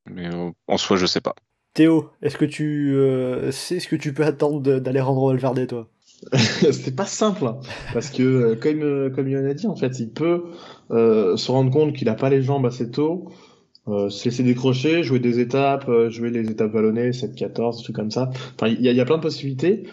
mais 0.09 0.27
euh, 0.33 0.51
en 0.67 0.77
soi, 0.77 0.97
je 0.97 1.05
sais 1.05 1.21
pas. 1.21 1.35
Théo, 1.73 2.09
est-ce 2.21 2.37
que 2.37 2.45
tu 2.45 2.95
euh, 2.95 3.51
sais 3.51 3.79
ce 3.79 3.87
que 3.87 3.95
tu 3.95 4.13
peux 4.13 4.23
attendre 4.23 4.61
d'aller 4.79 5.01
rendre 5.01 5.27
Valverde, 5.27 5.67
toi? 5.67 5.89
C'est 6.37 6.95
pas 6.95 7.05
simple, 7.05 7.45
hein, 7.45 7.59
parce 7.93 8.09
que 8.09 8.23
euh, 8.23 8.55
comme 8.55 8.81
euh, 8.83 9.09
comme 9.09 9.27
Yohan 9.27 9.45
a 9.49 9.53
dit, 9.53 9.67
en 9.67 9.75
fait, 9.75 9.99
il 9.99 10.09
peut 10.11 10.45
euh, 10.91 11.35
se 11.35 11.51
rendre 11.51 11.71
compte 11.71 11.93
qu'il 11.93 12.07
a 12.07 12.15
pas 12.15 12.29
les 12.29 12.41
jambes 12.41 12.65
assez 12.65 12.89
tôt, 12.89 13.29
euh, 13.89 14.09
se 14.09 14.23
laisser 14.25 14.43
décrocher, 14.43 15.03
jouer 15.03 15.19
des 15.19 15.39
étapes, 15.41 15.89
euh, 15.89 16.09
jouer 16.09 16.29
les 16.29 16.49
étapes 16.49 16.71
vallonnées, 16.71 17.11
7-14, 17.11 17.77
des 17.77 17.83
trucs 17.83 17.95
comme 17.95 18.11
ça. 18.11 18.29
Enfin, 18.55 18.67
il 18.67 18.81
y, 18.81 18.87
a- 18.87 18.91
il 18.91 18.97
y 18.97 19.01
a 19.01 19.05
plein 19.05 19.17
de 19.17 19.21
possibilités. 19.23 19.83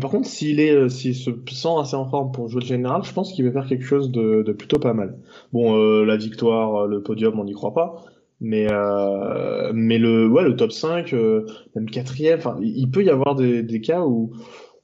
Par 0.00 0.10
contre, 0.10 0.26
s'il 0.26 0.58
est, 0.60 0.70
euh, 0.70 0.88
s'il 0.88 1.14
se 1.14 1.30
sent 1.52 1.68
assez 1.78 1.96
en 1.96 2.06
forme 2.08 2.32
pour 2.32 2.48
jouer 2.48 2.62
le 2.62 2.66
général, 2.66 3.02
je 3.04 3.12
pense 3.12 3.32
qu'il 3.32 3.44
va 3.44 3.52
faire 3.52 3.66
quelque 3.68 3.84
chose 3.84 4.10
de, 4.10 4.42
de 4.42 4.52
plutôt 4.52 4.78
pas 4.78 4.94
mal. 4.94 5.18
Bon, 5.52 5.76
euh, 5.76 6.04
la 6.04 6.16
victoire, 6.16 6.84
euh, 6.84 6.86
le 6.88 7.02
podium, 7.02 7.38
on 7.38 7.44
n'y 7.44 7.52
croit 7.52 7.74
pas. 7.74 8.02
Mais, 8.40 8.68
euh, 8.70 9.72
mais 9.74 9.98
le, 9.98 10.28
ouais, 10.28 10.44
le 10.44 10.56
top 10.56 10.72
5, 10.72 11.12
euh, 11.14 11.46
même 11.74 11.88
quatrième, 11.90 12.38
enfin, 12.38 12.58
il 12.62 12.90
peut 12.90 13.02
y 13.04 13.10
avoir 13.10 13.34
des, 13.34 13.62
des 13.62 13.80
cas 13.80 14.02
où, 14.02 14.32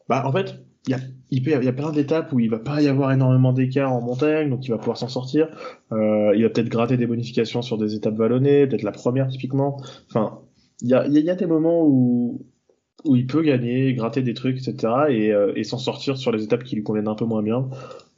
bah, 0.09 0.25
en 0.27 0.33
fait, 0.33 0.63
il 0.87 0.91
y 0.93 0.95
a, 0.95 0.99
il 1.31 1.43
peut 1.43 1.51
y 1.51 1.55
avoir- 1.55 1.69
a 1.69 1.73
plein 1.77 1.93
d'étapes 1.93 2.33
où 2.33 2.41
il 2.41 2.51
va 2.51 2.59
pas 2.59 2.83
y 2.83 2.89
avoir 2.89 3.13
énormément 3.13 3.53
d'écart 3.53 3.93
en 3.93 4.01
montagne, 4.03 4.51
donc 4.51 4.67
il 4.67 4.71
va 4.71 4.79
pouvoir 4.79 4.97
s'en 4.99 5.09
sortir. 5.09 5.49
Euh, 5.93 6.33
il 6.37 6.43
va 6.43 6.51
peut-être 6.51 6.69
gratter 6.69 6.97
des 6.97 7.07
bonifications 7.07 7.63
sur 7.63 7.79
des 7.79 7.95
étapes 7.95 8.17
vallonnées, 8.17 8.67
peut-être 8.67 8.83
la 8.83 8.93
première 8.93 9.29
typiquement. 9.29 9.79
Enfin, 10.09 10.41
il 10.83 10.89
y 10.89 10.95
a- 10.95 11.07
il 11.07 11.19
y 11.19 11.31
a 11.31 11.35
des 11.35 11.47
moments 11.47 11.83
où, 11.87 12.43
où 13.05 13.17
il 13.17 13.27
peut 13.27 13.43
gagner, 13.43 13.95
gratter 13.95 14.23
des 14.23 14.35
trucs, 14.35 14.57
etc. 14.59 14.93
et, 15.11 15.33
euh, 15.33 15.53
et 15.57 15.65
s'en 15.65 15.79
sortir 15.79 16.17
sur 16.17 16.31
les 16.33 16.45
étapes 16.45 16.63
qui 16.65 16.77
lui 16.77 16.83
conviennent 16.83 17.09
un 17.09 17.15
peu 17.17 17.25
moins 17.25 17.43
bien. 17.43 17.69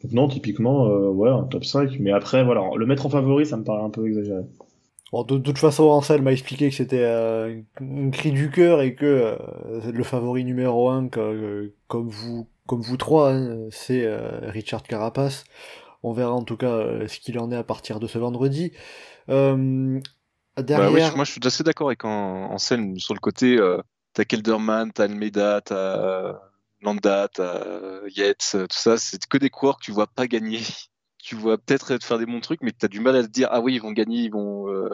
Donc 0.03 0.13
non, 0.13 0.29
typiquement, 0.29 0.87
euh, 0.89 1.09
ouais, 1.09 1.31
un 1.31 1.45
top 1.45 1.65
5. 1.65 1.99
Mais 2.01 2.13
après, 2.13 2.45
voilà, 2.45 2.63
le 2.77 2.85
mettre 2.87 3.07
en 3.07 3.09
favori, 3.11 3.47
ça 3.47 3.57
me 3.57 3.65
paraît 3.65 3.83
un 3.83 3.91
peu 3.91 4.07
exagéré. 4.07 4.43
Bon, 5.13 5.23
de, 5.23 5.37
de 5.39 5.43
toute 5.43 5.59
façon, 5.59 5.85
Ansel 5.85 6.21
m'a 6.23 6.33
expliqué 6.33 6.69
que 6.69 6.75
c'était 6.75 7.05
euh, 7.05 7.61
un 7.81 8.11
cri 8.11 8.33
du 8.33 8.51
cœur 8.51 8.83
et 8.83 8.95
que 8.95 9.07
euh, 9.07 9.91
le 9.93 10.03
favori 10.03 10.45
numéro 10.45 10.91
un, 10.91 11.09
que- 11.09 11.21
euh, 11.21 11.75
comme 11.89 12.09
vous, 12.09 12.49
comme 12.67 12.81
vous 12.83 12.97
trois, 12.97 13.33
hein, 13.33 13.67
c'est 13.71 14.05
euh, 14.05 14.41
Richard 14.51 14.83
Carapace. 14.83 15.45
On 16.03 16.13
verra 16.13 16.33
en 16.33 16.43
tout 16.43 16.57
cas 16.59 16.73
euh, 16.73 17.07
ce 17.09 17.21
qu'il 17.21 17.39
en 17.39 17.51
est 17.53 17.57
à 17.57 17.65
partir 17.65 18.01
de 18.01 18.07
ce 18.07 18.19
vendredi. 18.19 18.73
Euh, 19.31 20.01
Bah 20.57 20.63
derrière, 20.63 20.93
oui, 20.93 21.01
je- 21.11 21.17
moi 21.17 21.25
je 21.25 21.31
suis 21.33 21.41
assez 21.45 21.63
d'accord 21.65 21.87
avec 21.89 22.05
An- 22.05 22.51
Anselme 22.53 22.99
sur 22.99 23.15
le 23.15 23.21
côté. 23.21 23.57
Euh, 24.21 24.25
t'as 24.25 24.25
Kelderman, 24.25 24.93
t'as 24.93 25.05
Almeida, 25.05 25.61
t'as 25.61 26.39
Landa, 26.83 27.29
t'as 27.33 28.07
Yates, 28.15 28.53
euh, 28.55 28.67
tout 28.67 28.79
ça. 28.79 28.97
C'est 28.99 29.25
que 29.27 29.39
des 29.39 29.51
coureurs 29.51 29.79
que 29.79 29.85
tu 29.85 29.93
vois 29.93 30.07
pas 30.07 30.27
gagner. 30.27 30.61
Tu 31.27 31.37
vois 31.37 31.57
peut-être 31.57 32.05
faire 32.05 32.19
des 32.19 32.27
bons 32.27 32.41
trucs, 32.41 32.61
mais 32.61 32.73
t'as 32.73 32.87
du 32.87 33.01
mal 33.01 33.17
à 33.17 33.23
te 33.23 33.29
dire 33.29 33.49
ah 33.51 33.63
oui 33.63 33.77
ils 33.77 33.81
vont 33.81 33.93
gagner, 33.93 34.25
ils 34.25 34.31
vont 34.31 34.69
euh, 34.69 34.91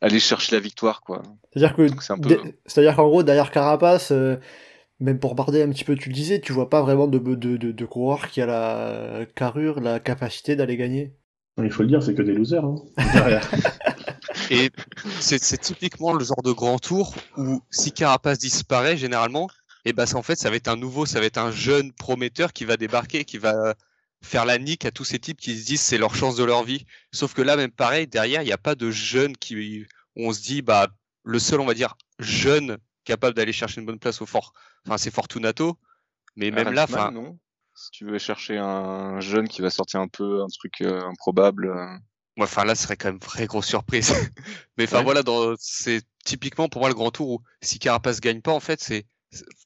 aller 0.00 0.18
chercher 0.18 0.56
la 0.56 0.60
victoire 0.60 1.02
quoi. 1.02 1.22
c'est-à-dire 1.52 1.76
que, 1.76 1.86
peu- 2.20 2.96
qu'en 2.96 3.08
gros, 3.08 3.22
derrière 3.22 3.52
Carapace, 3.52 4.10
euh, 4.10 4.40
même 4.98 5.20
pour 5.20 5.36
barder 5.36 5.62
un 5.62 5.68
petit 5.70 5.84
peu, 5.84 5.94
tu 5.94 6.08
le 6.08 6.16
disais, 6.16 6.40
tu 6.40 6.52
vois 6.52 6.68
pas 6.68 6.82
vraiment 6.82 7.06
de, 7.06 7.18
de, 7.20 7.56
de, 7.56 7.70
de 7.70 7.84
coureur 7.84 8.28
qui 8.28 8.40
a 8.40 8.46
la 8.46 9.26
carrure, 9.36 9.78
la 9.78 10.00
capacité 10.00 10.56
d'aller 10.56 10.76
gagner. 10.76 11.14
Il 11.62 11.70
faut 11.70 11.82
le 11.82 11.88
dire, 11.88 12.02
c'est 12.02 12.14
que 12.14 12.22
des 12.22 12.34
losers, 12.34 12.64
hein, 12.64 12.74
derrière. 13.14 13.48
Et 14.50 14.70
c'est 15.20 15.60
typiquement 15.60 16.12
le 16.12 16.24
genre 16.24 16.42
de 16.42 16.52
grand 16.52 16.78
tour 16.78 17.14
où 17.36 17.62
si 17.70 17.92
Carapace 17.92 18.38
disparaît 18.38 18.96
généralement, 18.96 19.48
et 19.84 19.92
ben 19.92 20.06
en 20.14 20.22
fait 20.22 20.36
ça 20.36 20.50
va 20.50 20.56
être 20.56 20.68
un 20.68 20.76
nouveau, 20.76 21.06
ça 21.06 21.20
va 21.20 21.26
être 21.26 21.38
un 21.38 21.50
jeune 21.50 21.92
prometteur 21.92 22.52
qui 22.52 22.64
va 22.64 22.76
débarquer, 22.76 23.24
qui 23.24 23.38
va 23.38 23.74
faire 24.22 24.44
la 24.44 24.58
nique 24.58 24.84
à 24.84 24.90
tous 24.90 25.04
ces 25.04 25.18
types 25.18 25.38
qui 25.38 25.58
se 25.58 25.64
disent 25.64 25.80
c'est 25.80 25.98
leur 25.98 26.14
chance 26.14 26.36
de 26.36 26.44
leur 26.44 26.64
vie. 26.64 26.84
Sauf 27.12 27.34
que 27.34 27.42
là 27.42 27.56
même 27.56 27.70
pareil 27.70 28.06
derrière 28.06 28.42
il 28.42 28.46
n'y 28.46 28.52
a 28.52 28.58
pas 28.58 28.74
de 28.74 28.90
jeunes 28.90 29.36
qui 29.36 29.86
on 30.16 30.32
se 30.32 30.42
dit 30.42 30.62
bah 30.62 30.88
le 31.24 31.38
seul 31.38 31.60
on 31.60 31.66
va 31.66 31.74
dire 31.74 31.96
jeune 32.18 32.78
capable 33.04 33.34
d'aller 33.34 33.52
chercher 33.52 33.80
une 33.80 33.86
bonne 33.86 33.98
place 33.98 34.20
au 34.20 34.26
fort, 34.26 34.52
enfin 34.86 34.98
c'est 34.98 35.10
Fortunato, 35.10 35.78
mais 36.36 36.50
même 36.50 36.72
là, 36.72 36.84
enfin 36.84 37.10
non. 37.10 37.38
Si 37.74 37.90
tu 37.92 38.04
veux 38.06 38.18
chercher 38.18 38.58
un 38.58 39.20
jeune 39.20 39.46
qui 39.48 39.62
va 39.62 39.70
sortir 39.70 40.00
un 40.00 40.08
peu 40.08 40.42
un 40.42 40.48
truc 40.48 40.80
euh, 40.80 41.00
improbable. 41.06 41.68
euh, 41.68 41.96
enfin 42.44 42.64
là, 42.64 42.74
ce 42.74 42.84
serait 42.84 42.96
quand 42.96 43.08
même 43.08 43.18
vraie 43.18 43.46
grosse 43.46 43.66
surprise. 43.66 44.12
Mais 44.78 44.84
enfin 44.84 44.98
Ouais. 44.98 45.04
voilà, 45.04 45.22
dans- 45.22 45.54
c'est 45.58 46.02
typiquement 46.24 46.68
pour 46.68 46.80
moi 46.82 46.88
le 46.88 46.94
grand 46.94 47.10
tour 47.10 47.28
où 47.30 47.40
si 47.62 47.78
Carapace 47.78 48.20
gagne 48.20 48.40
pas, 48.42 48.52
en 48.52 48.60
fait, 48.60 48.80
c'est 48.80 49.06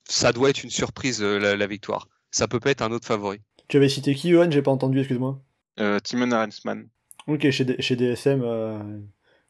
ça 0.09 0.33
doit 0.33 0.51
être 0.51 0.65
une 0.65 0.71
surprise 0.71 1.23
euh, 1.23 1.39
la, 1.39 1.57
la 1.57 1.67
victoire. 1.67 2.09
Ça 2.31 2.49
peut 2.49 2.61
pas 2.61 2.71
être 2.71 2.83
un 2.83 2.93
autre 2.93 3.07
favori. 3.07 3.41
Tu 3.69 3.77
avais 3.77 3.89
cité 3.89 4.15
qui, 4.15 4.31
Johan? 4.31 4.51
J'ai 4.51 4.63
pas 4.63 4.71
entendu, 4.71 4.99
excuse-moi. 4.99 5.41
euh, 5.81 6.01
Timon 6.01 6.31
Arensman. 6.33 6.89
Ok, 7.29 7.49
chez, 7.51 7.65
D- 7.65 7.77
chez 7.81 7.95
DSM, 7.97 8.43
euh, 8.43 8.79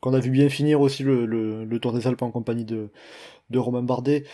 qu'on 0.00 0.12
a 0.14 0.20
vu 0.20 0.30
bien 0.30 0.48
finir 0.50 0.80
aussi 0.80 1.02
le, 1.02 1.24
le, 1.26 1.64
le 1.64 1.78
Tour 1.80 1.92
des 1.92 2.06
Alpes 2.06 2.22
en 2.22 2.30
compagnie 2.30 2.64
de, 2.66 2.90
de 3.50 3.58
Romain 3.60 3.82
Bardet. 3.82 4.24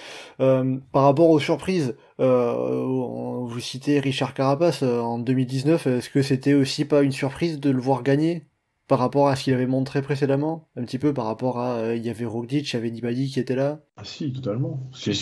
Euh, 0.40 0.78
par 0.92 1.04
rapport 1.04 1.30
aux 1.30 1.40
surprises, 1.40 1.96
euh, 2.20 2.54
on- 2.54 3.46
vous 3.46 3.60
citez 3.60 4.00
Richard 4.00 4.34
Carapace 4.34 4.82
euh, 4.84 5.00
en 5.00 5.18
2019, 5.20 5.86
est-ce 5.88 6.10
que 6.10 6.22
c'était 6.22 6.54
aussi 6.54 6.84
pas 6.86 7.02
une 7.02 7.12
surprise 7.12 7.60
de 7.60 7.70
le 7.70 7.80
voir 7.80 8.02
gagner? 8.02 8.47
Par 8.88 8.98
rapport 8.98 9.28
à 9.28 9.36
ce 9.36 9.44
qu'il 9.44 9.54
avait 9.54 9.66
montré 9.66 10.02
précédemment 10.02 10.68
Un 10.76 10.82
petit 10.84 10.98
peu 10.98 11.12
par 11.14 11.26
rapport 11.26 11.58
à... 11.60 11.76
euh, 11.76 11.96
Il 11.96 12.04
y 12.04 12.10
avait 12.10 12.24
Roglic, 12.24 12.68
il 12.70 12.74
y 12.74 12.76
avait 12.76 12.90
Nibali 12.90 13.28
qui 13.30 13.38
était 13.38 13.54
là. 13.54 13.80
Ah 13.96 14.02
si, 14.04 14.32
totalement. 14.32 14.90
C'est. 14.92 15.12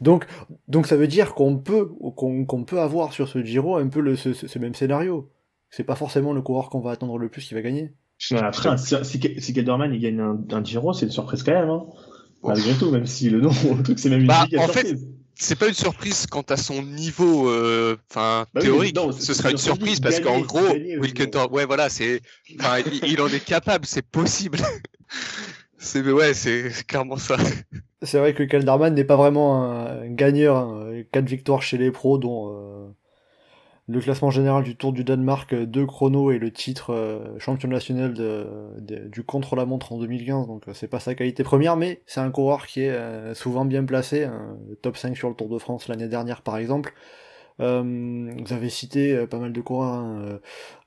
Donc, 0.00 0.26
donc 0.66 0.86
ça 0.86 0.96
veut 0.96 1.06
dire 1.06 1.34
qu'on 1.34 1.58
peut, 1.58 1.90
qu'on 2.16 2.46
qu'on 2.46 2.64
peut 2.64 2.80
avoir 2.80 3.12
sur 3.12 3.28
ce 3.28 3.44
Giro 3.44 3.76
un 3.76 3.88
peu 3.88 4.00
le, 4.00 4.16
ce, 4.16 4.58
même 4.58 4.74
scénario. 4.74 5.30
C'est 5.68 5.84
pas 5.84 5.94
forcément 5.94 6.32
le 6.32 6.42
coureur 6.42 6.70
qu'on 6.70 6.80
va 6.80 6.90
attendre 6.92 7.18
le 7.18 7.28
plus 7.28 7.46
qui 7.46 7.54
va 7.54 7.60
gagner. 7.62 7.92
Après, 8.32 8.76
si, 8.78 9.52
Kelderman 9.52 9.92
il 9.94 10.00
gagne 10.00 10.20
un, 10.20 10.38
un 10.50 10.64
Giro, 10.64 10.92
c'est 10.94 11.06
une 11.06 11.12
surprise 11.12 11.42
quand 11.42 11.52
même. 11.52 11.68
Hein. 11.70 11.84
Malgré 12.42 12.72
tout, 12.74 12.90
même 12.90 13.06
si 13.06 13.28
le 13.28 13.40
nom, 13.40 13.50
le 13.76 13.82
truc, 13.82 13.98
c'est 13.98 14.08
même 14.10 14.22
une 14.22 14.26
Bah, 14.26 14.44
giga 14.46 14.62
en 14.64 14.68
fait, 14.68 14.86
surprise. 14.86 15.08
C'est 15.42 15.56
pas 15.56 15.68
une 15.68 15.74
surprise 15.74 16.26
quant 16.26 16.42
à 16.42 16.56
son 16.58 16.82
niveau, 16.82 17.48
euh, 17.48 17.96
enfin 18.10 18.44
Bah 18.52 18.60
oui, 18.60 18.68
théorique. 18.68 18.96
non, 18.96 19.10
ce 19.10 19.32
sera 19.32 19.50
une 19.50 19.56
surprise, 19.56 19.98
parce 19.98 20.20
qu'en 20.20 20.40
gros, 20.40 20.60
gagner 20.60 20.98
ouais 21.50 21.64
voilà, 21.64 21.88
c'est, 21.88 22.20
enfin, 22.60 22.78
il, 22.80 23.12
il 23.12 23.20
en 23.22 23.28
est 23.28 23.42
capable, 23.44 23.86
c'est 23.86 24.02
possible. 24.06 24.58
c'est 25.78 26.02
ouais, 26.02 26.34
c'est 26.34 26.70
c'est 26.70 26.86
clairement 26.86 27.16
ça. 27.16 27.36
C'est 28.02 28.18
vrai 28.18 28.34
que 28.34 28.42
Kelderman 28.42 28.94
n'est 28.94 29.04
pas 29.04 29.16
vraiment 29.16 29.64
un 29.64 30.08
gagneur. 30.08 30.56
hein. 30.56 31.02
Quatre 31.12 31.28
victoires 31.28 31.62
chez 31.62 31.78
les 31.78 31.90
pros, 31.90 32.18
dont 32.18 32.52
euh, 32.54 32.88
le 33.90 34.00
classement 34.00 34.30
général 34.30 34.62
du 34.62 34.76
Tour 34.76 34.92
du 34.92 35.02
Danemark, 35.02 35.52
euh, 35.52 35.66
deux 35.66 35.84
chronos 35.84 36.30
et 36.30 36.38
le 36.38 36.52
titre 36.52 36.92
euh, 36.94 37.38
champion 37.38 37.68
national 37.68 38.14
du 38.78 39.24
contre-la-montre 39.24 39.92
en 39.92 39.98
2015. 39.98 40.46
Donc 40.46 40.68
euh, 40.68 40.72
c'est 40.74 40.88
pas 40.88 41.00
sa 41.00 41.14
qualité 41.14 41.42
première, 41.42 41.76
mais 41.76 42.00
c'est 42.06 42.20
un 42.20 42.30
coureur 42.30 42.66
qui 42.66 42.82
est 42.82 43.34
souvent 43.34 43.64
bien 43.64 43.84
placé. 43.84 44.24
hein. 44.24 44.56
top 44.82 44.96
5 44.96 45.16
sur 45.16 45.28
le 45.28 45.34
Tour 45.34 45.48
de 45.48 45.58
France 45.58 45.88
l'année 45.88 46.08
dernière 46.08 46.42
par 46.42 46.56
exemple. 46.56 46.94
Vous 47.58 48.52
avez 48.54 48.70
cité 48.70 49.26
pas 49.26 49.38
mal 49.38 49.52
de 49.52 49.60
coureurs. 49.60 49.92
hein. 49.92 50.38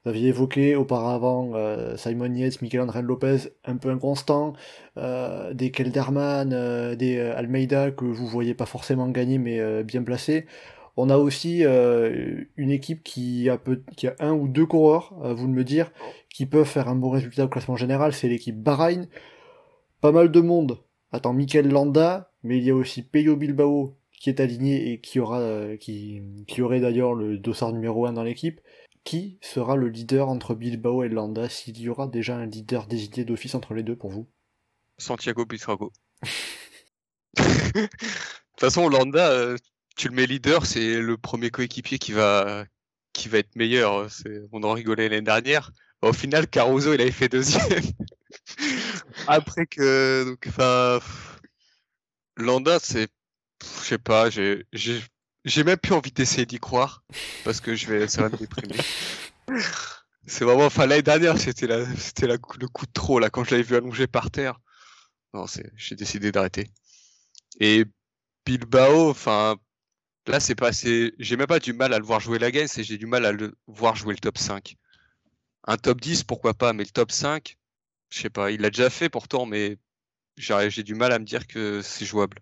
Vous 0.03 0.09
aviez 0.09 0.29
évoqué 0.29 0.75
auparavant 0.75 1.53
Simon 1.97 2.33
Yates, 2.33 2.63
Mikel-André 2.63 3.03
Lopez, 3.03 3.51
un 3.65 3.77
peu 3.77 3.91
inconstant 3.91 4.53
des 4.97 5.71
Kelderman, 5.71 6.95
des 6.95 7.19
Almeida 7.19 7.91
que 7.91 8.05
vous 8.05 8.25
voyez 8.25 8.55
pas 8.55 8.65
forcément 8.65 9.07
gagner 9.09 9.37
mais 9.37 9.83
bien 9.83 10.01
placés. 10.01 10.47
On 10.95 11.10
a 11.10 11.17
aussi 11.17 11.65
euh, 11.65 12.43
une 12.56 12.69
équipe 12.69 13.03
qui 13.03 13.49
a, 13.49 13.60
un 14.19 14.34
ou 14.34 14.47
deux 14.47 14.65
coureurs, 14.65 15.13
à 15.23 15.34
vous 15.34 15.47
de 15.47 15.51
me 15.51 15.63
dire, 15.63 15.91
qui 16.29 16.45
peuvent 16.45 16.67
faire 16.67 16.88
un 16.88 16.95
bon 16.95 17.10
résultat 17.10 17.45
au 17.45 17.47
classement 17.47 17.75
général, 17.75 18.13
c'est 18.13 18.27
l'équipe 18.27 18.62
Bahreïn. 18.62 19.08
Pas 20.01 20.12
mal 20.12 20.32
de 20.32 20.39
monde 20.39 20.79
attend 21.12 21.34
Mikel 21.34 21.69
Landa, 21.69 22.32
mais 22.43 22.58
il 22.58 22.63
y 22.63 22.69
a 22.69 22.75
aussi 22.75 23.01
Peyo 23.01 23.36
Bilbao 23.36 23.95
qui 24.19 24.29
est 24.29 24.39
aligné 24.39 24.91
et 24.91 25.01
qui 25.01 25.19
aura 25.19 25.39
euh, 25.39 25.77
qui, 25.77 26.21
qui 26.47 26.62
aurait 26.62 26.79
d'ailleurs 26.79 27.13
le 27.13 27.38
dossard 27.38 27.73
numéro 27.73 28.06
1 28.06 28.13
dans 28.13 28.23
l'équipe. 28.23 28.62
Qui 29.03 29.38
sera 29.41 29.75
le 29.75 29.89
leader 29.89 30.29
entre 30.29 30.56
Bilbao 30.56 31.03
et 31.03 31.10
Landa 31.10 31.49
s'il 31.49 31.77
y 31.82 31.89
aura 31.89 32.08
déjà 32.08 32.38
un 32.38 32.45
leader 32.45 32.88
désigné 32.88 33.25
d'office 33.25 33.53
entre 33.53 33.73
les 33.73 33.84
deux 33.84 33.97
pour 33.97 34.12
vous? 34.12 34.29
Santiago 34.97 35.45
Pitrago. 35.45 35.91
De 37.36 37.88
toute 37.88 38.60
façon, 38.60 38.88
Landa, 38.88 39.29
euh, 39.32 39.58
tu 39.95 40.10
le 40.10 40.15
mets 40.15 40.25
leader, 40.25 40.65
c'est 40.65 40.99
le 40.99 41.17
premier 41.17 41.49
coéquipier 41.49 41.99
qui 41.99 42.12
va 42.12 42.65
qui 43.13 43.29
va 43.29 43.38
être 43.38 43.56
meilleur. 43.56 44.08
On 44.51 44.63
en 44.63 44.73
rigolait 44.73 45.08
l'année 45.10 45.21
dernière. 45.21 45.71
Au 46.01 46.12
final, 46.12 46.47
Caruso, 46.47 46.93
il 46.93 47.01
avait 47.01 47.12
fait 47.12 47.29
deuxième. 47.29 47.62
Après 49.27 49.65
que, 49.67 50.25
donc, 50.25 50.45
enfin, 50.47 50.99
Landa, 52.36 52.79
c'est, 52.79 53.08
je 53.62 53.86
sais 53.86 53.97
pas, 53.97 54.29
j'ai, 54.29 54.65
j'ai 54.73 55.63
même 55.63 55.77
plus 55.77 55.94
envie 55.94 56.12
d'essayer 56.12 56.46
d'y 56.46 56.60
croire 56.60 57.04
parce 57.46 57.62
que 57.62 57.75
je 57.75 57.87
vais, 57.87 58.08
ça 58.08 58.23
va 58.23 58.29
me 58.29 58.37
déprimer. 58.37 58.75
C'est 60.25 60.46
vraiment, 60.46 60.65
enfin, 60.65 60.85
l'année 60.85 61.02
dernière, 61.02 61.37
c'était 61.37 61.67
la, 61.67 61.85
c'était 61.98 62.27
la, 62.27 62.35
le 62.35 62.67
coup 62.69 62.85
de 62.85 62.91
trop, 62.94 63.19
là, 63.19 63.29
quand 63.29 63.44
je 63.44 63.52
l'avais 63.52 63.63
vu 63.63 63.75
allongé 63.75 64.08
par 64.08 64.31
terre. 64.31 64.58
Non, 65.33 65.48
c'est, 65.48 65.69
j'ai 65.75 65.96
décidé 65.96 66.31
d'arrêter. 66.31 66.71
Et 67.60 67.83
Bilbao, 68.46 69.10
enfin, 69.10 69.58
là, 70.28 70.40
c'est 70.40 70.56
pas, 70.56 70.71
c'est, 70.71 71.13
j'ai 71.19 71.38
même 71.38 71.48
pas 71.48 71.60
du 71.60 71.74
mal 71.74 71.94
à 71.94 72.00
le 72.00 72.06
voir 72.06 72.19
jouer 72.19 72.40
la 72.40 72.52
game, 72.52 72.67
c'est 72.67 72.84
j'ai 72.84 72.98
du 72.98 73.06
mal 73.06 73.26
à 73.26 73.32
le 73.32 73.56
voir 73.67 73.96
jouer 73.96 74.13
le 74.13 74.19
top 74.19 74.38
5. 74.38 74.76
Un 75.65 75.78
top 75.78 76.02
10, 76.02 76.24
pourquoi 76.24 76.54
pas, 76.54 76.74
mais 76.74 76.84
le 76.84 76.90
top 76.90 77.12
5, 77.12 77.58
je 78.10 78.19
sais 78.19 78.30
pas, 78.30 78.52
il 78.52 78.62
l'a 78.62 78.69
déjà 78.69 78.90
fait 78.90 79.10
pourtant, 79.10 79.46
mais 79.46 79.78
j'ai 80.38 80.84
du 80.84 80.96
mal 80.96 81.12
à 81.12 81.19
me 81.19 81.26
dire 81.26 81.48
que 81.48 81.82
c'est 81.82 82.06
jouable. 82.06 82.40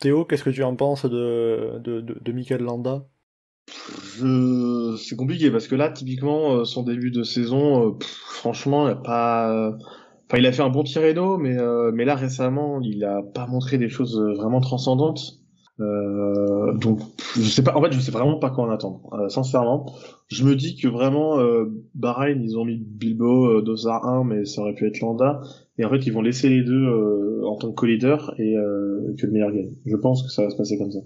Théo, 0.00 0.24
qu'est-ce 0.24 0.44
que 0.44 0.50
tu 0.50 0.62
en 0.62 0.74
penses 0.74 1.04
de, 1.04 1.78
de, 1.80 2.00
de, 2.00 2.18
de 2.20 2.32
Michael 2.32 2.62
Landa? 2.62 3.06
Je... 4.16 4.96
C'est 4.96 5.16
compliqué 5.16 5.50
parce 5.50 5.68
que 5.68 5.74
là, 5.74 5.90
typiquement, 5.90 6.52
euh, 6.52 6.64
son 6.64 6.82
début 6.82 7.10
de 7.10 7.22
saison, 7.22 7.88
euh, 7.88 7.90
pff, 7.92 8.08
franchement, 8.08 8.88
il 8.88 8.92
a 8.92 8.96
pas. 8.96 9.76
Enfin, 10.26 10.38
il 10.38 10.46
a 10.46 10.52
fait 10.52 10.62
un 10.62 10.70
bon 10.70 10.82
Tirreno, 10.82 11.36
mais 11.36 11.58
euh, 11.58 11.92
mais 11.92 12.04
là 12.04 12.14
récemment, 12.14 12.80
il 12.80 13.04
a 13.04 13.22
pas 13.22 13.46
montré 13.46 13.78
des 13.78 13.88
choses 13.88 14.18
vraiment 14.36 14.60
transcendantes. 14.60 15.41
Euh, 15.80 16.74
donc, 16.74 17.00
je 17.34 17.42
sais 17.42 17.62
pas. 17.62 17.76
En 17.76 17.82
fait, 17.82 17.92
je 17.92 18.00
sais 18.00 18.12
vraiment 18.12 18.38
pas 18.38 18.50
quoi 18.50 18.64
en 18.64 18.70
attendre. 18.70 19.08
Euh, 19.14 19.28
sincèrement, 19.28 19.92
je 20.28 20.44
me 20.44 20.54
dis 20.54 20.76
que 20.76 20.88
vraiment, 20.88 21.38
euh, 21.38 21.64
Bahreïn, 21.94 22.42
ils 22.42 22.58
ont 22.58 22.64
mis 22.64 22.76
Bilbo, 22.76 23.46
euh, 23.46 23.62
Dosar 23.62 24.06
1, 24.06 24.24
mais 24.24 24.44
ça 24.44 24.62
aurait 24.62 24.74
pu 24.74 24.86
être 24.86 25.00
Landa. 25.00 25.40
Et 25.78 25.84
en 25.84 25.90
fait, 25.90 26.06
ils 26.06 26.12
vont 26.12 26.22
laisser 26.22 26.48
les 26.48 26.62
deux 26.62 26.86
euh, 26.86 27.42
en 27.46 27.56
tant 27.56 27.70
que 27.70 27.74
co-leader 27.74 28.34
et 28.38 28.56
euh, 28.56 29.14
que 29.18 29.26
le 29.26 29.32
meilleur 29.32 29.52
gagne. 29.52 29.72
Je 29.86 29.96
pense 29.96 30.22
que 30.22 30.28
ça 30.28 30.44
va 30.44 30.50
se 30.50 30.56
passer 30.56 30.78
comme 30.78 30.92
ça. 30.92 31.00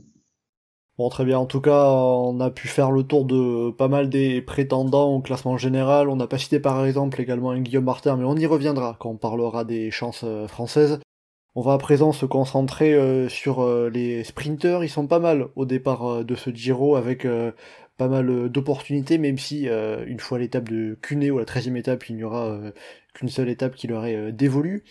Bon, 0.99 1.11
très 1.11 1.27
bien. 1.27 1.39
En 1.39 1.47
tout 1.47 1.61
cas, 1.61 1.91
on 1.91 2.41
a 2.41 2.51
pu 2.51 2.69
faire 2.69 2.91
le 2.91 3.03
tour 3.03 3.27
de 3.27 3.71
pas 3.71 3.87
mal 3.87 4.09
des 4.09 4.41
prétendants 4.41 5.15
au 5.15 5.21
classement 5.21 5.59
général. 5.59 6.09
On 6.09 6.17
n'a 6.17 6.27
pas 6.27 6.39
cité 6.39 6.59
par 6.59 6.85
exemple 6.87 7.21
également 7.21 7.51
un 7.51 7.61
Guillaume 7.61 7.85
Martin, 7.85 8.17
mais 8.17 8.25
on 8.25 8.35
y 8.35 8.47
reviendra 8.47 8.97
quand 8.99 9.11
on 9.11 9.17
parlera 9.17 9.65
des 9.67 9.91
chances 9.91 10.25
françaises. 10.49 10.99
On 11.59 11.63
va 11.63 11.73
à 11.73 11.79
présent 11.79 12.13
se 12.13 12.27
concentrer 12.27 12.93
euh, 12.93 13.31
sur 13.31 13.63
euh, 13.63 13.89
les 13.89 14.25
sprinters. 14.25 14.85
Ils 14.85 14.91
sont 14.91 15.07
pas 15.07 15.21
mal 15.21 15.49
au 15.57 15.65
départ 15.65 16.07
euh, 16.07 16.23
de 16.23 16.35
ce 16.35 16.51
Giro 16.51 16.97
avec 16.97 17.27
pas 17.97 18.09
mal 18.09 18.51
d'opportunités, 18.51 19.17
même 19.17 19.39
si 19.39 19.67
une 19.69 20.21
fois 20.21 20.39
l'étape 20.39 20.69
de 20.69 20.99
Cuneo, 21.01 21.39
la 21.39 21.47
13e 21.47 21.77
étape, 21.77 22.11
il 22.11 22.17
n'y 22.17 22.25
aura 22.25 22.61
qu'une 23.15 23.31
seule 23.31 23.49
étape 23.49 23.75
qui 23.75 23.87
leur 23.87 24.05
est 24.05 24.33
dévolue. 24.33 24.85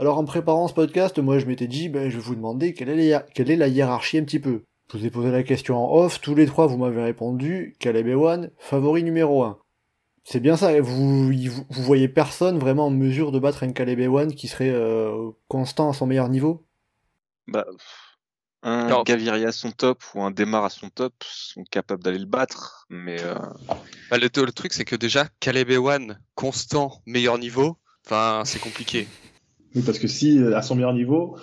Alors 0.00 0.18
en 0.18 0.24
préparant 0.24 0.66
ce 0.66 0.74
podcast, 0.74 1.20
moi 1.20 1.38
je 1.38 1.46
m'étais 1.46 1.68
dit, 1.68 1.88
ben, 1.88 2.10
je 2.10 2.16
vais 2.16 2.22
vous 2.22 2.34
demander 2.34 2.74
quelle 2.74 2.88
est, 2.88 3.10
la, 3.10 3.20
quelle 3.20 3.48
est 3.48 3.56
la 3.56 3.68
hiérarchie 3.68 4.18
un 4.18 4.24
petit 4.24 4.40
peu. 4.40 4.64
Je 4.92 4.98
vous 4.98 5.06
ai 5.06 5.10
posé 5.10 5.30
la 5.30 5.44
question 5.44 5.76
en 5.78 5.96
off, 5.96 6.20
tous 6.20 6.34
les 6.34 6.46
trois 6.46 6.66
vous 6.66 6.78
m'avez 6.78 7.00
répondu, 7.00 7.76
Caleb 7.78 8.08
Ewan, 8.08 8.50
favori 8.58 9.04
numéro 9.04 9.44
1. 9.44 9.56
C'est 10.24 10.40
bien 10.40 10.56
ça, 10.56 10.80
vous, 10.80 11.32
vous, 11.32 11.82
voyez 11.82 12.08
personne 12.08 12.58
vraiment 12.58 12.86
en 12.86 12.90
mesure 12.90 13.32
de 13.32 13.38
battre 13.40 13.64
un 13.64 13.72
Caleb 13.72 13.98
Ewan 14.00 14.32
qui 14.34 14.46
serait 14.48 14.70
euh, 14.70 15.30
constant 15.48 15.90
à 15.90 15.92
son 15.92 16.06
meilleur 16.06 16.28
niveau? 16.28 16.64
Bah, 17.48 17.66
un. 18.62 19.02
Gaviria 19.02 19.48
à 19.48 19.52
son 19.52 19.72
top 19.72 20.02
ou 20.14 20.22
un 20.22 20.30
Démarre 20.30 20.64
à 20.64 20.70
son 20.70 20.88
top 20.88 21.12
sont 21.24 21.64
capables 21.64 22.02
d'aller 22.04 22.20
le 22.20 22.26
battre, 22.26 22.86
mais 22.88 23.20
euh, 23.20 23.34
Bah, 24.10 24.18
le, 24.18 24.28
le 24.44 24.52
truc, 24.52 24.72
c'est 24.72 24.84
que 24.84 24.94
déjà, 24.96 25.26
Caleb 25.40 25.70
Ewan, 25.70 26.20
constant, 26.36 27.02
meilleur 27.06 27.38
niveau, 27.38 27.78
enfin, 28.06 28.42
c'est 28.44 28.60
compliqué. 28.60 29.08
Oui, 29.74 29.82
parce 29.82 29.98
que 29.98 30.06
si 30.06 30.38
euh, 30.38 30.56
à 30.56 30.62
son 30.62 30.76
meilleur 30.76 30.92
niveau, 30.92 31.36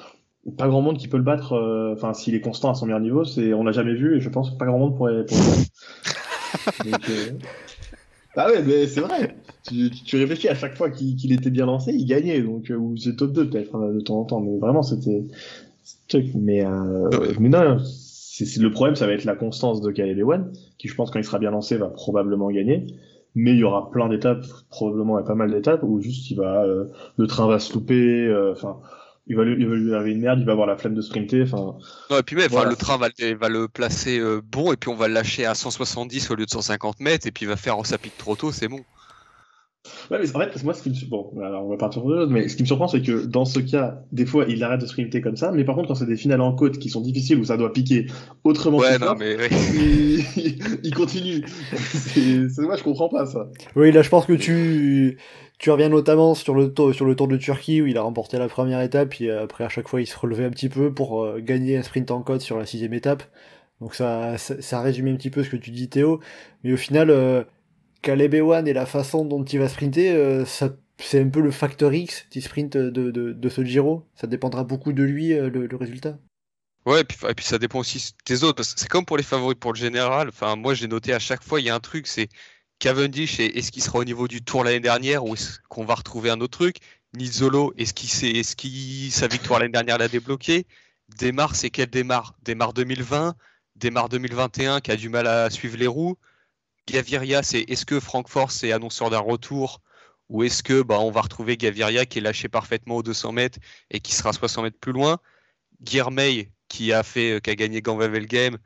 pas 0.58 0.68
grand 0.68 0.82
monde 0.82 0.98
qui 0.98 1.08
peut 1.08 1.18
le 1.18 1.24
battre. 1.24 1.54
euh, 1.54 1.94
Enfin, 1.96 2.14
s'il 2.14 2.36
est 2.36 2.42
constant 2.42 2.70
à 2.72 2.76
son 2.76 2.86
meilleur 2.86 3.02
niveau, 3.02 3.26
c'est 3.26 3.54
on 3.54 3.64
l'a 3.64 3.72
jamais 3.72 3.96
vu 3.96 4.16
et 4.18 4.22
je 4.22 4.30
pense 4.30 4.52
que 4.52 4.56
pas 4.58 4.66
grand 4.66 4.80
monde 4.80 4.96
pourrait. 4.96 5.26
pourrait 5.26 5.42
le 5.44 5.50
battre. 5.50 5.70
Donc, 6.86 7.10
euh, 7.10 7.32
Ah 8.36 8.48
ouais, 8.50 8.62
mais 8.64 8.88
c'est 8.88 9.02
vrai. 9.02 9.36
Tu, 9.68 9.90
tu- 9.90 10.18
réfléchis 10.18 10.48
à 10.48 10.56
chaque 10.56 10.76
fois 10.78 10.90
qu'il 10.90 11.16
qu'il 11.16 11.34
était 11.34 11.50
bien 11.50 11.66
lancé, 11.66 11.92
il 11.94 12.06
gagnait. 12.06 12.42
Donc 12.42 12.70
euh, 12.72 12.76
ou 12.76 12.96
c'est 12.98 13.16
top 13.16 13.34
2 13.34 13.50
peut-être 13.50 13.76
hein, 13.76 13.92
de 13.94 14.00
temps 14.02 14.20
en 14.20 14.26
temps, 14.26 14.40
mais 14.40 14.58
vraiment 14.58 14.84
c'était. 14.84 15.24
Mais 16.36 16.66
euh, 16.66 17.10
Ouais. 17.10 17.28
mais 17.40 17.50
non, 17.50 17.80
c'est 17.80 18.46
c'est- 18.46 18.62
le 18.62 18.72
problème, 18.72 18.96
ça 18.96 19.06
va 19.08 19.14
être 19.14 19.26
la 19.26 19.36
constance 19.36 19.82
de 19.82 19.92
Caleb 19.92 20.18
Ewan, 20.20 20.52
qui 20.78 20.88
je 20.88 20.96
pense 20.96 21.12
quand 21.12 21.20
il 21.20 21.26
sera 21.26 21.40
bien 21.40 21.52
lancé 21.52 21.78
va 21.78 21.88
probablement 21.90 22.50
gagner. 22.52 22.88
Mais 23.36 23.52
il 23.52 23.60
y 23.60 23.64
aura 23.64 23.92
plein 23.92 24.10
d'étapes, 24.10 24.44
probablement 24.70 25.20
et 25.20 25.24
pas 25.24 25.36
mal 25.36 25.52
d'étapes 25.52 25.84
où 25.84 26.02
juste 26.02 26.32
il 26.32 26.36
va, 26.38 26.64
euh, 26.64 26.86
le 27.18 27.28
train 27.28 27.48
va 27.48 27.60
se 27.60 27.74
louper. 27.74 28.26
euh, 28.28 28.54
Enfin, 28.54 28.80
il 29.30 29.36
va 29.36 29.44
lui, 29.46 29.56
il 29.60 29.68
va 29.68 29.76
lui 29.76 29.94
arriver 29.94 30.12
une 30.12 30.22
merde, 30.22 30.40
il 30.40 30.46
va 30.46 30.52
avoir 30.54 30.68
la 30.68 30.76
flemme 30.78 30.96
de 30.96 31.02
sprinter. 31.02 31.44
Enfin, 31.44 31.78
Non, 32.10 32.18
et 32.18 32.24
puis 32.24 32.36
même, 32.36 32.46
enfin, 32.48 32.56
Voilà. 32.56 32.70
le 32.72 32.76
train 32.76 32.98
va, 32.98 33.08
le- 33.18 33.36
va 33.36 33.48
le 33.50 33.68
placer 33.68 34.20
euh, 34.20 34.42
bon, 34.44 34.74
et 34.74 34.78
puis 34.78 34.90
on 34.90 34.96
va 34.96 35.08
le 35.08 35.14
lâcher 35.14 35.46
à 35.46 35.56
170 35.56 36.30
au 36.32 36.36
lieu 36.36 36.46
de 36.46 36.50
150 36.52 37.00
mètres, 37.00 37.28
et 37.28 37.32
puis 37.32 37.46
il 37.46 37.50
va 37.50 37.56
faire 37.56 37.78
ça 37.86 37.98
pique 37.98 38.18
trop 38.18 38.36
tôt, 38.36 38.52
c'est 38.52 38.68
bon. 38.68 38.82
Ouais, 40.12 40.18
mais 40.20 40.36
en 40.36 40.40
fait, 40.40 40.64
moi, 40.64 40.74
ce 40.74 40.84
qui 40.84 40.90
me, 40.90 41.10
bon, 41.10 41.32
alors 41.42 41.66
on 41.66 41.70
va 41.70 41.78
partir 41.78 42.02
sur 42.02 42.28
mais 42.30 42.48
ce 42.50 42.56
qui 42.56 42.64
me 42.64 42.68
surprend, 42.68 42.88
c'est 42.88 43.02
que 43.02 43.26
dans 43.26 43.46
ce 43.46 43.60
cas, 43.60 44.02
des 44.12 44.26
fois, 44.26 44.46
il 44.48 44.62
arrête 44.64 44.82
de 44.82 44.86
sprinter 44.86 45.22
comme 45.22 45.38
ça, 45.38 45.52
mais 45.52 45.64
par 45.64 45.76
contre, 45.76 45.88
quand 45.88 45.96
c'est 45.96 46.06
des 46.06 46.18
finales 46.18 46.42
en 46.42 46.54
côte 46.54 46.80
qui 46.80 46.90
sont 46.90 47.00
difficiles 47.02 47.38
où 47.40 47.46
ça 47.46 47.58
doit 47.58 47.72
piquer 47.72 48.08
autrement 48.44 48.78
Ouais, 48.78 48.98
non, 49.00 49.16
mais 49.18 49.38
il, 49.74 50.24
il 50.84 50.94
continue. 50.94 51.46
C'est 51.94 52.62
moi, 52.62 52.76
je 52.76 52.84
comprends 52.84 53.08
pas 53.10 53.26
ça. 53.26 53.48
Oui, 53.76 53.92
là 53.92 54.02
je 54.02 54.10
pense 54.10 54.26
que 54.26 54.34
tu, 54.34 55.18
tu 55.60 55.70
reviens 55.70 55.90
notamment 55.90 56.34
sur 56.34 56.56
le, 56.56 56.74
tour, 56.74 56.94
sur 56.96 57.06
le 57.06 57.16
Tour 57.16 57.28
de 57.28 57.38
Turquie 57.38 57.82
où 57.82 57.88
il 57.88 57.98
a 57.98 58.02
remporté 58.02 58.40
la 58.40 58.48
première 58.48 58.82
étape 58.82 59.22
et 59.22 59.30
après 59.30 59.64
à 59.64 59.70
chaque 59.70 59.88
fois 59.88 60.02
il 60.02 60.08
se 60.08 60.18
relevait 60.18 60.46
un 60.46 60.50
petit 60.50 60.70
peu 60.70 60.94
pour 60.94 61.24
euh, 61.24 61.40
gagner 61.40 61.78
un 61.78 61.84
sprint 61.84 62.10
en 62.12 62.24
côte 62.24 62.42
sur 62.42 62.58
la 62.58 62.66
sixième 62.66 62.94
étape. 62.94 63.24
Donc 63.82 63.96
ça, 63.96 64.38
ça, 64.38 64.62
ça 64.62 64.82
résume 64.82 65.08
un 65.08 65.16
petit 65.16 65.30
peu 65.30 65.44
ce 65.44 65.50
que 65.50 65.58
tu 65.58 65.72
dis 65.72 65.90
Théo. 65.90 66.20
Mais 66.64 66.74
au 66.74 66.78
final, 66.78 67.10
euh, 67.10 67.44
Caleb 68.02 68.34
Ewan 68.34 68.68
et 68.68 68.74
la 68.74 68.86
façon 68.86 69.26
dont 69.26 69.44
il 69.44 69.60
va 69.60 69.68
sprinter, 69.68 70.12
euh, 70.12 70.46
c'est 70.46 71.20
un 71.20 71.30
peu 71.30 71.42
le 71.42 71.52
facteur 71.52 71.94
X 71.94 72.26
du 72.32 72.42
sprint 72.42 72.78
de, 72.78 73.12
de, 73.12 73.50
ce 73.50 73.64
Giro. 73.64 74.06
Ça 74.16 74.28
dépendra 74.28 74.64
beaucoup 74.64 74.94
de 74.94 75.04
lui, 75.04 75.34
euh, 75.34 75.50
le, 75.50 75.76
résultat. 75.76 76.18
Ouais, 76.86 77.02
et 77.02 77.04
puis, 77.04 77.46
ça 77.46 77.58
dépend 77.58 77.80
aussi 77.80 78.14
des 78.26 78.44
autres, 78.44 78.64
c'est 78.64 78.88
comme 78.88 79.06
pour 79.06 79.18
les 79.18 79.24
favoris 79.24 79.58
pour 79.60 79.74
le 79.74 79.78
général. 79.78 80.30
Enfin, 80.30 80.56
moi, 80.56 80.74
j'ai 80.74 80.88
noté 80.88 81.14
à 81.14 81.20
chaque 81.20 81.44
fois, 81.44 81.60
il 81.60 81.66
y 81.66 81.70
a 81.70 81.76
un 81.76 81.80
truc, 81.80 82.08
c'est 82.08 82.30
Cavendish, 82.80 83.42
est-ce 83.42 83.72
qu'il 83.72 83.84
sera 83.84 84.00
au 84.00 84.06
niveau 84.06 84.30
du 84.30 84.42
tour 84.42 84.64
l'année 84.64 84.80
dernière, 84.80 85.26
ou 85.26 85.34
est-ce 85.36 85.60
qu'on 85.68 85.86
va 85.86 85.96
retrouver 85.96 86.30
un 86.30 86.40
autre 86.40 86.58
truc? 86.58 86.78
Nizzolo, 87.14 87.74
est-ce 87.78 87.94
qu'il 87.94 88.10
sait, 88.10 88.32
est-ce 88.32 88.56
qu'il 88.56 89.12
sa 89.12 89.28
victoire 89.28 89.60
l'année 89.60 89.74
dernière 89.74 89.98
l'a 89.98 90.08
débloqué? 90.08 90.66
Démarre, 91.10 91.56
c'est 91.56 91.72
quel 91.72 91.90
démarre 91.90 92.36
Démarre 92.44 92.74
2020, 92.74 93.36
démarre 93.76 94.08
2021 94.10 94.80
qui 94.80 94.92
a 94.92 94.96
du 94.96 95.10
mal 95.10 95.28
à 95.28 95.50
suivre 95.50 95.76
les 95.78 95.88
roues. 95.88 96.18
Gaviria, 96.88 97.44
c'est 97.44 97.62
est-ce 97.62 97.86
que 97.86 98.00
Francfort 98.00 98.52
c'est 98.52 98.72
annonceur 98.72 99.10
d'un 99.10 99.20
retour? 99.20 99.82
Ou 100.30 100.44
est-ce 100.44 100.64
que 100.64 100.82
bah, 100.82 101.00
on 101.00 101.12
va 101.12 101.22
retrouver 101.22 101.58
Gaviria 101.58 102.06
qui 102.06 102.20
est 102.20 102.22
lâché 102.22 102.48
parfaitement 102.48 102.98
aux 102.98 103.04
200 103.04 103.34
mètres 103.34 103.60
et 103.90 104.00
qui 104.00 104.14
sera 104.14 104.32
60 104.32 104.64
mètres 104.64 104.80
plus 104.80 104.94
loin? 104.94 105.20
Guillermey 105.82 106.52
qui 106.70 106.94
a 106.94 107.04
fait 107.04 107.42
qui 107.44 107.50
a 107.50 107.56
gagné 107.56 107.82
Ganvavel 107.82 108.26
Game 108.28 108.58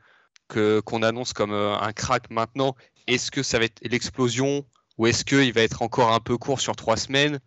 qu'on 0.48 1.02
annonce 1.02 1.32
comme 1.32 1.52
euh, 1.52 1.76
un 1.76 1.92
crack 1.92 2.30
maintenant 2.30 2.76
est-ce 3.06 3.30
que 3.30 3.42
ça 3.42 3.58
va 3.58 3.64
être 3.66 3.80
l'explosion 3.82 4.64
ou 4.98 5.06
est-ce 5.06 5.24
qu'il 5.24 5.52
va 5.52 5.62
être 5.62 5.82
encore 5.82 6.12
un 6.12 6.20
peu 6.20 6.38
court 6.38 6.60
sur 6.60 6.76
trois 6.76 6.96
semaines? 6.96 7.40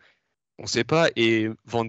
On 0.60 0.64
ne 0.64 0.68
sait 0.68 0.84
pas. 0.84 1.10
Et 1.16 1.50
Van 1.66 1.86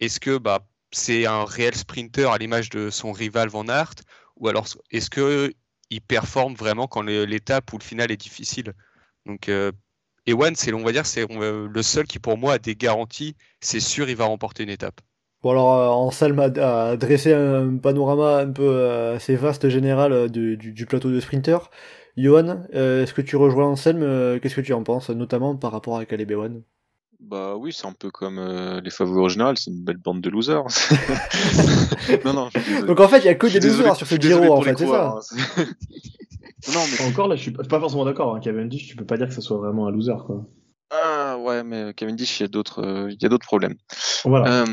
est-ce 0.00 0.20
que 0.20 0.38
bah 0.38 0.66
c'est 0.92 1.26
un 1.26 1.44
réel 1.44 1.74
sprinter 1.74 2.30
à 2.30 2.38
l'image 2.38 2.70
de 2.70 2.90
son 2.90 3.12
rival 3.12 3.48
Van 3.48 3.68
Aert? 3.68 3.94
Ou 4.36 4.48
alors 4.48 4.66
est-ce 4.90 5.10
que 5.10 5.52
il 5.90 6.00
performe 6.00 6.54
vraiment 6.54 6.86
quand 6.86 7.02
l'étape 7.02 7.72
ou 7.72 7.78
le 7.78 7.84
final 7.84 8.10
est 8.10 8.16
difficile? 8.16 8.74
Donc 9.26 9.48
euh, 9.48 9.72
Ewan 10.26 10.54
c'est 10.54 10.72
on 10.72 10.84
va 10.84 10.92
dire 10.92 11.06
c'est 11.06 11.26
le 11.28 11.82
seul 11.82 12.06
qui 12.06 12.18
pour 12.18 12.38
moi 12.38 12.54
a 12.54 12.58
des 12.58 12.76
garanties. 12.76 13.36
C'est 13.60 13.80
sûr 13.80 14.08
il 14.08 14.16
va 14.16 14.26
remporter 14.26 14.62
une 14.62 14.70
étape. 14.70 15.00
Bon 15.42 15.50
alors 15.50 15.74
euh, 15.74 15.88
Anselme 15.88 16.38
a, 16.38 16.96
dressé 16.96 17.32
un 17.34 17.76
panorama 17.76 18.38
un 18.38 18.52
peu 18.52 18.62
euh, 18.62 19.16
assez 19.16 19.34
vaste 19.34 19.68
général 19.68 20.12
euh, 20.12 20.28
du, 20.28 20.56
du 20.56 20.86
plateau 20.86 21.10
de 21.10 21.18
sprinter. 21.18 21.68
Johan, 22.16 22.64
euh, 22.74 23.02
est-ce 23.02 23.14
que 23.14 23.22
tu 23.22 23.36
rejoins 23.36 23.66
Anselme 23.66 24.02
euh, 24.02 24.38
Qu'est-ce 24.38 24.54
que 24.56 24.60
tu 24.60 24.72
en 24.72 24.82
penses, 24.82 25.10
notamment 25.10 25.56
par 25.56 25.72
rapport 25.72 25.96
à 25.96 26.04
Caleb 26.04 26.30
Ewan? 26.30 26.62
Bah 27.20 27.54
oui, 27.56 27.72
c'est 27.72 27.86
un 27.86 27.92
peu 27.92 28.10
comme 28.10 28.38
euh, 28.38 28.80
les 28.80 28.90
favoris 28.90 29.20
originales, 29.20 29.56
c'est 29.56 29.70
une 29.70 29.84
belle 29.84 29.96
bande 29.96 30.20
de 30.20 30.28
losers. 30.28 30.64
non, 32.24 32.32
non. 32.32 32.48
Donc 32.86 32.98
en 33.00 33.08
fait, 33.08 33.18
il 33.20 33.26
y 33.26 33.28
a 33.28 33.34
que 33.36 33.46
des 33.46 33.60
désolé- 33.60 33.78
losers 33.84 33.96
sur 33.96 34.06
ce 34.06 34.16
Giro, 34.16 34.52
en 34.52 34.60
fait, 34.60 34.76
c'est 34.76 34.86
ça 34.86 35.14
hein, 35.16 35.20
non, 36.74 36.80
mais 36.90 37.06
Encore 37.06 37.28
là, 37.28 37.36
je 37.36 37.42
suis 37.42 37.52
pas, 37.52 37.78
forcément 37.80 38.04
d'accord. 38.04 38.34
Hein. 38.34 38.40
Cavendish, 38.40 38.88
tu 38.88 38.96
peux 38.96 39.04
pas 39.06 39.16
dire 39.16 39.28
que 39.28 39.34
ce 39.34 39.40
soit 39.40 39.56
vraiment 39.58 39.86
un 39.86 39.92
loser, 39.92 40.14
quoi. 40.26 40.44
ah 40.90 41.38
ouais, 41.38 41.62
mais 41.62 41.94
Cavendish, 41.94 42.40
il 42.40 42.42
y 42.42 42.46
a 42.46 42.48
d'autres, 42.48 42.82
euh, 42.84 43.08
il 43.10 43.22
y 43.22 43.26
a 43.26 43.28
d'autres 43.28 43.46
problèmes. 43.46 43.76
Voilà. 44.24 44.64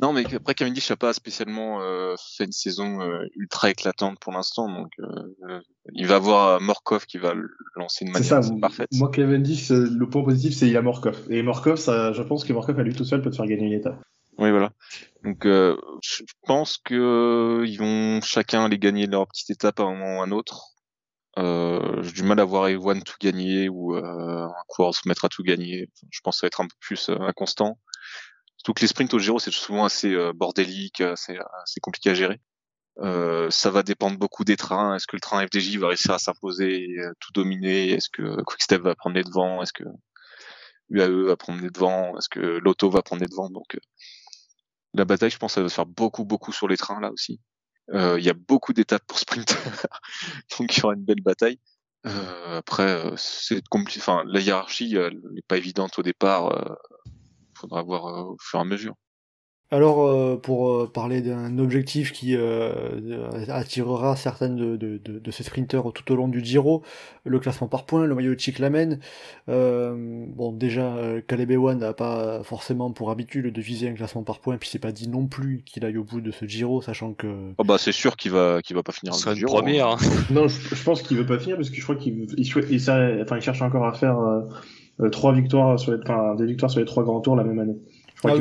Non, 0.00 0.12
mais 0.12 0.24
après 0.34 0.54
Cavendish 0.54 0.90
n'a 0.90 0.96
pas 0.96 1.12
spécialement 1.12 1.80
euh, 1.80 2.14
fait 2.36 2.44
une 2.44 2.52
saison 2.52 3.00
euh, 3.00 3.24
ultra 3.36 3.70
éclatante 3.70 4.18
pour 4.20 4.32
l'instant, 4.32 4.68
donc 4.68 4.90
euh, 5.00 5.60
il 5.94 6.06
va 6.06 6.16
avoir 6.16 6.60
Morkov 6.60 7.06
qui 7.06 7.18
va 7.18 7.34
lancer 7.76 8.04
C'est 8.06 8.12
manière 8.12 8.44
ça. 8.44 8.50
parfaite. 8.60 8.88
Moi, 8.92 9.10
Cavendish, 9.10 9.70
le 9.70 10.08
point 10.08 10.22
positif, 10.24 10.54
c'est 10.54 10.68
il 10.68 10.76
a 10.76 10.82
Morkov. 10.82 11.20
Et 11.30 11.42
Morkov, 11.42 11.76
ça, 11.76 12.12
je 12.12 12.22
pense 12.22 12.44
que 12.44 12.52
Morkov 12.52 12.78
à 12.78 12.82
lui 12.82 12.94
tout 12.94 13.04
seul 13.04 13.22
peut 13.22 13.30
te 13.30 13.36
faire 13.36 13.46
gagner 13.46 13.66
une 13.66 13.72
étape. 13.72 14.00
Oui, 14.38 14.50
voilà. 14.50 14.72
Donc, 15.24 15.44
je 15.44 16.22
pense 16.44 16.76
que 16.76 16.94
euh, 16.94 17.66
ils 17.66 17.78
vont 17.78 18.20
chacun 18.20 18.64
aller 18.64 18.78
gagner 18.78 19.06
leur 19.06 19.26
petite 19.28 19.50
étape 19.50 19.80
à 19.80 19.84
un 19.84 19.92
moment 19.92 20.18
ou 20.18 20.20
à 20.20 20.24
un 20.24 20.30
autre. 20.30 20.72
J'ai 21.38 22.12
du 22.12 22.22
mal 22.22 22.40
à 22.40 22.44
voir 22.44 22.68
Ewan 22.68 23.02
tout 23.02 23.16
gagner 23.20 23.68
ou 23.68 23.94
un 23.94 24.52
coureur 24.68 24.94
se 24.94 25.08
mettre 25.08 25.24
à 25.24 25.28
tout 25.28 25.42
gagner. 25.42 25.88
Enfin, 25.94 26.06
je 26.10 26.20
pense 26.22 26.36
que 26.36 26.40
ça 26.40 26.44
va 26.44 26.48
être 26.48 26.60
un 26.60 26.66
peu 26.66 26.76
plus 26.80 27.10
inconstant. 27.20 27.78
Surtout 28.66 28.82
les 28.82 28.88
sprints 28.88 29.14
au 29.14 29.20
Giro, 29.20 29.38
c'est 29.38 29.52
souvent 29.52 29.84
assez 29.84 30.12
euh, 30.12 30.32
bordélique, 30.32 31.00
assez, 31.00 31.38
compliqué 31.80 32.10
à 32.10 32.14
gérer. 32.14 32.40
Euh, 32.98 33.48
ça 33.48 33.70
va 33.70 33.84
dépendre 33.84 34.18
beaucoup 34.18 34.42
des 34.42 34.56
trains. 34.56 34.96
Est-ce 34.96 35.06
que 35.06 35.14
le 35.14 35.20
train 35.20 35.46
FDJ 35.46 35.76
va 35.78 35.86
réussir 35.86 36.10
à 36.10 36.18
s'imposer 36.18 36.82
et 36.82 36.98
euh, 36.98 37.12
tout 37.20 37.30
dominer? 37.32 37.90
Est-ce 37.90 38.08
que 38.10 38.42
Quickstep 38.42 38.82
va 38.82 38.96
prendre 38.96 39.14
les 39.14 39.22
devants? 39.22 39.62
Est-ce 39.62 39.72
que 39.72 39.84
UAE 40.90 41.26
va 41.28 41.36
prendre 41.36 41.62
les 41.62 41.70
devants? 41.70 42.18
Est-ce 42.18 42.28
que 42.28 42.40
l'auto 42.40 42.90
va 42.90 43.02
prendre 43.02 43.22
les 43.22 43.28
devants? 43.28 43.50
Donc 43.50 43.76
euh, 43.76 43.80
la 44.94 45.04
bataille, 45.04 45.30
je 45.30 45.38
pense, 45.38 45.52
ça 45.52 45.62
va 45.62 45.68
se 45.68 45.74
faire 45.74 45.86
beaucoup, 45.86 46.24
beaucoup 46.24 46.50
sur 46.50 46.66
les 46.66 46.76
trains 46.76 46.98
là 46.98 47.12
aussi. 47.12 47.40
Euh, 47.94 48.18
Il 48.18 48.24
y 48.24 48.30
a 48.30 48.34
beaucoup 48.34 48.72
d'étapes 48.72 49.06
pour 49.06 49.20
sprinter, 49.20 49.54
donc 50.58 50.76
il 50.76 50.80
y 50.80 50.84
aura 50.84 50.94
une 50.94 51.04
belle 51.04 51.22
bataille. 51.22 51.60
Après, 52.02 53.12
c'est 53.16 53.64
compliqué. 53.68 54.00
Enfin, 54.00 54.24
la 54.26 54.40
hiérarchie 54.40 54.94
n'est 54.94 55.42
pas 55.46 55.56
évidente 55.56 56.00
au 56.00 56.02
départ. 56.02 56.76
Il 57.56 57.60
faudra 57.60 57.82
voir 57.82 58.28
au 58.28 58.36
fur 58.38 58.58
et 58.58 58.62
à 58.62 58.64
mesure. 58.64 58.94
Alors, 59.72 60.06
euh, 60.06 60.36
pour 60.36 60.70
euh, 60.70 60.86
parler 60.86 61.22
d'un 61.22 61.58
objectif 61.58 62.12
qui 62.12 62.36
euh, 62.36 63.28
attirera 63.48 64.14
certaines 64.14 64.54
de, 64.54 64.76
de, 64.76 64.98
de, 64.98 65.30
ces 65.32 65.42
sprinters 65.42 65.82
tout 65.92 66.12
au 66.12 66.14
long 66.14 66.28
du 66.28 66.44
Giro, 66.44 66.84
le 67.24 67.40
classement 67.40 67.66
par 67.66 67.84
points, 67.84 68.06
le 68.06 68.14
maillot 68.14 68.36
de 68.36 68.38
Chiclamen. 68.38 69.00
bon, 69.48 70.52
déjà, 70.52 70.94
Caleb 71.26 71.50
Ewan 71.50 71.80
n'a 71.80 71.94
pas 71.94 72.44
forcément 72.44 72.92
pour 72.92 73.10
habitude 73.10 73.52
de 73.52 73.60
viser 73.60 73.88
un 73.88 73.94
classement 73.94 74.22
par 74.22 74.38
points, 74.38 74.56
puis 74.56 74.68
c'est 74.68 74.78
pas 74.78 74.92
dit 74.92 75.08
non 75.08 75.26
plus 75.26 75.62
qu'il 75.66 75.84
aille 75.84 75.98
au 75.98 76.04
bout 76.04 76.20
de 76.20 76.30
ce 76.30 76.44
Giro, 76.44 76.80
sachant 76.80 77.12
que. 77.12 77.52
Oh 77.58 77.64
bah 77.64 77.76
c'est 77.78 77.90
sûr 77.90 78.16
qu'il 78.16 78.30
va 78.30 78.60
qu'il 78.62 78.76
va 78.76 78.84
pas 78.84 78.92
finir. 78.92 79.14
Ce 79.14 79.34
Giro, 79.34 79.52
première. 79.52 79.88
Hein. 79.88 79.96
non, 80.30 80.46
je, 80.46 80.84
pense 80.84 81.02
qu'il 81.02 81.16
veut 81.16 81.26
pas 81.26 81.40
finir 81.40 81.56
parce 81.56 81.70
que 81.70 81.76
je 81.76 81.82
crois 81.82 81.96
qu'il 81.96 82.26
il, 82.36 82.46
il, 82.46 82.90
enfin, 83.22 83.36
il 83.36 83.42
cherche 83.42 83.62
encore 83.62 83.84
à 83.84 83.94
faire 83.94 84.16
trois 85.12 85.32
victoires 85.32 85.78
sur 85.78 85.92
les, 85.92 85.98
enfin, 86.02 86.34
des 86.34 86.46
victoires 86.46 86.70
sur 86.70 86.80
les 86.80 86.86
trois 86.86 87.04
grands 87.04 87.20
tours 87.20 87.36
la 87.36 87.44
même 87.44 87.58
année. 87.58 87.76
Ah 88.24 88.32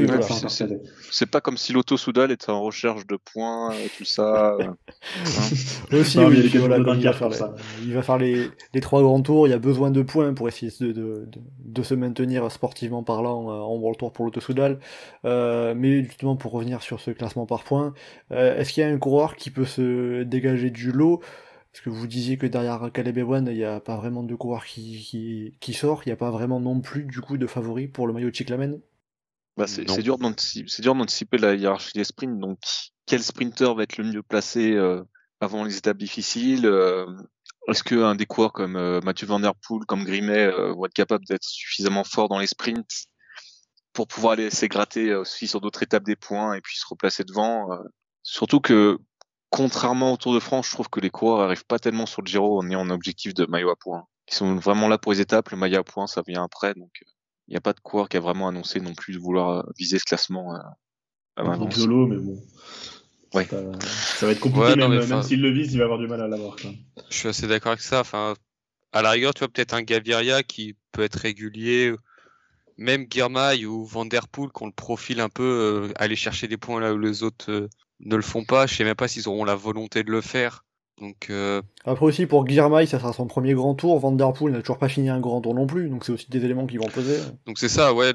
c'est 1.12 1.26
pas 1.26 1.42
comme 1.42 1.58
si 1.58 1.74
l'auto 1.74 1.98
Soudal 1.98 2.32
était 2.32 2.50
en 2.50 2.62
recherche 2.62 3.06
de 3.08 3.18
points 3.18 3.72
et 3.74 3.90
tout 3.98 4.06
ça. 4.06 4.56
il, 7.84 7.94
va 7.94 8.02
faire 8.02 8.18
les, 8.18 8.50
trois 8.82 9.02
grands 9.02 9.22
tours. 9.22 9.48
Il 9.48 9.52
y 9.52 9.54
a 9.54 9.60
besoin 9.60 9.92
de 9.92 10.02
points 10.02 10.34
pour 10.34 10.48
essayer 10.48 10.72
de, 10.80 11.28
se 11.84 11.94
maintenir 11.94 12.50
sportivement 12.52 13.04
parlant 13.04 13.50
euh, 13.50 13.54
en 13.54 13.76
World 13.76 14.00
Tour 14.00 14.14
pour 14.14 14.26
l'auto 14.26 14.40
Soudal. 14.40 14.80
Euh, 15.26 15.74
mais 15.76 16.04
justement, 16.04 16.38
pour 16.38 16.54
revenir 16.54 16.82
sur 16.82 17.02
ce 17.02 17.12
classement 17.12 17.46
par 17.46 17.64
points, 17.64 17.94
euh, 18.32 18.58
est-ce 18.58 18.72
qu'il 18.72 18.82
y 18.82 18.86
a 18.86 18.90
un 18.90 18.98
coureur 18.98 19.36
qui 19.36 19.52
peut 19.52 19.66
se 19.66 20.24
dégager 20.24 20.70
du 20.70 20.92
lot? 20.92 21.22
Parce 21.76 21.84
que 21.84 21.90
vous 21.90 22.08
disiez 22.08 22.38
que 22.38 22.46
derrière 22.46 22.90
Caleb 22.94 23.18
Ewan, 23.18 23.48
il 23.48 23.58
n'y 23.58 23.66
a 23.66 23.82
pas 23.82 23.98
vraiment 23.98 24.24
de 24.24 24.34
coureur 24.34 24.64
qui, 24.64 25.58
qui, 25.60 25.74
sort, 25.74 26.04
il 26.06 26.08
n'y 26.08 26.14
a 26.14 26.16
pas 26.16 26.32
vraiment 26.32 26.62
non 26.62 26.80
plus 26.80 27.04
du 27.04 27.20
coup 27.20 27.38
de 27.38 27.48
favori 27.48 27.90
pour 27.90 28.08
le 28.08 28.14
maillot 28.14 28.30
de 28.30 28.36
Chiclamen 28.36 28.80
bah, 29.58 29.68
c'est 29.68 29.84
dur 29.84 30.18
d'anticiper 30.18 31.38
la 31.38 31.54
hiérarchie 31.54 31.92
des 31.94 32.06
sprints. 32.06 32.40
Donc, 32.40 32.60
quel 33.06 33.22
sprinter 33.22 33.76
va 33.76 33.84
être 33.84 33.98
le 33.98 34.06
mieux 34.06 34.24
placé 34.24 34.72
euh, 34.72 35.04
avant 35.42 35.66
les 35.66 35.76
étapes 35.76 35.98
difficiles 35.98 36.66
euh, 36.66 37.06
Est-ce 37.68 37.84
qu'un 37.84 38.16
des 38.16 38.26
coureurs 38.26 38.54
comme 38.54 38.78
euh, 38.78 39.02
Mathieu 39.02 39.28
Van 39.28 39.42
Der 39.42 39.54
Poel, 39.56 39.84
comme 39.86 40.06
Grimet, 40.06 40.50
vont 40.52 40.86
être 40.86 40.94
capables 40.94 41.26
d'être 41.26 41.44
suffisamment 41.44 42.06
fort 42.06 42.30
dans 42.30 42.40
les 42.40 42.48
sprints 42.48 43.08
pour 43.92 44.08
pouvoir 44.08 44.34
aller 44.34 44.50
s'égratter 44.50 45.14
aussi 45.14 45.46
sur 45.46 45.60
d'autres 45.60 45.84
étapes 45.84 46.06
des 46.06 46.16
points 46.16 46.54
et 46.54 46.62
puis 46.62 46.78
se 46.78 46.86
replacer 46.88 47.26
devant 47.26 47.68
Surtout 48.28 48.60
que, 48.60 48.98
contrairement 49.50 50.14
au 50.14 50.18
Tour 50.18 50.34
de 50.34 50.40
France, 50.40 50.68
je 50.68 50.72
trouve 50.72 50.90
que 50.90 51.00
les 51.00 51.10
coureurs 51.10 51.40
n'arrivent 51.40 51.66
pas 51.66 51.80
tellement 51.80 52.06
sur 52.06 52.22
le 52.22 52.28
Giro 52.28 52.60
en 52.60 52.70
ayant 52.70 52.82
un 52.82 52.90
objectif 52.90 53.34
de 53.34 53.46
maillot 53.46 53.70
à 53.70 53.76
points. 53.76 54.06
Ils 54.30 54.34
sont 54.34 54.56
vraiment 54.56 54.88
là 54.88 54.98
pour 54.98 55.12
les 55.12 55.22
étapes. 55.22 55.50
Le 55.50 55.58
maillot 55.58 55.80
à 55.80 55.84
points, 55.84 56.08
ça 56.08 56.24
vient 56.28 56.44
après. 56.44 56.74
Donc, 56.74 56.92
il 57.48 57.52
n'y 57.52 57.58
a 57.58 57.62
pas 57.62 57.74
de 57.74 57.80
coureur 57.80 58.10
qui 58.10 58.18
a 58.18 58.20
vraiment 58.20 58.48
annoncé 58.48 58.80
non 58.80 58.94
plus 58.94 59.14
de 59.14 59.20
vouloir 59.20 59.50
euh, 59.50 59.64
viser 59.78 60.00
ce 60.00 60.04
classement. 60.04 60.56
Euh, 60.56 60.60
à 61.38 61.72
Solo, 61.72 62.08
mais 62.08 62.18
bon. 62.18 62.42
Ouais. 63.34 63.46
Ça, 63.46 64.26
va 64.26 64.32
être 64.32 64.40
compliqué, 64.40 64.76
même, 64.76 65.24
s'il 65.24 65.42
le 65.42 65.52
vise, 65.52 65.74
il 65.74 65.78
va 65.78 65.84
avoir 65.84 66.00
du 66.00 66.08
mal 66.08 66.22
à 66.22 66.28
l'avoir. 66.28 66.56
Je 67.10 67.16
suis 67.16 67.28
assez 67.28 67.48
d'accord 67.48 67.74
avec 67.74 67.82
ça. 67.82 68.00
Enfin, 68.00 68.34
à 68.94 69.02
la 69.02 69.12
rigueur, 69.12 69.34
tu 69.34 69.40
vois, 69.40 69.50
peut-être 69.50 69.74
un 69.74 69.82
Gaviria 69.82 70.42
qui 70.42 70.76
peut 70.94 71.04
être 71.04 71.16
régulier. 71.16 71.94
Même 72.78 73.08
Girmay 73.10 73.66
ou 73.66 73.86
Vanderpool 73.86 74.52
qui 74.52 74.64
ont 74.64 74.68
le 74.68 74.72
profil 74.72 75.20
un 75.20 75.30
peu 75.30 75.44
euh, 75.44 75.94
aller 75.96 76.16
chercher 76.16 76.48
des 76.48 76.58
points 76.58 76.80
là 76.80 76.94
où 76.94 76.98
les 76.98 77.24
autres 77.24 77.70
ne 78.00 78.16
le 78.16 78.22
font 78.22 78.44
pas. 78.44 78.68
Je 78.68 78.76
sais 78.76 78.84
même 78.84 78.96
pas 78.96 79.08
s'ils 79.08 79.28
auront 79.28 79.46
la 79.46 79.56
volonté 79.56 80.04
de 80.04 80.12
le 80.12 80.22
faire. 80.22 80.66
Donc, 81.02 81.30
euh, 81.30 81.62
Après 81.84 82.06
aussi 82.06 82.26
pour 82.26 82.46
Guillermo, 82.46 82.86
ça 82.86 83.00
sera 83.00 83.12
son 83.12 83.28
premier 83.28 83.54
grand 83.54 83.76
tour. 83.76 84.00
Vanderpool 84.00 84.52
n'a 84.52 84.62
toujours 84.62 84.78
pas 84.78 84.88
fini 84.88 85.10
un 85.10 85.20
grand 85.20 85.42
tour 85.42 85.54
non 85.54 85.68
plus, 85.68 85.90
donc 85.90 86.06
c'est 86.06 86.14
aussi 86.14 86.30
des 86.30 86.44
éléments 86.46 86.68
qui 86.68 86.78
vont 86.78 86.88
peser. 86.88 87.20
Donc 87.46 87.60
c'est 87.60 87.70
ça, 87.70 87.94
ouais. 87.94 88.14